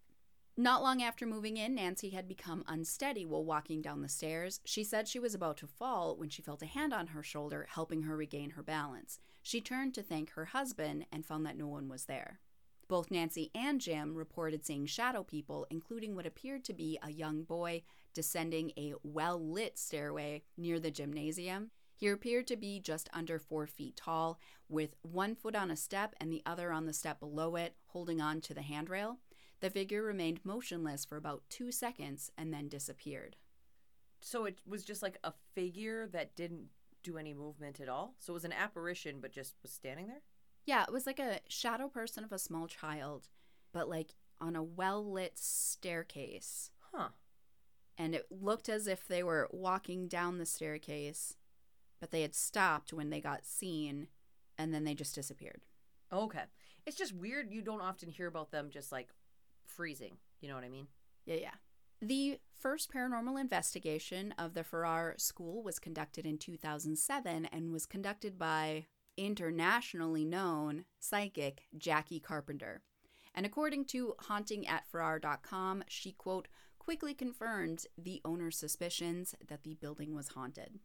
Not 0.58 0.84
long 0.84 1.02
after 1.02 1.26
moving 1.26 1.56
in, 1.56 1.76
Nancy 1.76 2.10
had 2.10 2.28
become 2.28 2.66
unsteady 2.68 3.26
while 3.26 3.46
walking 3.46 3.82
down 3.82 4.02
the 4.02 4.10
stairs. 4.10 4.60
She 4.66 4.84
said 4.84 5.08
she 5.08 5.18
was 5.18 5.34
about 5.34 5.56
to 5.58 5.68
fall 5.68 6.18
when 6.18 6.28
she 6.28 6.42
felt 6.42 6.62
a 6.62 6.66
hand 6.66 6.94
on 6.94 7.08
her 7.08 7.24
shoulder, 7.24 7.66
helping 7.70 8.02
her 8.02 8.18
regain 8.18 8.50
her 8.52 8.64
balance. 8.64 9.20
She 9.42 9.62
turned 9.62 9.94
to 9.94 10.04
thank 10.04 10.32
her 10.32 10.46
husband 10.46 11.06
and 11.14 11.26
found 11.26 11.46
that 11.46 11.58
no 11.58 11.68
one 11.68 11.88
was 11.88 12.06
there. 12.06 12.42
Both 12.90 13.10
Nancy 13.10 13.52
and 13.56 13.80
Jim 13.80 14.16
reported 14.16 14.66
seeing 14.66 14.86
shadow 14.86 15.24
people, 15.24 15.66
including 15.70 16.14
what 16.14 16.26
appeared 16.26 16.66
to 16.66 16.74
be 16.74 17.00
a 17.02 17.12
young 17.12 17.44
boy 17.44 17.84
descending 18.14 18.72
a 18.76 18.96
well 19.02 19.40
lit 19.40 19.78
stairway 19.78 20.44
near 20.58 20.78
the 20.78 20.92
gymnasium. 20.92 21.72
He 22.00 22.08
appeared 22.08 22.48
to 22.48 22.56
be 22.56 22.80
just 22.80 23.10
under 23.12 23.38
four 23.38 23.68
feet 23.68 23.98
tall, 23.98 24.40
with 24.70 24.96
one 25.02 25.36
foot 25.36 25.54
on 25.54 25.70
a 25.70 25.76
step 25.76 26.16
and 26.22 26.32
the 26.32 26.42
other 26.46 26.72
on 26.72 26.86
the 26.86 26.94
step 26.94 27.20
below 27.20 27.58
it, 27.58 27.76
holding 27.88 28.22
on 28.22 28.40
to 28.40 28.54
the 28.54 28.62
handrail. 28.62 29.18
The 29.60 29.70
figure 29.70 30.02
remained 30.02 30.40
motionless 30.46 31.04
for 31.04 31.18
about 31.18 31.44
two 31.50 31.74
seconds 31.74 32.32
and 32.38 32.54
then 32.54 32.70
disappeared. 32.70 33.36
So 34.22 34.46
it 34.46 34.60
was 34.66 34.86
just 34.86 35.04
like 35.04 35.18
a 35.26 35.34
figure 35.54 36.08
that 36.08 36.38
didn't 36.38 36.68
do 37.04 37.18
any 37.18 37.34
movement 37.34 37.82
at 37.82 37.90
all. 37.90 38.16
So 38.20 38.32
it 38.32 38.36
was 38.36 38.46
an 38.46 38.54
apparition, 38.54 39.18
but 39.20 39.34
just 39.34 39.56
was 39.62 39.74
standing 39.74 40.08
there. 40.08 40.22
Yeah, 40.66 40.84
it 40.84 40.94
was 40.94 41.06
like 41.06 41.20
a 41.20 41.42
shadow 41.50 41.90
person 41.90 42.24
of 42.24 42.32
a 42.32 42.40
small 42.40 42.68
child, 42.68 43.28
but 43.74 43.90
like 43.90 44.16
on 44.40 44.56
a 44.56 44.64
well 44.64 45.04
lit 45.04 45.38
staircase. 45.38 46.72
Huh. 46.94 47.10
And 47.98 48.16
it 48.16 48.28
looked 48.32 48.70
as 48.70 48.88
if 48.88 49.06
they 49.06 49.22
were 49.22 49.50
walking 49.52 50.08
down 50.08 50.38
the 50.38 50.46
staircase, 50.46 51.36
but 52.00 52.12
they 52.12 52.22
had 52.22 52.36
stopped 52.36 52.94
when 52.94 53.10
they 53.10 53.22
got 53.22 53.46
seen, 53.46 54.08
and 54.58 54.74
then 54.74 54.84
they 54.84 54.94
just 54.94 55.16
disappeared. 55.16 55.62
Okay. 56.12 56.44
It's 56.86 56.98
just 56.98 57.14
weird. 57.14 57.52
You 57.52 57.62
don't 57.62 57.82
often 57.82 58.10
hear 58.10 58.28
about 58.28 58.52
them 58.52 58.70
just 58.72 58.92
like 58.92 59.10
freezing. 59.66 60.18
You 60.42 60.50
know 60.50 60.56
what 60.56 60.64
I 60.64 60.70
mean? 60.70 60.88
Yeah, 61.26 61.36
yeah. 61.36 61.54
The 62.02 62.40
first 62.58 62.92
paranormal 62.94 63.40
investigation 63.40 64.34
of 64.38 64.54
the 64.54 64.64
Farrar 64.64 65.16
School 65.18 65.62
was 65.62 65.80
conducted 65.80 66.26
in 66.26 66.38
2007 66.38 67.46
and 67.52 67.72
was 67.72 67.86
conducted 67.86 68.40
by 68.40 68.86
internationally 69.18 70.24
known 70.24 70.86
psychic 71.00 71.64
Jackie 71.78 72.22
Carpenter. 72.22 72.82
And 73.36 73.46
according 73.46 73.86
to 73.86 74.16
hauntingatfarrar.com, 74.24 75.84
she, 75.88 76.14
quote, 76.14 76.48
quickly 76.80 77.14
confirmed 77.14 77.86
the 77.98 78.22
owner's 78.24 78.58
suspicions 78.58 79.36
that 79.46 79.64
the 79.64 79.76
building 79.76 80.16
was 80.16 80.30
haunted. 80.30 80.80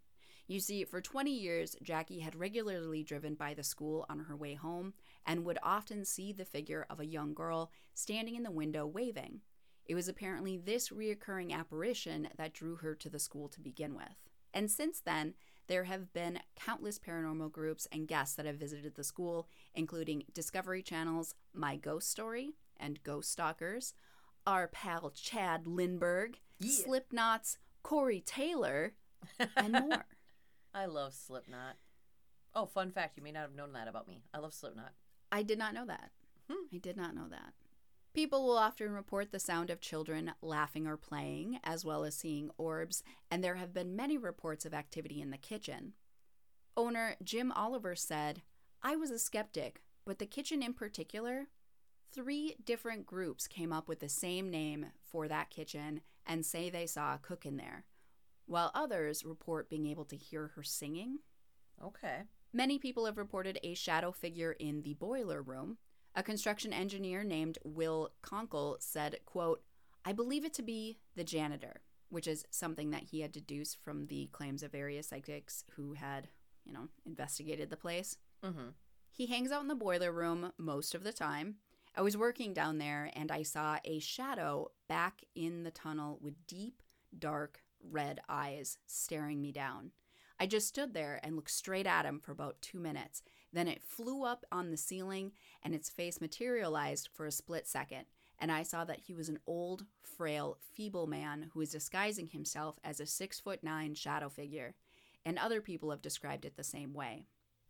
You 0.47 0.61
see, 0.61 0.85
for 0.85 1.01
20 1.01 1.31
years, 1.31 1.75
Jackie 1.83 2.21
had 2.21 2.35
regularly 2.37 3.03
driven 3.03 3.35
by 3.35 3.55
the 3.55 3.63
school 3.63 4.05
on 4.11 4.21
her 4.21 4.37
way 4.37 4.55
home 4.55 4.93
and 5.27 5.45
would 5.45 5.59
often 5.63 6.05
see 6.05 6.33
the 6.33 6.45
figure 6.45 6.87
of 6.91 7.01
a 7.01 7.07
young 7.07 7.33
girl 7.33 7.71
standing 7.95 8.35
in 8.37 8.43
the 8.43 8.51
window 8.51 8.87
waving. 8.87 9.41
It 9.87 9.95
was 9.95 10.09
apparently 10.09 10.57
this 10.59 10.91
reoccurring 10.91 11.53
apparition 11.53 12.29
that 12.37 12.53
drew 12.53 12.77
her 12.77 12.95
to 12.95 13.09
the 13.09 13.19
school 13.19 13.49
to 13.49 13.61
begin 13.61 13.95
with. 13.95 14.17
And 14.53 14.71
since 14.71 15.01
then, 15.01 15.35
there 15.67 15.85
have 15.85 16.13
been 16.13 16.41
countless 16.57 16.99
paranormal 16.99 17.51
groups 17.51 17.89
and 17.91 18.07
guests 18.07 18.37
that 18.37 18.45
have 18.47 18.57
visited 18.57 18.95
the 18.97 19.05
school, 19.05 19.49
including 19.75 20.25
Discovery 20.35 20.83
Channel's 20.83 21.35
My 21.55 21.77
Ghost 21.77 22.11
Story 22.11 22.53
and 22.79 23.03
Ghost 23.03 23.33
Stalkers, 23.33 23.95
our 24.47 24.69
pal 24.69 25.11
Chad 25.11 25.65
Lindberg, 25.65 26.35
Yeah. 26.61 26.85
Slipknot's 26.85 27.57
Corey 27.83 28.21
Taylor, 28.25 28.93
and 29.57 29.73
more. 29.89 30.05
I 30.75 30.87
love 30.87 31.15
Slipknot. 31.15 31.77
Oh, 32.55 32.67
fun 32.67 32.91
fact. 32.91 33.17
You 33.17 33.23
may 33.23 33.33
not 33.33 33.43
have 33.43 33.55
known 33.55 33.73
that 33.73 33.89
about 33.89 34.09
me. 34.09 34.23
I 34.35 34.39
love 34.39 34.53
Slipknot. 34.53 34.93
I 35.31 35.43
did 35.43 35.59
not 35.59 35.75
know 35.75 35.87
that. 35.87 36.11
Hmm. 36.51 36.67
I 36.73 36.79
did 36.79 36.97
not 36.97 37.15
know 37.15 37.29
that. 37.31 37.55
People 38.13 38.45
will 38.45 38.59
often 38.59 38.93
report 38.93 39.33
the 39.33 39.41
sound 39.41 39.71
of 39.71 39.81
children 39.81 40.33
laughing 40.41 40.87
or 40.87 40.97
playing, 40.97 41.59
as 41.65 41.85
well 41.85 42.05
as 42.05 42.15
seeing 42.15 42.51
orbs, 42.59 43.03
and 43.31 43.43
there 43.43 43.57
have 43.57 43.75
been 43.75 43.97
many 43.97 44.17
reports 44.17 44.65
of 44.65 44.73
activity 44.73 45.21
in 45.21 45.31
the 45.31 45.37
kitchen. 45.37 45.95
Owner 46.77 47.17
Jim 47.23 47.51
Oliver 47.53 47.97
said, 47.97 48.43
I 48.83 48.95
was 48.95 49.11
a 49.11 49.19
skeptic, 49.19 49.83
but 50.05 50.19
the 50.19 50.27
kitchen 50.27 50.63
in 50.63 50.75
particular, 50.75 51.49
three 52.13 52.55
different 52.65 53.07
groups 53.07 53.49
came 53.49 53.73
up 53.73 53.89
with 53.89 53.99
the 53.99 54.09
same 54.09 54.49
name 54.51 54.87
for 55.03 55.27
that 55.27 55.51
kitchen 55.51 56.01
and 56.25 56.47
say 56.47 56.71
they 56.71 56.87
saw 56.87 57.15
a 57.15 57.19
cook 57.19 57.45
in 57.45 57.57
there, 57.57 57.85
while 58.47 58.71
others 58.75 59.25
report 59.25 59.71
being 59.71 59.87
able 59.87 60.05
to 60.07 60.17
hear 60.17 60.53
her 60.55 60.63
singing. 60.63 61.19
Okay. 61.83 62.23
Many 62.53 62.79
people 62.79 63.07
have 63.07 63.19
reported 63.19 63.59
a 63.63 63.75
shadow 63.75 64.13
figure 64.13 64.53
in 64.53 64.83
the 64.83 64.95
boiler 64.95 65.43
room. 65.43 65.79
A 66.15 66.23
construction 66.23 66.73
engineer 66.73 67.25
named 67.25 67.59
Will 67.65 68.13
Conkle 68.23 68.77
said, 68.81 69.19
quote, 69.25 69.63
I 70.05 70.13
believe 70.13 70.45
it 70.45 70.55
to 70.55 70.63
be 70.63 70.99
the 71.17 71.25
janitor, 71.25 71.81
which 72.11 72.29
is 72.29 72.45
something 72.51 72.91
that 72.91 73.05
he 73.05 73.21
had 73.21 73.33
deduced 73.33 73.79
from 73.83 74.07
the 74.07 74.29
claims 74.33 74.63
of 74.63 74.71
various 74.71 75.09
psychics 75.09 75.65
who 75.75 75.95
had, 75.95 76.29
you 76.65 76.73
know, 76.73 76.89
investigated 77.05 77.71
the 77.71 77.77
place. 77.77 78.19
Mm-hmm. 78.45 78.69
He 79.11 79.27
hangs 79.27 79.51
out 79.51 79.63
in 79.63 79.69
the 79.69 79.75
boiler 79.75 80.13
room 80.13 80.53
most 80.59 80.95
of 80.95 81.03
the 81.03 81.13
time. 81.13 81.57
I 81.97 82.03
was 82.03 82.17
working 82.17 82.53
down 82.53 82.79
there 82.79 83.11
and 83.15 83.31
I 83.31 83.43
saw 83.43 83.79
a 83.85 83.99
shadow 84.01 84.71
back 84.89 85.23
in 85.35 85.63
the 85.63 85.71
tunnel 85.71 86.19
with 86.21 86.47
deep, 86.47 86.83
dark, 87.19 87.61
red 87.91 88.21
eyes 88.29 88.79
staring 88.87 89.41
me 89.41 89.53
down. 89.53 89.93
I 90.39 90.47
just 90.47 90.69
stood 90.69 90.95
there 90.95 91.21
and 91.23 91.37
looked 91.37 91.51
straight 91.51 91.87
at 91.87 92.05
him 92.05 92.21
for 92.21 92.33
about 92.33 92.61
two 92.61 92.79
minutes. 92.79 93.23
Then 93.53 93.69
it 93.69 93.83
flew 93.83 94.25
up 94.25 94.45
on 94.51 94.71
the 94.71 94.77
ceiling 94.77 95.33
and 95.63 95.75
its 95.75 95.89
face 95.89 96.21
materialized 96.21 97.09
for 97.13 97.27
a 97.27 97.33
split 97.33 97.69
second. 97.69 98.07
And 98.39 98.51
I 98.51 98.65
saw 98.65 98.85
that 98.85 99.01
he 99.07 99.15
was 99.15 99.29
an 99.29 99.39
old, 99.47 99.87
frail, 100.03 100.59
feeble 100.73 101.07
man 101.07 101.51
who 101.53 101.61
was 101.61 101.71
disguising 101.71 102.27
himself 102.27 102.81
as 102.83 102.99
a 102.99 103.07
six 103.07 103.39
foot 103.39 103.63
nine 103.63 103.95
shadow 103.95 104.29
figure. 104.29 104.75
And 105.25 105.39
other 105.39 105.61
people 105.61 105.91
have 105.91 106.03
described 106.03 106.45
it 106.45 106.57
the 106.57 106.65
same 106.65 106.93
way. 106.93 107.27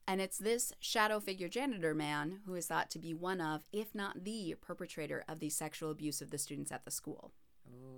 And 0.06 0.20
it's 0.20 0.38
this 0.38 0.72
shadow 0.80 1.20
figure 1.20 1.48
janitor 1.48 1.94
man 1.94 2.40
who 2.46 2.54
is 2.54 2.66
thought 2.66 2.90
to 2.90 2.98
be 2.98 3.14
one 3.14 3.40
of, 3.40 3.62
if 3.72 3.94
not 3.94 4.24
the 4.24 4.54
perpetrator 4.60 5.24
of 5.28 5.38
the 5.38 5.50
sexual 5.50 5.90
abuse 5.90 6.20
of 6.20 6.30
the 6.30 6.38
students 6.38 6.72
at 6.72 6.84
the 6.84 6.90
school. 6.90 7.32
Ooh. 7.68 7.93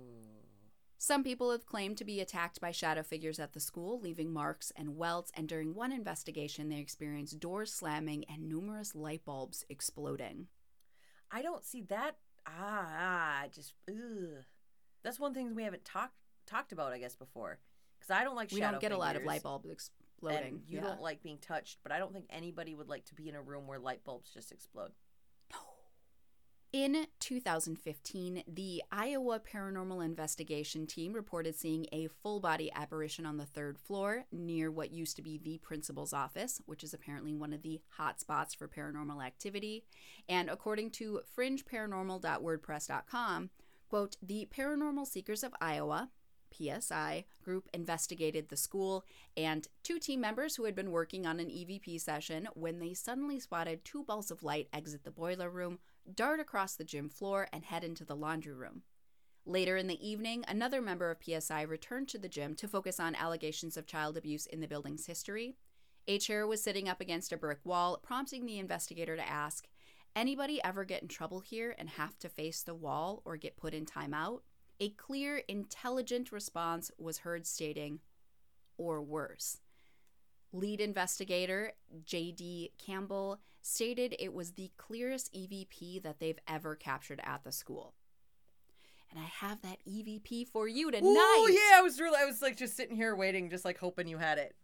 Some 0.99 1.23
people 1.23 1.51
have 1.51 1.65
claimed 1.65 1.97
to 1.97 2.05
be 2.05 2.21
attacked 2.21 2.59
by 2.59 2.71
shadow 2.71 3.03
figures 3.03 3.39
at 3.39 3.53
the 3.53 3.59
school, 3.59 3.99
leaving 3.99 4.33
marks 4.33 4.71
and 4.75 4.97
welts, 4.97 5.31
and 5.35 5.47
during 5.47 5.75
one 5.75 5.91
investigation, 5.91 6.69
they 6.69 6.79
experienced 6.79 7.39
doors 7.39 7.71
slamming 7.71 8.25
and 8.27 8.49
numerous 8.49 8.95
light 8.95 9.23
bulbs 9.23 9.63
exploding. 9.69 10.47
I 11.31 11.43
don't 11.43 11.63
see 11.63 11.81
that. 11.89 12.15
Ah, 12.47 13.43
just 13.53 13.73
ugh. 13.87 14.43
That's 15.03 15.19
one 15.19 15.33
thing 15.33 15.53
we 15.53 15.63
haven't 15.63 15.85
talked 15.85 16.15
talked 16.47 16.71
about, 16.71 16.93
I 16.93 16.97
guess, 16.97 17.15
before. 17.15 17.59
Because 17.99 18.11
I 18.11 18.23
don't 18.23 18.35
like. 18.35 18.51
we 18.51 18.57
shadow 18.57 18.69
We 18.69 18.71
don't 18.73 18.81
get 18.81 18.91
a 18.91 18.97
lot 18.97 19.15
of 19.15 19.23
light 19.23 19.43
bulbs 19.43 19.69
exploding. 19.69 20.47
And 20.47 20.61
you 20.67 20.77
yeah. 20.77 20.83
don't 20.83 21.01
like 21.01 21.21
being 21.21 21.37
touched, 21.37 21.77
but 21.83 21.91
I 21.91 21.99
don't 21.99 22.13
think 22.13 22.25
anybody 22.31 22.73
would 22.73 22.89
like 22.89 23.05
to 23.05 23.15
be 23.15 23.29
in 23.29 23.35
a 23.35 23.41
room 23.41 23.67
where 23.67 23.77
light 23.77 24.03
bulbs 24.03 24.31
just 24.33 24.51
explode. 24.51 24.91
In 26.73 27.07
2015, 27.21 28.43
the 28.45 28.83
Iowa 28.91 29.39
Paranormal 29.39 30.03
Investigation 30.03 30.85
Team 30.85 31.13
reported 31.13 31.55
seeing 31.55 31.85
a 31.93 32.07
full 32.07 32.41
body 32.41 32.69
apparition 32.75 33.25
on 33.25 33.37
the 33.37 33.45
third 33.45 33.79
floor 33.79 34.25
near 34.33 34.69
what 34.69 34.91
used 34.91 35.15
to 35.15 35.21
be 35.21 35.37
the 35.37 35.59
principal's 35.59 36.11
office, 36.11 36.61
which 36.65 36.83
is 36.83 36.93
apparently 36.93 37.33
one 37.33 37.53
of 37.53 37.61
the 37.61 37.79
hot 37.91 38.19
spots 38.19 38.53
for 38.53 38.67
paranormal 38.67 39.25
activity. 39.25 39.85
And 40.27 40.49
according 40.49 40.91
to 40.91 41.21
fringeparanormal.wordpress.com, 41.37 43.49
quote, 43.89 44.17
the 44.21 44.49
Paranormal 44.53 45.07
Seekers 45.07 45.43
of 45.43 45.53
Iowa, 45.61 46.09
PSI 46.53 47.25
group 47.43 47.69
investigated 47.73 48.49
the 48.49 48.57
school 48.57 49.05
and 49.35 49.67
two 49.83 49.99
team 49.99 50.21
members 50.21 50.55
who 50.55 50.65
had 50.65 50.75
been 50.75 50.91
working 50.91 51.25
on 51.25 51.39
an 51.39 51.47
EVP 51.47 51.99
session 52.01 52.47
when 52.55 52.79
they 52.79 52.93
suddenly 52.93 53.39
spotted 53.39 53.85
two 53.85 54.03
balls 54.03 54.31
of 54.31 54.43
light 54.43 54.67
exit 54.73 55.03
the 55.03 55.11
boiler 55.11 55.49
room, 55.49 55.79
dart 56.13 56.39
across 56.39 56.75
the 56.75 56.83
gym 56.83 57.09
floor, 57.09 57.47
and 57.51 57.65
head 57.65 57.83
into 57.83 58.05
the 58.05 58.15
laundry 58.15 58.53
room. 58.53 58.83
Later 59.45 59.77
in 59.77 59.87
the 59.87 60.07
evening, 60.07 60.43
another 60.47 60.81
member 60.81 61.09
of 61.09 61.19
PSI 61.23 61.61
returned 61.61 62.09
to 62.09 62.17
the 62.17 62.27
gym 62.27 62.53
to 62.55 62.67
focus 62.67 62.99
on 62.99 63.15
allegations 63.15 63.77
of 63.77 63.87
child 63.87 64.17
abuse 64.17 64.45
in 64.45 64.59
the 64.59 64.67
building's 64.67 65.05
history. 65.05 65.55
A 66.07 66.19
chair 66.19 66.45
was 66.45 66.61
sitting 66.61 66.89
up 66.89 66.99
against 66.99 67.31
a 67.31 67.37
brick 67.37 67.59
wall, 67.63 67.97
prompting 67.97 68.45
the 68.45 68.59
investigator 68.59 69.15
to 69.15 69.27
ask, 69.27 69.67
Anybody 70.15 70.59
ever 70.63 70.83
get 70.83 71.03
in 71.03 71.07
trouble 71.07 71.41
here 71.41 71.75
and 71.77 71.89
have 71.89 72.17
to 72.19 72.27
face 72.27 72.61
the 72.61 72.73
wall 72.73 73.21
or 73.23 73.37
get 73.37 73.55
put 73.55 73.73
in 73.73 73.85
timeout? 73.85 74.39
A 74.79 74.89
clear, 74.89 75.43
intelligent 75.47 76.31
response 76.31 76.91
was 76.97 77.19
heard 77.19 77.45
stating, 77.45 77.99
or 78.77 79.01
worse. 79.01 79.59
Lead 80.57 80.81
investigator 80.81 81.73
J.D. 82.03 82.71
Campbell 82.77 83.39
stated 83.61 84.15
it 84.19 84.33
was 84.33 84.51
the 84.53 84.71
clearest 84.77 85.31
EVP 85.33 86.01
that 86.03 86.19
they've 86.19 86.39
ever 86.47 86.75
captured 86.75 87.19
at 87.23 87.43
the 87.43 87.51
school. 87.51 87.93
And 89.11 89.19
I 89.19 89.25
have 89.45 89.61
that 89.61 89.77
EVP 89.87 90.47
for 90.47 90.67
you 90.67 90.89
tonight. 90.91 91.03
Oh 91.05 91.49
yeah, 91.51 91.77
I 91.77 91.81
was 91.81 91.99
really 91.99 92.17
I 92.19 92.25
was 92.25 92.41
like 92.41 92.57
just 92.57 92.75
sitting 92.75 92.95
here 92.95 93.15
waiting, 93.15 93.49
just 93.49 93.65
like 93.65 93.77
hoping 93.77 94.07
you 94.07 94.17
had 94.17 94.37
it. 94.37 94.55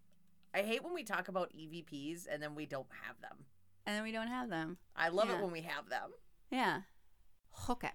I 0.53 0.59
hate 0.61 0.83
when 0.83 0.93
we 0.93 1.03
talk 1.03 1.27
about 1.27 1.51
EVPs 1.53 2.27
and 2.29 2.41
then 2.41 2.53
we 2.55 2.65
don't 2.65 2.87
have 3.07 3.19
them. 3.21 3.45
And 3.85 3.95
then 3.95 4.03
we 4.03 4.11
don't 4.11 4.27
have 4.27 4.49
them. 4.49 4.77
I 4.95 5.09
love 5.09 5.29
Yeah. 5.29 5.37
it 5.37 5.41
when 5.41 5.51
we 5.51 5.61
have 5.61 5.89
them. 5.89 6.11
Yeah. 6.51 6.81
Okay. 7.69 7.89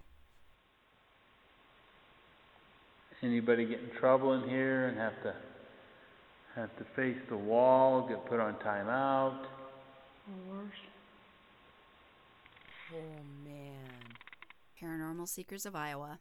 Anybody 3.21 3.65
get 3.65 3.79
in 3.81 3.89
trouble 3.99 4.33
in 4.33 4.47
here 4.49 4.87
and 4.87 4.97
have 4.97 5.21
to 5.23 5.33
have 6.59 6.75
to 6.77 6.83
face 6.95 7.17
the 7.29 7.37
wall, 7.37 8.05
get 8.07 8.25
put 8.25 8.39
on 8.39 8.55
timeout, 8.55 9.45
oh, 9.45 10.51
or 10.51 10.57
worse? 10.57 10.73
Oh 12.93 13.23
man. 13.45 14.15
Paranormal 14.81 15.27
Seekers 15.27 15.65
of 15.65 15.75
Iowa. 15.75 16.19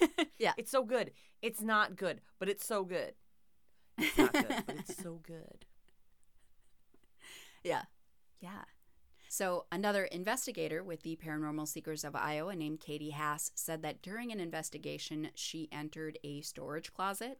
yeah. 0.38 0.52
It's 0.56 0.70
so 0.70 0.84
good. 0.84 1.12
It's 1.42 1.60
not 1.62 1.96
good, 1.96 2.20
but 2.38 2.48
it's 2.48 2.66
so 2.66 2.84
good. 2.84 3.14
It's 3.98 4.16
not 4.18 4.32
good, 4.32 4.62
but 4.66 4.76
it's 4.76 4.96
so 5.02 5.20
good. 5.26 5.64
Yeah. 7.62 7.82
Yeah. 8.40 8.64
So, 9.32 9.66
another 9.70 10.06
investigator 10.06 10.82
with 10.82 11.02
the 11.02 11.14
Paranormal 11.14 11.68
Seekers 11.68 12.02
of 12.02 12.16
Iowa 12.16 12.56
named 12.56 12.80
Katie 12.80 13.12
Haas 13.12 13.52
said 13.54 13.80
that 13.82 14.02
during 14.02 14.32
an 14.32 14.40
investigation, 14.40 15.30
she 15.36 15.68
entered 15.70 16.18
a 16.24 16.40
storage 16.40 16.92
closet. 16.92 17.38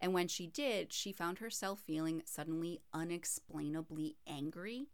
And 0.00 0.14
when 0.14 0.28
she 0.28 0.46
did, 0.46 0.92
she 0.92 1.10
found 1.10 1.40
herself 1.40 1.80
feeling 1.80 2.22
suddenly 2.26 2.80
unexplainably 2.94 4.14
angry 4.24 4.86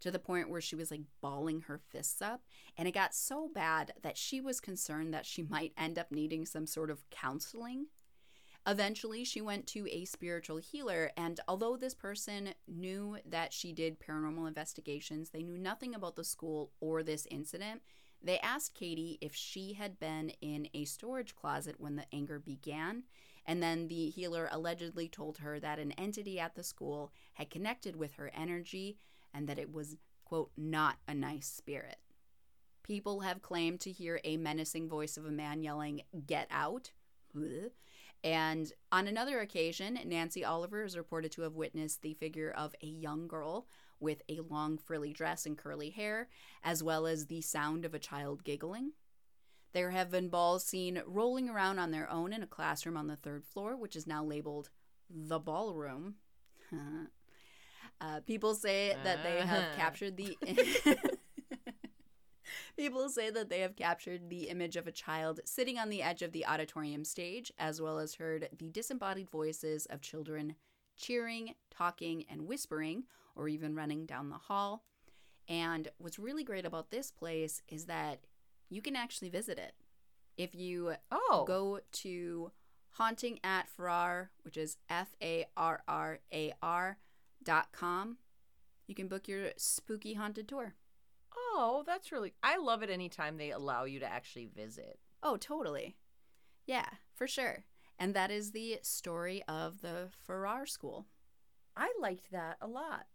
to 0.00 0.10
the 0.10 0.18
point 0.18 0.48
where 0.48 0.62
she 0.62 0.76
was 0.76 0.90
like 0.90 1.02
balling 1.20 1.60
her 1.60 1.78
fists 1.90 2.22
up. 2.22 2.40
And 2.78 2.88
it 2.88 2.92
got 2.92 3.14
so 3.14 3.50
bad 3.54 3.92
that 4.00 4.16
she 4.16 4.40
was 4.40 4.60
concerned 4.60 5.12
that 5.12 5.26
she 5.26 5.42
might 5.42 5.74
end 5.76 5.98
up 5.98 6.10
needing 6.10 6.46
some 6.46 6.66
sort 6.66 6.90
of 6.90 7.10
counseling. 7.10 7.88
Eventually, 8.64 9.24
she 9.24 9.40
went 9.40 9.66
to 9.68 9.88
a 9.90 10.04
spiritual 10.04 10.58
healer, 10.58 11.10
and 11.16 11.40
although 11.48 11.76
this 11.76 11.94
person 11.94 12.54
knew 12.68 13.18
that 13.28 13.52
she 13.52 13.72
did 13.72 13.98
paranormal 13.98 14.46
investigations, 14.46 15.30
they 15.30 15.42
knew 15.42 15.58
nothing 15.58 15.94
about 15.94 16.14
the 16.14 16.22
school 16.22 16.70
or 16.80 17.02
this 17.02 17.26
incident. 17.28 17.82
They 18.22 18.38
asked 18.38 18.74
Katie 18.74 19.18
if 19.20 19.34
she 19.34 19.72
had 19.72 19.98
been 19.98 20.30
in 20.40 20.68
a 20.74 20.84
storage 20.84 21.34
closet 21.34 21.76
when 21.78 21.96
the 21.96 22.06
anger 22.12 22.38
began, 22.38 23.02
and 23.44 23.60
then 23.60 23.88
the 23.88 24.10
healer 24.10 24.48
allegedly 24.52 25.08
told 25.08 25.38
her 25.38 25.58
that 25.58 25.80
an 25.80 25.90
entity 25.92 26.38
at 26.38 26.54
the 26.54 26.62
school 26.62 27.12
had 27.34 27.50
connected 27.50 27.96
with 27.96 28.14
her 28.14 28.30
energy 28.32 28.96
and 29.34 29.48
that 29.48 29.58
it 29.58 29.72
was, 29.72 29.96
quote, 30.24 30.52
not 30.56 30.98
a 31.08 31.14
nice 31.14 31.48
spirit. 31.48 31.96
People 32.84 33.20
have 33.20 33.42
claimed 33.42 33.80
to 33.80 33.90
hear 33.90 34.20
a 34.22 34.36
menacing 34.36 34.88
voice 34.88 35.16
of 35.16 35.26
a 35.26 35.32
man 35.32 35.64
yelling, 35.64 36.02
Get 36.26 36.46
out! 36.50 36.92
And 38.24 38.72
on 38.92 39.08
another 39.08 39.40
occasion, 39.40 39.98
Nancy 40.04 40.44
Oliver 40.44 40.84
is 40.84 40.96
reported 40.96 41.32
to 41.32 41.42
have 41.42 41.54
witnessed 41.56 42.02
the 42.02 42.14
figure 42.14 42.50
of 42.56 42.74
a 42.82 42.86
young 42.86 43.26
girl 43.26 43.66
with 43.98 44.22
a 44.28 44.40
long 44.48 44.78
frilly 44.78 45.12
dress 45.12 45.44
and 45.46 45.58
curly 45.58 45.90
hair, 45.90 46.28
as 46.62 46.82
well 46.82 47.06
as 47.06 47.26
the 47.26 47.40
sound 47.40 47.84
of 47.84 47.94
a 47.94 47.98
child 47.98 48.44
giggling. 48.44 48.92
There 49.72 49.90
have 49.90 50.10
been 50.10 50.28
balls 50.28 50.64
seen 50.64 51.02
rolling 51.06 51.48
around 51.48 51.78
on 51.78 51.90
their 51.90 52.10
own 52.10 52.32
in 52.32 52.42
a 52.42 52.46
classroom 52.46 52.96
on 52.96 53.06
the 53.06 53.16
third 53.16 53.44
floor, 53.44 53.76
which 53.76 53.96
is 53.96 54.06
now 54.06 54.22
labeled 54.24 54.70
the 55.08 55.38
ballroom. 55.38 56.16
uh, 58.00 58.20
people 58.26 58.54
say 58.54 58.96
that 59.02 59.22
they 59.22 59.38
have 59.46 59.64
Ah. 59.72 59.76
captured 59.76 60.16
the. 60.16 60.36
People 62.76 63.08
say 63.10 63.30
that 63.30 63.48
they 63.50 63.60
have 63.60 63.76
captured 63.76 64.28
the 64.30 64.48
image 64.48 64.76
of 64.76 64.86
a 64.86 64.92
child 64.92 65.40
sitting 65.44 65.78
on 65.78 65.88
the 65.90 66.02
edge 66.02 66.22
of 66.22 66.32
the 66.32 66.46
auditorium 66.46 67.04
stage, 67.04 67.52
as 67.58 67.80
well 67.80 67.98
as 67.98 68.14
heard 68.14 68.48
the 68.56 68.70
disembodied 68.70 69.30
voices 69.30 69.86
of 69.86 70.00
children 70.00 70.56
cheering, 70.96 71.54
talking, 71.70 72.24
and 72.30 72.46
whispering, 72.46 73.04
or 73.36 73.48
even 73.48 73.74
running 73.74 74.06
down 74.06 74.30
the 74.30 74.36
hall. 74.36 74.84
And 75.48 75.88
what's 75.98 76.18
really 76.18 76.44
great 76.44 76.64
about 76.64 76.90
this 76.90 77.10
place 77.10 77.62
is 77.68 77.86
that 77.86 78.20
you 78.68 78.80
can 78.80 78.96
actually 78.96 79.28
visit 79.28 79.58
it. 79.58 79.74
If 80.36 80.54
you 80.54 80.94
Oh. 81.10 81.44
go 81.46 81.80
to 81.92 82.52
haunting 82.92 83.38
at 83.44 83.68
Farrar, 83.68 84.30
which 84.42 84.56
is 84.56 84.78
F 84.88 85.14
A 85.22 85.46
R 85.56 85.82
R 85.86 86.20
A 86.32 86.52
R 86.62 86.98
dot 87.42 87.72
com, 87.72 88.18
you 88.86 88.94
can 88.94 89.08
book 89.08 89.28
your 89.28 89.50
spooky 89.56 90.14
haunted 90.14 90.48
tour. 90.48 90.74
Oh, 91.54 91.82
that's 91.86 92.10
really 92.12 92.32
I 92.42 92.56
love 92.56 92.82
it 92.82 92.90
anytime 92.90 93.36
they 93.36 93.50
allow 93.50 93.84
you 93.84 94.00
to 94.00 94.10
actually 94.10 94.46
visit. 94.46 94.98
Oh, 95.22 95.36
totally. 95.36 95.96
Yeah, 96.66 96.86
for 97.14 97.26
sure. 97.26 97.64
And 97.98 98.14
that 98.14 98.30
is 98.30 98.52
the 98.52 98.78
story 98.82 99.42
of 99.46 99.80
the 99.82 100.08
Farrar 100.26 100.66
School. 100.66 101.06
I 101.76 101.92
liked 102.00 102.30
that 102.32 102.56
a 102.60 102.66
lot. 102.66 103.06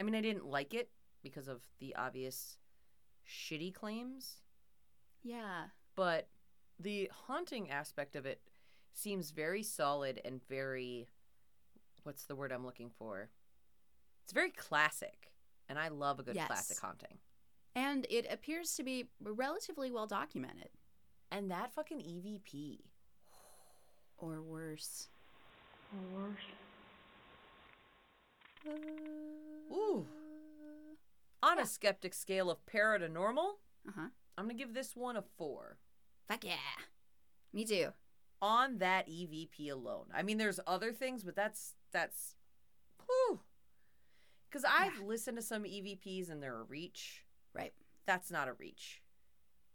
I 0.00 0.02
mean, 0.02 0.14
I 0.14 0.20
didn't 0.20 0.44
like 0.46 0.74
it 0.74 0.90
because 1.22 1.48
of 1.48 1.62
the 1.78 1.94
obvious 1.96 2.58
shitty 3.26 3.72
claims, 3.74 4.42
Yeah. 5.22 5.66
but 5.94 6.28
the 6.78 7.10
haunting 7.26 7.70
aspect 7.70 8.14
of 8.16 8.26
it 8.26 8.42
seems 8.92 9.30
very 9.30 9.62
solid 9.62 10.20
and 10.24 10.40
very 10.48 11.08
what's 12.02 12.26
the 12.26 12.36
word 12.36 12.52
I'm 12.52 12.64
looking 12.64 12.90
for? 12.90 13.30
It's 14.24 14.32
very 14.32 14.50
classic, 14.50 15.32
and 15.68 15.78
I 15.78 15.88
love 15.88 16.20
a 16.20 16.22
good 16.22 16.36
Yes. 16.36 16.46
classic 16.46 16.78
haunting. 16.78 17.18
And 17.76 18.06
it 18.08 18.26
appears 18.30 18.74
to 18.76 18.82
be 18.82 19.08
relatively 19.20 19.90
well 19.92 20.06
documented. 20.06 20.70
And 21.30 21.50
that 21.50 21.72
fucking 21.74 21.98
EVP. 21.98 22.78
Or 24.18 24.40
worse. 24.40 25.08
Or 25.92 26.20
worse? 26.20 26.40
Ooh. 29.70 30.06
On 31.42 31.58
a 31.58 31.66
skeptic 31.66 32.14
scale 32.14 32.50
of 32.50 32.64
para 32.66 32.98
to 32.98 33.08
normal, 33.08 33.58
Uh 33.86 33.92
huh. 33.94 34.06
I'm 34.38 34.46
going 34.46 34.56
to 34.56 34.62
give 34.64 34.74
this 34.74 34.96
one 34.96 35.16
a 35.16 35.22
4. 35.36 35.76
Fuck 36.28 36.44
yeah. 36.44 36.54
Me 37.52 37.64
too. 37.64 37.88
on 38.42 38.78
that 38.78 39.08
EVP 39.08 39.70
alone. 39.70 40.06
I 40.14 40.22
mean, 40.22 40.36
there's 40.38 40.60
other 40.66 40.92
things, 40.92 41.24
but 41.24 41.36
that's 41.36 41.74
that's, 41.92 42.36
whew. 43.06 43.40
Because 44.50 44.64
I've 44.68 45.00
listened 45.00 45.36
to 45.38 45.42
some 45.42 45.64
EVPs 45.64 46.30
and 46.30 46.42
they're 46.42 46.58
a 46.60 46.64
reach. 46.64 47.22
Right. 47.56 47.72
That's 48.06 48.30
not 48.30 48.48
a 48.48 48.52
reach. 48.54 49.02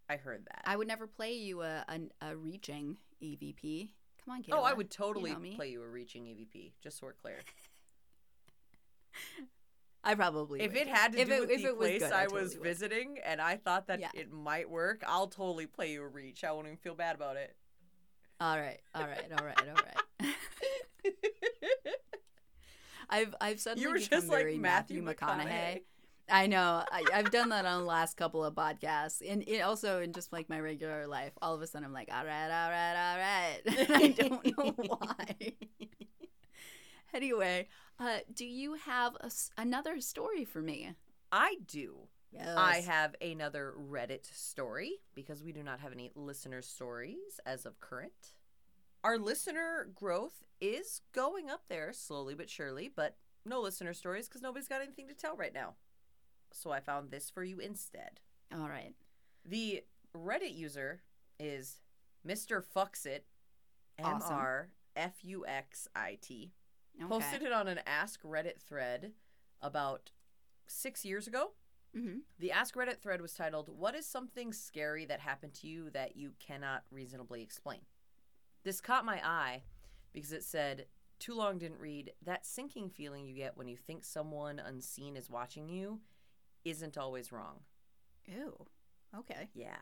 I 0.09 0.17
heard 0.17 0.45
that. 0.45 0.61
I 0.65 0.75
would 0.75 0.87
never 0.87 1.07
play 1.07 1.33
you 1.33 1.61
a, 1.61 1.85
a, 1.87 1.99
a 2.31 2.35
reaching 2.35 2.97
EVP. 3.23 3.89
Come 4.25 4.35
on, 4.35 4.43
Kayla. 4.43 4.53
oh, 4.59 4.63
I 4.63 4.73
would 4.73 4.89
totally 4.91 5.31
know 5.31 5.55
play 5.55 5.69
you 5.71 5.81
a 5.83 5.87
reaching 5.87 6.25
EVP, 6.25 6.73
just 6.81 6.99
so 6.99 7.07
we're 7.07 7.13
clear. 7.13 7.37
I 10.03 10.15
probably 10.15 10.61
if 10.61 10.73
would. 10.73 10.81
it 10.81 10.87
had 10.87 11.13
to 11.13 11.19
If 11.19 11.27
do 11.27 11.33
it- 11.33 11.47
with 11.47 11.61
the 11.63 11.73
place 11.73 12.01
good, 12.01 12.11
I, 12.11 12.23
I 12.23 12.27
was 12.27 12.55
would. 12.55 12.63
visiting 12.63 13.19
and 13.23 13.39
I 13.39 13.55
thought 13.57 13.87
that 13.87 13.99
Yeah. 13.99 14.09
it 14.15 14.31
might 14.31 14.69
work, 14.69 15.03
I'll 15.07 15.27
totally 15.27 15.67
play 15.67 15.91
you 15.91 16.01
a 16.03 16.07
reach. 16.07 16.43
I 16.43 16.51
won't 16.51 16.65
even 16.67 16.77
feel 16.77 16.95
bad 16.95 17.15
about 17.15 17.35
it. 17.37 17.55
All 18.39 18.57
right, 18.57 18.79
all 18.95 19.03
right, 19.03 19.31
all 19.39 19.45
right, 19.45 19.59
all 19.67 19.75
right. 19.75 20.35
I've 23.09 23.35
I've 23.41 23.59
suddenly 23.59 23.83
you 23.83 23.89
were 23.89 23.95
become 23.99 24.19
just 24.19 24.27
like 24.29 24.39
very 24.39 24.57
Matthew 24.57 25.03
McConaughey. 25.03 25.45
McConaughey. 25.47 25.81
I 26.29 26.47
know. 26.47 26.83
I, 26.91 27.03
I've 27.13 27.31
done 27.31 27.49
that 27.49 27.65
on 27.65 27.81
the 27.81 27.85
last 27.85 28.15
couple 28.15 28.43
of 28.43 28.55
podcasts, 28.55 29.21
and 29.27 29.43
it 29.47 29.61
also 29.61 30.01
in 30.01 30.13
just 30.13 30.31
like 30.31 30.49
my 30.49 30.59
regular 30.59 31.07
life. 31.07 31.33
All 31.41 31.53
of 31.53 31.61
a 31.61 31.67
sudden, 31.67 31.85
I'm 31.85 31.93
like, 31.93 32.09
all 32.11 32.25
right, 32.25 32.49
all 32.49 32.69
right, 32.69 33.11
all 33.11 33.17
right. 33.17 33.89
I 34.03 34.07
don't 34.09 34.57
know 34.57 34.73
why. 34.97 35.53
anyway, 37.13 37.67
uh, 37.99 38.19
do 38.33 38.45
you 38.45 38.75
have 38.75 39.15
a 39.21 39.31
another 39.57 39.99
story 39.99 40.45
for 40.45 40.61
me? 40.61 40.93
I 41.31 41.57
do. 41.65 42.07
Yes. 42.31 42.55
I 42.55 42.77
have 42.77 43.15
another 43.21 43.73
Reddit 43.77 44.25
story 44.33 44.93
because 45.15 45.43
we 45.43 45.51
do 45.51 45.63
not 45.63 45.81
have 45.81 45.91
any 45.91 46.11
listener 46.15 46.61
stories 46.61 47.39
as 47.45 47.65
of 47.65 47.79
current. 47.81 48.33
Our 49.03 49.17
listener 49.17 49.89
growth 49.93 50.43
is 50.61 51.01
going 51.13 51.49
up 51.49 51.63
there 51.67 51.91
slowly 51.91 52.35
but 52.35 52.49
surely, 52.49 52.89
but 52.93 53.17
no 53.45 53.59
listener 53.59 53.93
stories 53.93 54.29
because 54.29 54.41
nobody's 54.41 54.69
got 54.69 54.81
anything 54.81 55.07
to 55.09 55.13
tell 55.13 55.35
right 55.35 55.53
now. 55.53 55.75
So 56.53 56.71
I 56.71 56.79
found 56.79 57.11
this 57.11 57.29
for 57.29 57.43
you 57.43 57.59
instead. 57.59 58.19
All 58.53 58.69
right. 58.69 58.93
The 59.45 59.83
Reddit 60.15 60.55
user 60.55 61.01
is 61.39 61.79
Mr. 62.27 62.63
Fuxit, 62.63 63.21
M. 63.97 64.19
R 64.23 64.69
F 64.95 65.13
U 65.23 65.45
X 65.47 65.87
I 65.95 66.17
T 66.21 66.51
posted 67.07 67.43
it 67.43 67.51
on 67.51 67.67
an 67.67 67.79
Ask 67.85 68.21
Reddit 68.23 68.59
thread 68.59 69.11
about 69.61 70.11
six 70.67 71.05
years 71.05 71.27
ago. 71.27 71.51
Mm-hmm. 71.95 72.19
The 72.39 72.51
Ask 72.51 72.75
Reddit 72.75 72.99
thread 72.99 73.21
was 73.21 73.33
titled, 73.33 73.69
What 73.69 73.95
is 73.95 74.05
something 74.05 74.53
scary 74.53 75.05
that 75.05 75.19
happened 75.19 75.53
to 75.55 75.67
you 75.67 75.89
that 75.91 76.15
you 76.15 76.31
cannot 76.39 76.83
reasonably 76.91 77.41
explain? 77.41 77.79
This 78.63 78.81
caught 78.81 79.05
my 79.05 79.25
eye 79.25 79.63
because 80.13 80.31
it 80.31 80.43
said, 80.43 80.85
Too 81.19 81.33
long 81.33 81.57
didn't 81.57 81.79
read, 81.79 82.13
that 82.23 82.45
sinking 82.45 82.89
feeling 82.89 83.25
you 83.25 83.35
get 83.35 83.57
when 83.57 83.67
you 83.67 83.77
think 83.77 84.03
someone 84.03 84.59
unseen 84.59 85.17
is 85.17 85.29
watching 85.29 85.67
you 85.67 85.99
isn't 86.63 86.97
always 86.97 87.31
wrong. 87.31 87.61
Ew. 88.25 88.65
Okay. 89.17 89.49
Yeah. 89.53 89.77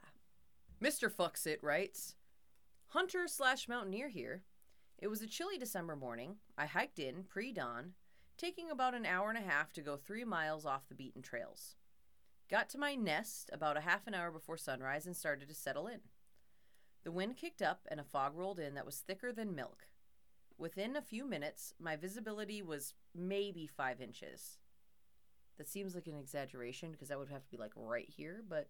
Mr. 0.81 1.11
Fuxit 1.11 1.57
writes 1.61 2.15
Hunter 2.87 3.27
slash 3.27 3.67
mountaineer 3.67 4.09
here. 4.09 4.43
It 4.97 5.07
was 5.07 5.21
a 5.21 5.27
chilly 5.27 5.57
December 5.57 5.95
morning. 5.95 6.37
I 6.57 6.65
hiked 6.65 6.99
in 6.99 7.23
pre 7.23 7.53
dawn, 7.53 7.93
taking 8.37 8.71
about 8.71 8.95
an 8.95 9.05
hour 9.05 9.29
and 9.29 9.37
a 9.37 9.47
half 9.47 9.71
to 9.73 9.81
go 9.81 9.97
three 9.97 10.23
miles 10.23 10.65
off 10.65 10.87
the 10.89 10.95
beaten 10.95 11.21
trails. 11.21 11.75
Got 12.49 12.69
to 12.69 12.79
my 12.79 12.95
nest 12.95 13.49
about 13.53 13.77
a 13.77 13.81
half 13.81 14.07
an 14.07 14.15
hour 14.15 14.31
before 14.31 14.57
sunrise 14.57 15.05
and 15.05 15.15
started 15.15 15.47
to 15.49 15.53
settle 15.53 15.87
in. 15.87 15.99
The 17.03 17.11
wind 17.11 17.37
kicked 17.37 17.61
up 17.61 17.87
and 17.89 17.99
a 17.99 18.03
fog 18.03 18.33
rolled 18.35 18.59
in 18.59 18.73
that 18.73 18.85
was 18.85 18.97
thicker 18.97 19.31
than 19.31 19.55
milk. 19.55 19.87
Within 20.57 20.95
a 20.95 21.01
few 21.01 21.25
minutes, 21.25 21.73
my 21.79 21.95
visibility 21.95 22.61
was 22.61 22.93
maybe 23.15 23.67
five 23.67 24.01
inches. 24.01 24.57
That 25.59 25.67
seems 25.67 25.93
like 25.93 26.07
an 26.07 26.15
exaggeration 26.17 26.91
because 26.91 27.09
that 27.09 27.19
would 27.19 27.29
have 27.29 27.43
to 27.43 27.51
be 27.51 27.57
like 27.57 27.73
right 27.75 28.09
here, 28.09 28.41
but 28.49 28.69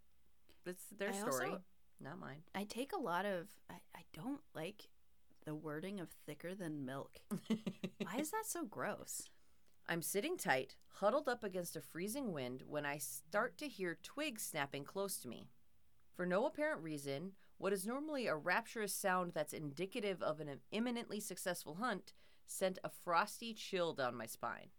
that's 0.66 0.84
their 0.98 1.10
I 1.10 1.14
story, 1.14 1.46
also- 1.46 1.62
not 2.02 2.20
mine. 2.20 2.42
I 2.54 2.66
take 2.66 2.92
a 2.94 3.00
lot 3.00 3.26
of. 3.26 3.48
I, 3.70 3.76
I 3.96 4.02
don't 4.14 4.42
like 4.54 4.90
the 5.46 5.56
wording 5.56 6.00
of 6.00 6.10
thicker 6.26 6.54
than 6.56 6.86
milk. 6.86 7.22
Why 8.02 8.18
is 8.18 8.32
that 8.32 8.46
so 8.46 8.66
gross? 8.66 9.30
I'm 9.88 10.02
sitting 10.02 10.36
tight, 10.38 10.76
huddled 10.88 11.30
up 11.30 11.44
against 11.44 11.76
a 11.76 11.82
freezing 11.82 12.34
wind 12.34 12.64
when 12.68 12.86
I 12.86 12.98
start 12.98 13.58
to 13.60 13.68
hear 13.68 13.98
twigs 14.04 14.44
snapping 14.44 14.84
close 14.84 15.18
to 15.18 15.28
me. 15.28 15.48
For 16.16 16.26
no 16.26 16.46
apparent 16.46 16.82
reason, 16.82 17.32
what 17.58 17.74
is 17.74 17.88
normally 17.88 18.28
a 18.28 18.36
rapturous 18.36 18.94
sound 18.94 19.34
that's 19.34 19.54
indicative 19.54 20.22
of 20.22 20.40
an 20.40 20.60
imminently 20.72 21.20
successful 21.20 21.76
hunt 21.76 22.14
sent 22.46 22.80
a 22.84 22.90
frosty 22.90 23.54
chill 23.54 23.94
down 23.94 24.16
my 24.16 24.26
spine. 24.26 24.70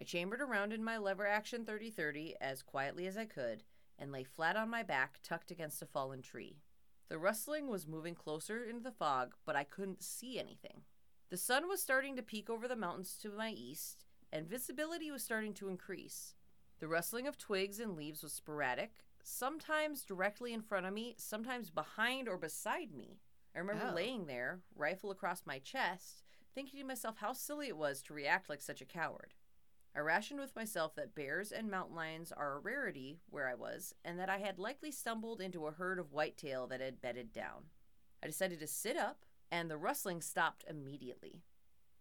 I 0.00 0.04
chambered 0.04 0.40
around 0.40 0.72
in 0.72 0.82
my 0.82 0.98
lever 0.98 1.26
action 1.26 1.64
3030 1.64 2.34
as 2.40 2.62
quietly 2.62 3.06
as 3.06 3.16
I 3.16 3.24
could 3.26 3.62
and 3.98 4.10
lay 4.10 4.24
flat 4.24 4.56
on 4.56 4.68
my 4.68 4.82
back 4.82 5.20
tucked 5.22 5.50
against 5.50 5.82
a 5.82 5.86
fallen 5.86 6.20
tree. 6.20 6.58
The 7.08 7.18
rustling 7.18 7.68
was 7.68 7.86
moving 7.86 8.14
closer 8.14 8.64
into 8.64 8.82
the 8.82 8.90
fog, 8.90 9.34
but 9.44 9.54
I 9.54 9.62
couldn't 9.64 10.02
see 10.02 10.38
anything. 10.38 10.82
The 11.30 11.36
sun 11.36 11.68
was 11.68 11.80
starting 11.82 12.16
to 12.16 12.22
peek 12.22 12.50
over 12.50 12.66
the 12.66 12.74
mountains 12.76 13.16
to 13.22 13.30
my 13.30 13.50
east, 13.50 14.04
and 14.32 14.48
visibility 14.48 15.10
was 15.10 15.22
starting 15.22 15.54
to 15.54 15.68
increase. 15.68 16.34
The 16.80 16.88
rustling 16.88 17.26
of 17.28 17.38
twigs 17.38 17.78
and 17.78 17.94
leaves 17.96 18.22
was 18.22 18.32
sporadic, 18.32 19.04
sometimes 19.22 20.02
directly 20.04 20.52
in 20.52 20.60
front 20.62 20.86
of 20.86 20.92
me, 20.92 21.14
sometimes 21.18 21.70
behind 21.70 22.28
or 22.28 22.36
beside 22.36 22.92
me. 22.92 23.20
I 23.54 23.58
remember 23.60 23.86
Oh. 23.90 23.94
laying 23.94 24.26
there, 24.26 24.60
rifle 24.74 25.10
across 25.12 25.46
my 25.46 25.60
chest, 25.60 26.24
thinking 26.52 26.80
to 26.80 26.86
myself 26.86 27.18
how 27.18 27.32
silly 27.32 27.68
it 27.68 27.76
was 27.76 28.02
to 28.02 28.14
react 28.14 28.48
like 28.48 28.60
such 28.60 28.80
a 28.80 28.86
coward. 28.86 29.34
I 29.96 30.00
rationed 30.00 30.40
with 30.40 30.56
myself 30.56 30.96
that 30.96 31.14
bears 31.14 31.52
and 31.52 31.70
mountain 31.70 31.94
lions 31.94 32.32
are 32.32 32.56
a 32.56 32.58
rarity 32.58 33.20
where 33.30 33.48
I 33.48 33.54
was, 33.54 33.94
and 34.04 34.18
that 34.18 34.28
I 34.28 34.38
had 34.38 34.58
likely 34.58 34.90
stumbled 34.90 35.40
into 35.40 35.66
a 35.66 35.72
herd 35.72 36.00
of 36.00 36.12
whitetail 36.12 36.66
that 36.66 36.80
had 36.80 37.00
bedded 37.00 37.32
down. 37.32 37.66
I 38.22 38.26
decided 38.26 38.58
to 38.58 38.66
sit 38.66 38.96
up, 38.96 39.24
and 39.52 39.70
the 39.70 39.76
rustling 39.76 40.20
stopped 40.20 40.64
immediately. 40.68 41.42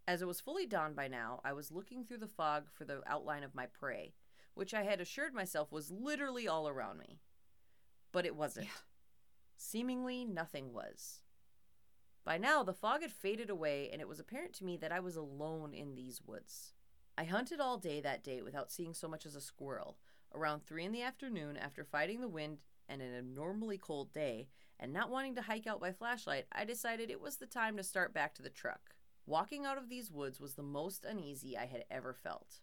As 0.07 0.21
it 0.23 0.27
was 0.27 0.41
fully 0.41 0.65
dawn 0.65 0.95
by 0.95 1.07
now, 1.07 1.39
I 1.45 1.53
was 1.53 1.71
looking 1.71 2.03
through 2.03 2.17
the 2.17 2.27
fog 2.27 2.65
for 2.71 2.83
the 2.83 3.01
outline 3.07 3.43
of 3.43 3.53
my 3.53 3.67
prey, 3.67 4.15
which 4.55 4.73
I 4.73 4.83
had 4.83 4.99
assured 4.99 5.35
myself 5.35 5.71
was 5.71 5.91
literally 5.91 6.47
all 6.47 6.67
around 6.67 6.97
me. 6.97 7.19
But 8.11 8.25
it 8.25 8.35
wasn't. 8.35 8.65
Yeah. 8.65 8.71
Seemingly 9.55 10.25
nothing 10.25 10.73
was. 10.73 11.21
By 12.25 12.37
now, 12.37 12.63
the 12.63 12.73
fog 12.73 13.01
had 13.01 13.11
faded 13.11 13.49
away, 13.49 13.89
and 13.91 14.01
it 14.01 14.07
was 14.07 14.19
apparent 14.19 14.53
to 14.53 14.65
me 14.65 14.77
that 14.77 14.91
I 14.91 14.99
was 14.99 15.15
alone 15.15 15.73
in 15.73 15.93
these 15.93 16.21
woods. 16.25 16.73
I 17.17 17.25
hunted 17.25 17.59
all 17.59 17.77
day 17.77 18.01
that 18.01 18.23
day 18.23 18.41
without 18.41 18.71
seeing 18.71 18.93
so 18.93 19.07
much 19.07 19.25
as 19.25 19.35
a 19.35 19.41
squirrel. 19.41 19.97
Around 20.33 20.61
three 20.65 20.83
in 20.83 20.91
the 20.91 21.03
afternoon, 21.03 21.57
after 21.57 21.83
fighting 21.83 22.21
the 22.21 22.27
wind 22.27 22.57
and 22.89 23.01
an 23.01 23.15
abnormally 23.15 23.77
cold 23.77 24.11
day, 24.11 24.47
and 24.79 24.91
not 24.91 25.11
wanting 25.11 25.35
to 25.35 25.43
hike 25.43 25.67
out 25.67 25.79
by 25.79 25.91
flashlight, 25.91 26.45
I 26.51 26.65
decided 26.65 27.11
it 27.11 27.21
was 27.21 27.37
the 27.37 27.45
time 27.45 27.77
to 27.77 27.83
start 27.83 28.13
back 28.13 28.33
to 28.35 28.41
the 28.41 28.49
truck. 28.49 28.95
Walking 29.25 29.63
out 29.63 29.77
of 29.77 29.89
these 29.89 30.11
woods 30.11 30.41
was 30.41 30.55
the 30.55 30.63
most 30.63 31.05
uneasy 31.05 31.55
I 31.55 31.67
had 31.67 31.85
ever 31.91 32.13
felt. 32.13 32.59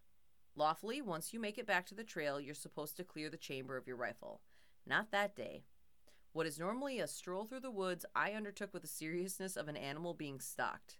Lawfully, 0.56 1.00
once 1.00 1.32
you 1.32 1.40
make 1.40 1.56
it 1.56 1.66
back 1.66 1.86
to 1.86 1.94
the 1.94 2.04
trail, 2.04 2.40
you're 2.40 2.54
supposed 2.54 2.96
to 2.96 3.04
clear 3.04 3.30
the 3.30 3.36
chamber 3.36 3.76
of 3.76 3.86
your 3.86 3.96
rifle. 3.96 4.40
Not 4.84 5.12
that 5.12 5.36
day. 5.36 5.62
What 6.32 6.46
is 6.46 6.58
normally 6.58 6.98
a 6.98 7.06
stroll 7.06 7.44
through 7.44 7.60
the 7.60 7.70
woods, 7.70 8.04
I 8.14 8.32
undertook 8.32 8.74
with 8.74 8.82
the 8.82 8.88
seriousness 8.88 9.56
of 9.56 9.68
an 9.68 9.76
animal 9.76 10.12
being 10.12 10.40
stalked. 10.40 10.98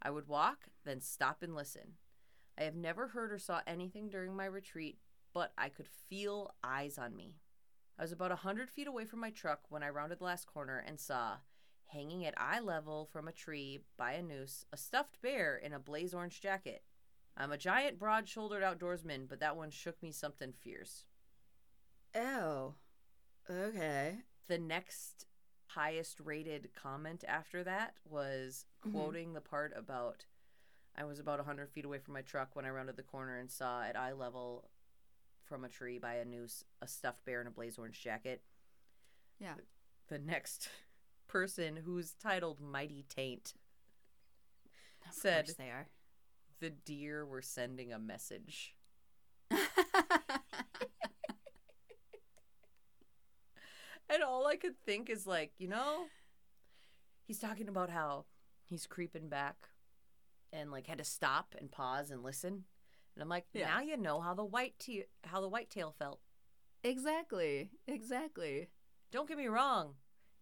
I 0.00 0.10
would 0.10 0.28
walk, 0.28 0.68
then 0.84 1.00
stop 1.00 1.42
and 1.42 1.54
listen. 1.54 1.94
I 2.58 2.64
have 2.64 2.74
never 2.74 3.08
heard 3.08 3.32
or 3.32 3.38
saw 3.38 3.60
anything 3.66 4.08
during 4.08 4.36
my 4.36 4.44
retreat, 4.44 4.98
but 5.32 5.52
I 5.56 5.68
could 5.68 5.88
feel 5.88 6.54
eyes 6.62 6.98
on 6.98 7.16
me. 7.16 7.36
I 7.98 8.02
was 8.02 8.12
about 8.12 8.32
a 8.32 8.36
hundred 8.36 8.70
feet 8.70 8.86
away 8.86 9.04
from 9.04 9.20
my 9.20 9.30
truck 9.30 9.60
when 9.70 9.82
I 9.82 9.88
rounded 9.90 10.18
the 10.18 10.24
last 10.24 10.46
corner 10.46 10.78
and 10.78 10.98
saw, 10.98 11.38
hanging 11.86 12.24
at 12.24 12.34
eye 12.38 12.60
level 12.60 13.06
from 13.06 13.28
a 13.28 13.32
tree 13.32 13.80
by 13.96 14.12
a 14.12 14.22
noose, 14.22 14.64
a 14.72 14.76
stuffed 14.76 15.20
bear 15.22 15.56
in 15.56 15.72
a 15.72 15.78
blaze 15.78 16.14
orange 16.14 16.40
jacket. 16.40 16.82
I'm 17.36 17.52
a 17.52 17.58
giant, 17.58 17.98
broad 17.98 18.28
shouldered 18.28 18.62
outdoorsman, 18.62 19.28
but 19.28 19.40
that 19.40 19.56
one 19.56 19.70
shook 19.70 20.02
me 20.02 20.12
something 20.12 20.52
fierce. 20.52 21.04
Oh. 22.14 22.74
Okay. 23.48 24.18
The 24.48 24.58
next 24.58 25.26
highest 25.68 26.20
rated 26.20 26.70
comment 26.74 27.24
after 27.26 27.64
that 27.64 27.96
was 28.04 28.66
Mhm. 28.84 28.92
quoting 28.92 29.32
the 29.32 29.40
part 29.40 29.72
about 29.74 30.26
I 30.96 31.04
was 31.04 31.18
about 31.18 31.38
100 31.38 31.70
feet 31.70 31.84
away 31.84 31.98
from 31.98 32.14
my 32.14 32.20
truck 32.22 32.54
when 32.54 32.64
I 32.64 32.70
rounded 32.70 32.96
the 32.96 33.02
corner 33.02 33.38
and 33.38 33.50
saw 33.50 33.82
at 33.82 33.96
eye 33.96 34.12
level 34.12 34.68
from 35.44 35.64
a 35.64 35.68
tree 35.68 35.98
by 35.98 36.14
a 36.14 36.24
noose 36.24 36.64
a 36.80 36.86
stuffed 36.88 37.24
bear 37.24 37.40
in 37.40 37.46
a 37.46 37.50
blaze 37.50 37.78
orange 37.78 38.00
jacket. 38.00 38.42
Yeah. 39.40 39.54
The 40.08 40.18
next 40.18 40.68
person 41.28 41.78
who's 41.84 42.12
titled 42.12 42.60
Mighty 42.60 43.04
Taint 43.08 43.54
Of 45.08 45.14
Said- 45.14 45.54
they 45.58 45.70
are. 45.70 45.88
the 46.60 46.70
deer 46.70 47.24
were 47.24 47.42
sending 47.42 47.92
a 47.92 47.98
message. 47.98 48.74
And 54.08 54.22
all 54.22 54.46
I 54.46 54.56
could 54.56 54.74
think 54.84 55.08
is 55.08 55.26
like, 55.26 55.52
you 55.58 55.68
know, 55.68 56.04
he's 57.26 57.38
talking 57.38 57.68
about 57.68 57.88
how 57.88 58.26
he's 58.68 58.86
creeping 58.86 59.28
back 59.28 59.56
and 60.52 60.70
like 60.70 60.86
had 60.86 60.98
to 60.98 61.04
stop 61.04 61.54
and 61.58 61.70
pause 61.70 62.10
and 62.10 62.22
listen. 62.22 62.64
And 63.14 63.22
I'm 63.22 63.28
like, 63.28 63.46
Yeah. 63.52 63.66
now 63.68 63.80
you 63.80 63.96
know 63.96 64.20
how 64.20 64.34
the 64.34 64.44
white 64.44 64.78
te- 64.78 65.04
how 65.24 65.40
the 65.40 65.48
whitetail 65.48 65.94
felt. 65.98 66.20
exactly. 66.84 67.70
Exactly. 67.86 68.68
Don't 69.10 69.28
get 69.28 69.38
me 69.38 69.46
wrong. 69.46 69.94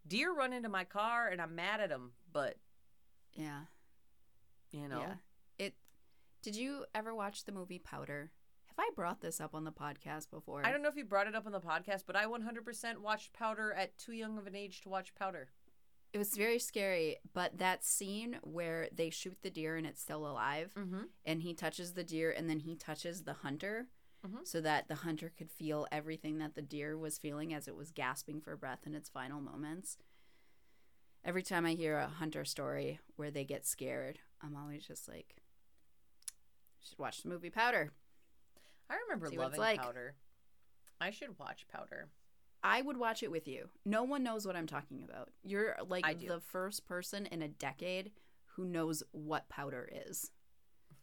Deer 0.06 0.32
run 0.32 0.52
into 0.52 0.68
my 0.68 0.84
car 0.84 1.28
and 1.28 1.40
I'm 1.42 1.54
mad 1.54 1.80
at 1.80 1.90
them, 1.90 2.12
but 2.32 2.56
Yeah. 3.34 3.64
you 4.70 4.88
know, 4.88 5.00
Yeah. 5.00 5.14
It. 5.58 5.74
Did 6.42 6.56
you 6.56 6.86
ever 6.94 7.14
watch 7.14 7.44
the 7.44 7.52
movie 7.52 7.78
Powder? 7.78 8.32
Have 8.66 8.78
I 8.78 8.90
brought 8.94 9.20
this 9.20 9.40
up 9.40 9.54
on 9.54 9.64
the 9.64 9.72
podcast 9.72 10.30
before? 10.30 10.64
I 10.64 10.70
don't 10.72 10.80
know 10.80 10.88
if 10.88 10.96
you 10.96 11.04
brought 11.04 11.26
it 11.26 11.34
up 11.34 11.44
on 11.44 11.52
the 11.52 11.60
podcast, 11.60 12.04
but 12.06 12.16
I 12.16 12.24
100% 12.26 12.98
watched 13.02 13.32
Powder 13.34 13.72
at 13.72 13.98
too 13.98 14.12
young 14.12 14.38
of 14.38 14.46
an 14.46 14.54
age 14.54 14.80
to 14.82 14.88
watch 14.88 15.14
Powder. 15.14 15.50
It 16.12 16.18
was 16.18 16.36
very 16.36 16.58
scary, 16.58 17.18
but 17.32 17.58
that 17.58 17.84
scene 17.84 18.38
where 18.42 18.88
they 18.92 19.10
shoot 19.10 19.38
the 19.42 19.50
deer 19.50 19.76
and 19.76 19.86
it's 19.86 20.02
still 20.02 20.26
alive, 20.26 20.72
Mm-hmm. 20.76 21.02
and 21.24 21.42
he 21.42 21.54
touches 21.54 21.92
the 21.92 22.02
deer 22.04 22.30
and 22.32 22.50
then 22.50 22.60
he 22.60 22.74
touches 22.74 23.22
the 23.22 23.32
hunter 23.34 23.86
Mhm. 24.26 24.46
so 24.46 24.60
that 24.60 24.88
the 24.88 24.96
hunter 24.96 25.30
could 25.30 25.50
feel 25.50 25.86
everything 25.92 26.38
that 26.38 26.54
the 26.54 26.62
deer 26.62 26.98
was 26.98 27.16
feeling 27.16 27.54
as 27.54 27.68
it 27.68 27.76
was 27.76 27.90
gasping 27.92 28.40
for 28.40 28.56
breath 28.56 28.86
in 28.86 28.94
its 28.94 29.08
final 29.08 29.40
moments. 29.40 29.98
Every 31.24 31.42
time 31.42 31.64
I 31.64 31.72
hear 31.74 31.96
a 31.98 32.08
hunter 32.08 32.44
story 32.44 32.98
where 33.16 33.30
they 33.30 33.44
get 33.44 33.64
scared, 33.66 34.18
I'm 34.42 34.56
always 34.56 34.84
just 34.86 35.06
like, 35.08 35.36
should 36.82 36.98
watch 36.98 37.22
the 37.22 37.28
movie 37.28 37.50
Powder. 37.50 37.92
I 38.88 38.96
remember 38.96 39.28
See 39.28 39.38
loving 39.38 39.60
like. 39.60 39.80
Powder. 39.80 40.16
I 41.00 41.10
should 41.10 41.38
watch 41.38 41.66
Powder. 41.68 42.08
I 42.62 42.82
would 42.82 42.96
watch 42.98 43.22
it 43.22 43.30
with 43.30 43.48
you. 43.48 43.68
No 43.84 44.02
one 44.02 44.22
knows 44.22 44.46
what 44.46 44.56
I'm 44.56 44.66
talking 44.66 45.02
about. 45.02 45.30
You're 45.42 45.76
like 45.86 46.04
the 46.26 46.40
first 46.40 46.86
person 46.86 47.26
in 47.26 47.40
a 47.42 47.48
decade 47.48 48.12
who 48.56 48.64
knows 48.64 49.02
what 49.12 49.48
powder 49.48 49.88
is. 50.06 50.30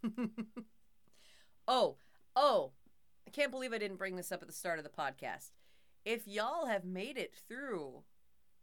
oh, 1.68 1.98
oh, 2.36 2.72
I 3.26 3.32
can't 3.32 3.52
believe 3.52 3.74
I 3.74 3.78
didn't 3.78 3.98
bring 3.98 4.16
this 4.16 4.32
up 4.32 4.42
at 4.42 4.48
the 4.48 4.54
start 4.54 4.78
of 4.80 4.84
the 4.86 4.90
podcast. 4.92 5.52
If 6.06 6.28
y'all 6.28 6.68
have 6.68 6.86
made 6.86 7.18
it 7.18 7.34
through 7.48 8.04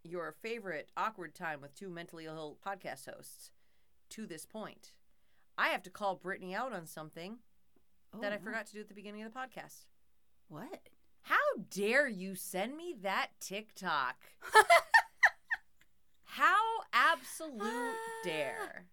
your 0.02 0.34
favorite 0.42 0.90
awkward 0.96 1.34
time 1.34 1.60
with 1.60 1.74
two 1.74 1.90
mentally 1.90 2.26
ill 2.26 2.58
podcast 2.64 3.06
hosts 3.12 3.50
to 4.10 4.26
this 4.26 4.46
point, 4.46 4.92
I 5.58 5.68
have 5.68 5.82
to 5.82 5.90
call 5.90 6.14
Brittany 6.16 6.54
out 6.54 6.72
on 6.72 6.86
something. 6.86 7.38
Oh, 8.14 8.20
that 8.20 8.32
I 8.32 8.36
Oh, 8.36 8.44
forgot 8.44 8.66
to 8.66 8.72
do 8.72 8.80
at 8.80 8.88
the 8.88 8.94
beginning 8.94 9.22
of 9.22 9.32
the 9.32 9.38
podcast. 9.38 9.86
What? 10.48 10.88
How 11.24 11.36
dare 11.70 12.06
you 12.06 12.34
send 12.34 12.76
me 12.76 12.94
that 13.02 13.28
TikTok? 13.40 14.16
How 16.24 16.82
absolute 16.92 17.94
dare. 18.22 18.86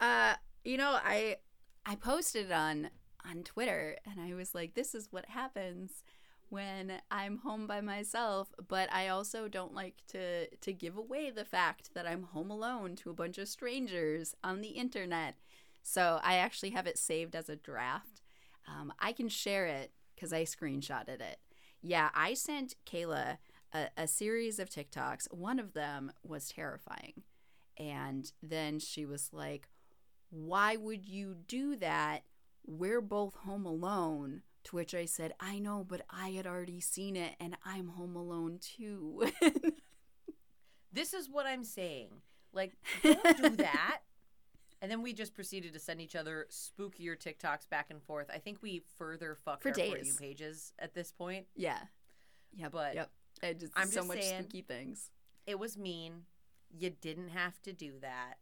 Ah. 0.00 0.32
Uh, 0.32 0.36
you 0.64 0.76
know, 0.76 0.98
I 1.04 1.36
I 1.84 1.94
posted 1.94 2.50
on 2.50 2.90
on 3.24 3.44
Twitter 3.44 3.98
and 4.04 4.20
I 4.20 4.34
was 4.34 4.52
like, 4.52 4.74
this 4.74 4.94
is 4.96 5.08
what 5.12 5.26
happens 5.26 6.02
when 6.48 6.92
I'm 7.08 7.38
home 7.38 7.66
by 7.68 7.80
myself, 7.80 8.48
but 8.66 8.92
I 8.92 9.06
also 9.08 9.46
don't 9.46 9.74
like 9.74 10.02
to 10.08 10.48
to 10.48 10.72
give 10.72 10.96
away 10.96 11.30
the 11.30 11.44
fact 11.44 11.94
that 11.94 12.06
I'm 12.06 12.24
home 12.24 12.50
alone 12.50 12.96
to 12.96 13.10
a 13.10 13.14
bunch 13.14 13.38
of 13.38 13.48
strangers 13.48 14.34
on 14.42 14.60
the 14.60 14.70
internet. 14.70 15.36
So 15.84 16.18
I 16.24 16.36
actually 16.38 16.70
have 16.70 16.88
it 16.88 16.98
saved 16.98 17.36
as 17.36 17.48
a 17.48 17.54
draft. 17.54 18.22
Um, 18.66 18.92
I 18.98 19.12
can 19.12 19.28
share 19.28 19.66
it 19.66 19.92
because 20.16 20.32
I 20.32 20.42
screenshotted 20.42 21.20
it. 21.20 21.38
Yeah, 21.82 22.08
I 22.14 22.34
sent 22.34 22.74
Kayla 22.84 23.38
a, 23.72 23.86
a 23.96 24.08
series 24.08 24.58
of 24.58 24.68
TikToks. 24.68 25.32
One 25.32 25.60
of 25.60 25.74
them 25.74 26.10
was 26.24 26.48
terrifying. 26.48 27.22
And 27.78 28.32
then 28.42 28.80
she 28.80 29.04
was 29.04 29.30
like, 29.32 29.68
Why 30.30 30.76
would 30.76 31.06
you 31.06 31.36
do 31.46 31.76
that? 31.76 32.22
We're 32.66 33.02
both 33.02 33.36
home 33.36 33.66
alone. 33.66 34.42
To 34.64 34.74
which 34.74 34.96
I 34.96 35.04
said, 35.04 35.32
I 35.38 35.60
know, 35.60 35.86
but 35.86 36.00
I 36.10 36.30
had 36.30 36.44
already 36.44 36.80
seen 36.80 37.14
it 37.14 37.36
and 37.38 37.56
I'm 37.64 37.90
home 37.90 38.16
alone 38.16 38.58
too. 38.60 39.30
This 40.96 41.12
is 41.12 41.28
what 41.28 41.44
I'm 41.46 41.62
saying. 41.62 42.08
Like, 42.54 42.72
don't 43.02 43.36
do 43.36 43.50
that. 43.56 44.00
And 44.82 44.90
then 44.90 45.00
we 45.02 45.12
just 45.14 45.34
proceeded 45.34 45.72
to 45.72 45.78
send 45.80 46.00
each 46.02 46.14
other 46.14 46.46
spookier 46.50 47.16
TikToks 47.16 47.68
back 47.68 47.86
and 47.90 48.02
forth. 48.02 48.30
I 48.32 48.38
think 48.38 48.58
we 48.62 48.82
further 48.98 49.34
fucked 49.34 49.62
For 49.62 49.70
our 49.70 49.74
For 49.74 49.80
You 49.80 50.14
pages 50.18 50.72
at 50.78 50.94
this 50.94 51.12
point. 51.12 51.46
yeah. 51.54 51.78
Yeah, 52.54 52.68
But 52.70 52.94
yep. 52.94 53.10
I 53.42 53.52
just, 53.52 53.72
I'm 53.76 53.88
so 53.88 53.96
just 53.96 54.08
much 54.08 54.22
saying- 54.22 54.42
spooky 54.42 54.62
things. 54.62 55.10
It 55.46 55.58
was 55.58 55.76
mean. 55.78 56.22
You 56.76 56.90
didn't 56.90 57.28
have 57.28 57.60
to 57.62 57.72
do 57.72 57.94
that. 58.00 58.34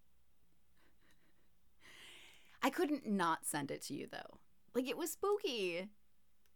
I 2.63 2.71
couldn't 2.71 3.07
not 3.07 3.45
send 3.45 3.71
it 3.71 3.83
to 3.83 3.95
you 3.95 4.07
though. 4.11 4.39
Like 4.75 4.89
it 4.89 4.97
was 4.97 5.13
spooky. 5.13 5.89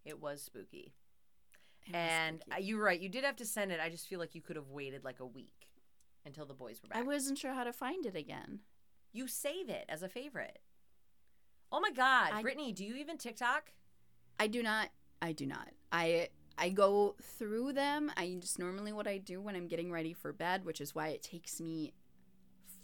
It 0.05 0.21
was 0.21 0.43
spooky. 0.43 0.95
It 1.87 1.93
was 1.93 1.95
and 1.95 2.41
spooky. 2.49 2.65
you're 2.65 2.83
right. 2.83 2.99
You 3.01 3.09
did 3.09 3.25
have 3.25 3.37
to 3.37 3.45
send 3.45 3.73
it. 3.73 3.81
I 3.81 3.91
just 3.91 4.07
feel 4.09 4.19
like 4.19 4.35
you 4.35 4.41
could 4.41 4.57
have 4.57 4.71
waited 4.71 5.05
like 5.05 5.21
a 5.21 5.27
week 5.27 5.69
until 6.25 6.47
the 6.47 6.55
boys 6.55 6.81
were 6.83 6.89
back. 6.89 6.99
I 6.99 7.03
wasn't 7.03 7.39
sure 7.39 7.53
how 7.53 7.65
to 7.65 7.73
find 7.73 8.07
it 8.07 8.17
again. 8.17 8.61
You 9.13 9.27
save 9.27 9.69
it 9.69 9.85
as 9.89 10.03
a 10.03 10.09
favorite. 10.09 10.59
Oh 11.71 11.81
my 11.81 11.91
God, 11.91 12.33
I- 12.33 12.43
Brittany, 12.43 12.73
do 12.73 12.85
you 12.85 12.95
even 12.97 13.19
TikTok? 13.19 13.73
I 14.41 14.47
do 14.47 14.63
not. 14.63 14.91
I 15.21 15.33
do 15.33 15.47
not. 15.47 15.69
I 15.93 16.29
I 16.57 16.71
go 16.71 17.15
through 17.21 17.73
them. 17.75 18.11
I 18.17 18.37
just 18.41 18.59
normally 18.59 18.93
what 18.93 19.07
I 19.07 19.19
do 19.19 19.41
when 19.41 19.55
I'm 19.55 19.69
getting 19.69 19.91
ready 19.93 20.13
for 20.13 20.33
bed, 20.33 20.65
which 20.65 20.81
is 20.81 20.95
why 20.95 21.09
it 21.09 21.23
takes 21.23 21.61
me 21.61 21.93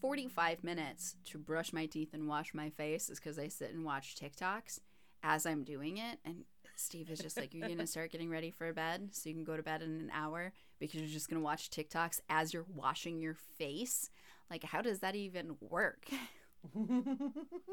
45 0.01 0.63
minutes 0.63 1.17
to 1.27 1.39
brush 1.39 1.73
my 1.73 1.87
teeth 1.87 2.13
and 2.13 2.29
wash 2.29 2.53
my 2.55 2.71
face, 2.71 3.09
is 3.09 3.19
because 3.19 3.39
I 3.39 3.49
sit 3.49 3.73
and 3.73 3.85
watch 3.85 4.17
TikToks 4.17 4.81
as 5.23 5.47
I'm 5.47 5.65
doing 5.65 5.97
it. 5.99 6.19
And 6.25 6.45
Steve 6.77 7.09
is 7.11 7.21
just 7.21 7.37
like, 7.37 7.55
"You're 7.55 7.69
gonna 7.69 7.87
start 7.87 8.11
getting 8.13 8.29
ready 8.31 8.51
for 8.51 8.73
bed, 8.73 9.15
so 9.15 9.29
you 9.29 9.35
can 9.35 9.45
go 9.45 9.57
to 9.57 9.63
bed 9.63 9.81
in 9.83 10.01
an 10.01 10.11
hour 10.13 10.53
because 10.79 11.01
you're 11.01 11.09
just 11.09 11.29
gonna 11.29 11.41
watch 11.41 11.71
TikToks 11.71 12.21
as 12.29 12.53
you're 12.53 12.65
washing 12.65 13.21
your 13.21 13.35
face." 13.35 14.11
Like, 14.55 14.63
how 14.63 14.83
does 14.83 15.01
that 15.01 15.17
even 15.17 15.57
work? 15.61 16.07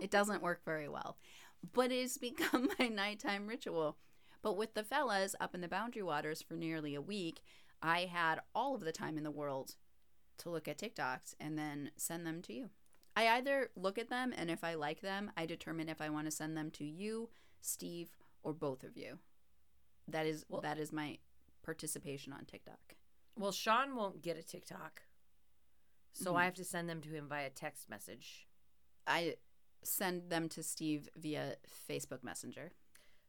It 0.02 0.10
doesn't 0.10 0.42
work 0.42 0.66
very 0.66 0.90
well. 0.90 1.16
But 1.74 1.92
it's 1.92 2.18
become 2.18 2.70
my 2.80 2.88
nighttime 2.88 3.46
ritual. 3.46 3.98
But 4.42 4.58
with 4.58 4.74
the 4.74 4.84
fellas 4.84 5.36
up 5.40 5.54
in 5.54 5.62
the 5.62 5.68
boundary 5.68 6.02
waters 6.02 6.42
for 6.42 6.56
nearly 6.56 6.96
a 6.96 7.02
week, 7.02 7.42
I 7.84 8.06
had 8.12 8.40
all 8.56 8.74
of 8.74 8.82
the 8.82 8.92
time 8.92 9.16
in 9.16 9.24
the 9.24 9.30
world 9.30 9.76
to 10.40 10.50
look 10.50 10.68
at 10.68 10.80
TikToks 10.80 11.36
and 11.40 11.56
then 11.56 11.92
send 11.98 12.26
them 12.26 12.42
to 12.42 12.54
you. 12.54 12.72
I 13.16 13.28
either 13.28 13.70
look 13.76 14.00
at 14.00 14.10
them 14.10 14.34
and 14.36 14.50
if 14.50 14.64
I 14.64 14.74
like 14.74 15.02
them, 15.02 15.30
I 15.38 15.46
determine 15.46 15.88
if 15.88 16.02
I 16.02 16.10
want 16.10 16.26
to 16.26 16.32
send 16.32 16.58
them 16.58 16.72
to 16.72 16.84
you, 16.84 17.30
Steve, 17.62 18.10
or 18.42 18.54
both 18.54 18.84
of 18.84 18.98
you. 18.98 19.20
That 20.08 20.26
is 20.26 20.46
Well- 20.50 20.62
that 20.62 20.80
is 20.80 20.92
my 20.92 21.20
participation 21.62 22.34
on 22.34 22.46
TikTok. 22.46 22.96
well, 23.38 23.52
Sean 23.52 23.96
won't 23.96 24.24
get 24.24 24.36
a 24.36 24.42
TikTok. 24.42 25.04
So 26.14 26.34
Mhm. 26.34 26.38
I 26.38 26.46
have 26.46 26.54
to 26.56 26.66
send 26.66 26.90
them 26.90 27.02
to 27.02 27.10
him 27.10 27.28
via 27.28 27.50
text 27.50 27.90
message. 27.90 28.48
I 29.08 29.38
send 29.84 30.30
them 30.30 30.50
to 30.50 30.62
Steve 30.64 31.10
via 31.16 31.58
Facebook 31.66 32.24
Messenger. 32.24 32.74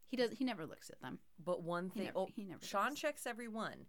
He 0.07 0.17
does 0.17 0.33
he 0.33 0.45
never 0.45 0.67
looks 0.67 0.91
at 0.91 1.01
them. 1.01 1.21
But 1.39 1.63
one 1.63 1.89
He 1.91 2.01
thing, 2.01 2.05
never- 2.07 2.19
oh, 2.19 2.27
he 2.27 2.45
never 2.45 2.65
Sean 2.65 2.91
does. 2.91 2.99
checks 3.01 3.27
every 3.27 3.49
one. 3.49 3.87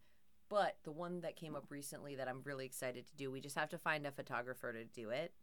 But 0.50 0.82
the 0.84 0.92
one 0.92 1.22
that 1.22 1.36
came 1.36 1.56
up 1.56 1.70
recently 1.72 2.16
that 2.16 2.28
I'm 2.28 2.44
really 2.44 2.66
excited 2.66 3.08
to 3.08 3.16
do, 3.16 3.32
we 3.32 3.42
just 3.42 3.56
have 3.56 3.70
to 3.70 3.78
find 3.78 4.06
a 4.06 4.12
photographer 4.12 4.72
to 4.72 4.86
do 4.86 5.10
it. 5.10 5.34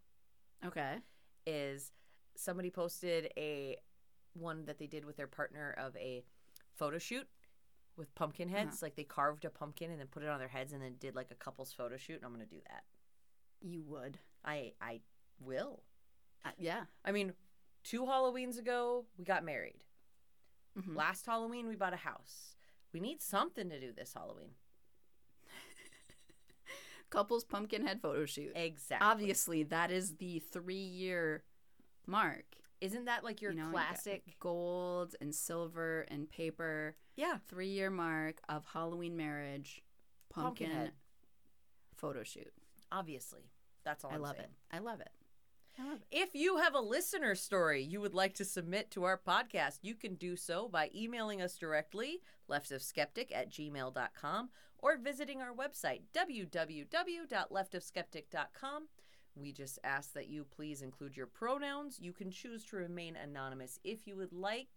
Okay. 0.64 1.02
Is 1.46 1.92
somebody 2.36 2.70
posted 2.70 3.32
a 3.36 3.78
one 4.34 4.64
that 4.66 4.78
they 4.78 4.86
did 4.86 5.04
with 5.04 5.16
their 5.16 5.26
partner 5.26 5.72
of 5.72 5.96
a 5.96 6.24
photo 6.76 6.98
shoot 6.98 7.28
with 7.96 8.14
pumpkin 8.14 8.48
heads. 8.48 8.80
Like 8.80 8.94
they 8.94 9.04
carved 9.04 9.44
a 9.44 9.50
pumpkin 9.50 9.90
and 9.90 9.98
then 10.00 10.06
put 10.08 10.22
it 10.22 10.28
on 10.28 10.38
their 10.38 10.48
heads 10.48 10.72
and 10.72 10.80
then 10.80 10.96
did 10.98 11.14
like 11.16 11.30
a 11.30 11.34
couple's 11.34 11.72
photo 11.72 11.96
shoot. 11.96 12.16
And 12.16 12.24
I'm 12.24 12.32
gonna 12.32 12.46
do 12.46 12.60
that. 12.68 12.84
You 13.60 13.82
would. 13.86 14.18
I 14.44 14.72
I 14.80 15.00
will. 15.40 15.82
Uh, 16.44 16.50
yeah. 16.58 16.84
I 17.04 17.12
mean, 17.12 17.34
two 17.84 18.02
Halloweens 18.02 18.58
ago 18.58 19.04
we 19.18 19.24
got 19.24 19.44
married. 19.44 19.80
Mhm. 20.78 20.96
Last 20.96 21.26
Halloween 21.26 21.66
we 21.68 21.76
bought 21.76 21.92
a 21.92 21.96
house. 21.96 22.56
We 22.92 23.00
need 23.00 23.20
something 23.20 23.68
to 23.70 23.78
do 23.80 23.92
this 23.92 24.14
Halloween. 24.14 24.50
Couples 27.10 27.44
pumpkin 27.44 27.84
head 27.86 28.00
photo 28.00 28.24
shoot. 28.24 28.52
Exactly. 28.54 29.06
Obviously, 29.06 29.62
that 29.64 29.90
is 29.90 30.16
the 30.16 30.38
three 30.38 30.74
year 30.76 31.42
mark. 32.06 32.44
Isn't 32.80 33.04
that 33.06 33.24
like 33.24 33.42
your 33.42 33.50
You 33.52 33.58
know, 33.58 33.66
you 33.66 33.72
classic? 33.72 34.36
gold 34.38 35.14
and 35.20 35.34
silver 35.34 36.02
and 36.08 36.30
paper 36.30 36.96
Yeah. 37.16 37.38
three 37.48 37.68
year 37.68 37.90
mark 37.90 38.40
of 38.48 38.64
Halloween 38.64 39.16
marriage 39.16 39.82
pumpkin 40.30 40.68
Pumpkinhead. 40.68 40.92
photo 41.96 42.22
shoot. 42.22 42.52
Obviously. 42.92 43.50
That's 43.84 44.04
all 44.04 44.10
I 44.10 44.14
I'm 44.14 44.22
love 44.22 44.36
saying. 44.36 44.48
it. 44.50 44.76
I 44.76 44.78
love 44.80 45.00
it. 45.00 45.10
I 45.78 45.84
love 45.88 45.98
it. 45.98 46.06
If 46.10 46.34
you 46.34 46.56
have 46.58 46.74
a 46.74 46.80
listener 46.80 47.34
story 47.34 47.82
you 47.82 48.00
would 48.00 48.14
like 48.14 48.34
to 48.34 48.44
submit 48.44 48.90
to 48.90 49.04
our 49.04 49.16
podcast, 49.18 49.78
you 49.82 49.94
can 49.94 50.14
do 50.16 50.36
so 50.36 50.68
by 50.68 50.90
emailing 50.94 51.40
us 51.40 51.56
directly, 51.56 52.20
leftofskeptic 52.50 53.30
at 53.32 53.50
gmail.com, 53.50 54.50
or 54.78 54.98
visiting 54.98 55.40
our 55.40 55.54
website, 55.54 56.02
www.leftofskeptic.com. 56.14 58.88
We 59.36 59.52
just 59.52 59.78
ask 59.84 60.12
that 60.14 60.28
you 60.28 60.44
please 60.44 60.82
include 60.82 61.16
your 61.16 61.28
pronouns. 61.28 61.98
You 62.00 62.12
can 62.12 62.30
choose 62.30 62.64
to 62.66 62.76
remain 62.76 63.16
anonymous 63.16 63.78
if 63.84 64.06
you 64.06 64.16
would 64.16 64.32
like. 64.32 64.68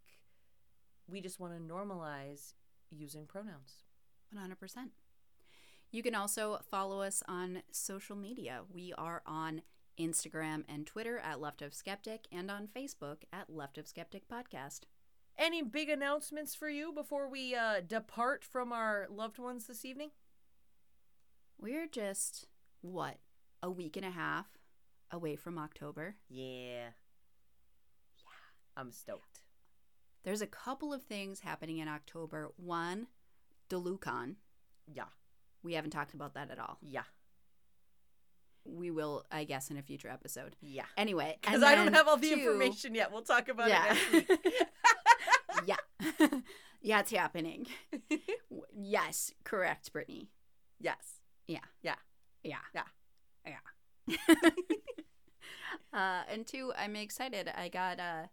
We 1.08 1.22
just 1.22 1.40
want 1.40 1.54
to 1.54 1.60
normalize 1.60 2.54
using 2.92 3.26
pronouns. 3.26 3.84
100%. 4.34 4.92
You 5.94 6.02
can 6.02 6.16
also 6.16 6.60
follow 6.72 7.04
us 7.04 7.22
on 7.28 7.62
social 7.72 8.16
media. 8.16 8.62
We 8.68 8.94
are 8.98 9.22
on 9.28 9.62
Instagram 10.00 10.64
and 10.68 10.88
Twitter 10.88 11.20
at 11.20 11.40
Left 11.40 11.62
of 11.62 11.76
Skeptic 11.76 12.26
and 12.32 12.50
on 12.50 12.68
Facebook 12.68 13.18
at 13.32 13.54
Left 13.54 13.78
of 13.78 13.88
Skeptic 13.88 14.28
Podcast. 14.28 14.82
Any 15.38 15.62
big 15.62 15.90
announcements 15.90 16.56
for 16.56 16.68
you 16.68 16.92
before 16.92 17.30
we 17.30 17.54
uh, 17.54 17.82
depart 17.88 18.44
from 18.44 18.74
our 18.74 19.06
loved 19.08 19.38
ones 19.38 19.68
this 19.68 19.86
evening? 19.86 20.10
We're 21.62 21.86
just, 21.86 22.48
what, 22.82 23.18
a 23.62 23.70
week 23.70 23.96
and 23.96 24.06
a 24.06 24.10
half 24.10 24.48
away 25.12 25.36
from 25.36 25.60
October. 25.60 26.16
Yeah. 26.28 26.90
Yeah. 28.18 28.34
I'm 28.76 28.92
stoked. 28.92 29.42
There's 30.24 30.42
a 30.42 30.48
couple 30.48 30.92
of 30.92 31.04
things 31.04 31.42
happening 31.42 31.78
in 31.78 31.88
October. 31.88 32.52
One, 32.58 33.06
DeluCon. 33.70 34.38
Yeah. 34.92 35.04
We 35.64 35.74
haven't 35.74 35.92
talked 35.92 36.14
about 36.14 36.34
that 36.36 36.52
at 36.52 36.60
all. 36.60 36.78
Yeah. 36.82 37.04
We 38.66 38.92
will, 38.92 39.26
I 39.32 39.44
guess, 39.44 39.70
in 39.72 39.78
a 39.78 39.82
future 39.82 40.10
episode. 40.10 40.56
Yeah. 40.62 40.86
Anyway, 40.98 41.38
Because 41.42 41.64
I 41.64 41.76
don't 41.76 41.94
have 41.94 42.08
all 42.08 42.18
the 42.18 42.30
two- 42.30 42.36
information 42.36 42.96
yet. 42.96 43.12
We'll 43.12 43.22
talk 43.24 43.50
about 43.50 43.70
Yeah. 43.70 43.96
it 44.12 44.14
next 44.14 44.30
week. 44.30 44.42
yeah. 45.66 46.30
yeah, 46.82 47.00
it's 47.02 47.12
happening. 47.12 47.68
Yes, 48.78 49.34
correct, 49.44 49.92
Brittany. 49.92 50.30
yes. 50.80 51.20
Yeah. 51.48 51.60
Yeah. 51.82 51.96
Yeah. 52.44 52.58
Yeah. 52.74 52.84
Yeah. 53.46 54.18
uh, 55.94 56.24
and 56.30 56.46
two, 56.48 56.74
I'm 56.78 56.96
excited. 56.96 57.50
I 57.56 57.70
got 57.70 58.00
uh, 58.00 58.28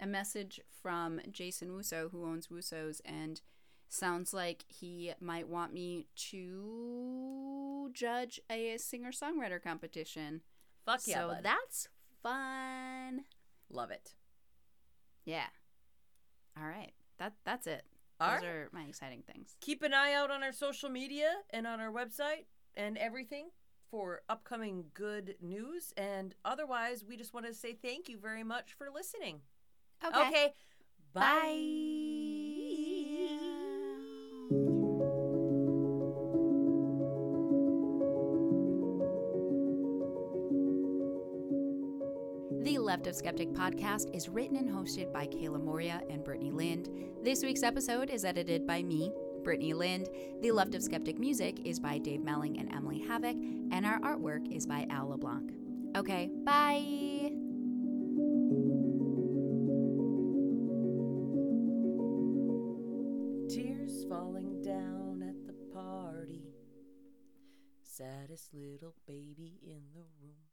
a 0.00 0.06
message 0.06 0.60
from 0.82 1.20
Jason 1.30 1.68
Wusso, 1.70 2.10
who 2.10 2.24
owns 2.24 2.48
Wusso's, 2.48 3.00
and 3.04 3.40
sounds 3.88 4.32
like 4.34 4.64
he 4.68 5.12
might 5.20 5.48
want 5.48 5.72
me 5.72 6.06
to 6.30 7.90
judge 7.92 8.40
a 8.50 8.76
singer 8.78 9.10
songwriter 9.12 9.62
competition. 9.62 10.42
Fuck 10.84 11.00
yeah, 11.06 11.14
so 11.14 11.28
bud. 11.28 11.40
that's 11.42 11.88
fun. 12.22 13.24
Love 13.70 13.90
it. 13.90 14.14
Yeah. 15.24 15.46
All 16.58 16.66
right. 16.66 16.92
That 17.18 17.34
that's 17.44 17.66
it. 17.66 17.84
All 18.20 18.30
Those 18.30 18.42
right. 18.42 18.48
are 18.48 18.68
my 18.72 18.82
exciting 18.84 19.22
things. 19.30 19.56
Keep 19.60 19.82
an 19.82 19.92
eye 19.92 20.14
out 20.14 20.30
on 20.30 20.42
our 20.42 20.52
social 20.52 20.88
media 20.88 21.30
and 21.50 21.66
on 21.66 21.80
our 21.80 21.92
website 21.92 22.46
and 22.76 22.96
everything 22.96 23.48
for 23.90 24.22
upcoming 24.28 24.84
good 24.94 25.36
news. 25.40 25.92
And 25.96 26.34
otherwise, 26.44 27.04
we 27.06 27.16
just 27.16 27.34
want 27.34 27.46
to 27.46 27.54
say 27.54 27.74
thank 27.74 28.08
you 28.08 28.18
very 28.18 28.44
much 28.44 28.72
for 28.72 28.88
listening. 28.92 29.40
Okay. 30.04 30.28
Okay. 30.28 30.54
Bye. 31.12 31.22
The 31.22 32.35
Left 42.96 43.08
of 43.08 43.14
Skeptic 43.14 43.50
podcast 43.50 44.16
is 44.16 44.26
written 44.30 44.56
and 44.56 44.70
hosted 44.70 45.12
by 45.12 45.26
Kayla 45.26 45.62
Moria 45.62 46.00
and 46.08 46.24
Brittany 46.24 46.50
Lind. 46.50 46.88
This 47.22 47.42
week's 47.42 47.62
episode 47.62 48.08
is 48.08 48.24
edited 48.24 48.66
by 48.66 48.82
me, 48.82 49.12
Brittany 49.44 49.74
Lind. 49.74 50.08
The 50.40 50.50
Left 50.50 50.74
of 50.74 50.82
Skeptic 50.82 51.18
music 51.18 51.58
is 51.66 51.78
by 51.78 51.98
Dave 51.98 52.24
Melling 52.24 52.58
and 52.58 52.72
Emily 52.72 53.00
Havoc, 53.00 53.36
and 53.36 53.84
our 53.84 54.00
artwork 54.00 54.50
is 54.50 54.66
by 54.66 54.86
Al 54.88 55.10
LeBlanc. 55.10 55.52
Okay, 55.94 56.30
bye. 56.42 56.80
Tears 63.50 64.06
falling 64.08 64.62
down 64.62 65.22
at 65.22 65.46
the 65.46 65.74
party. 65.74 66.54
Saddest 67.82 68.54
little 68.54 68.94
baby 69.06 69.60
in 69.62 69.82
the 69.94 70.06
room. 70.22 70.45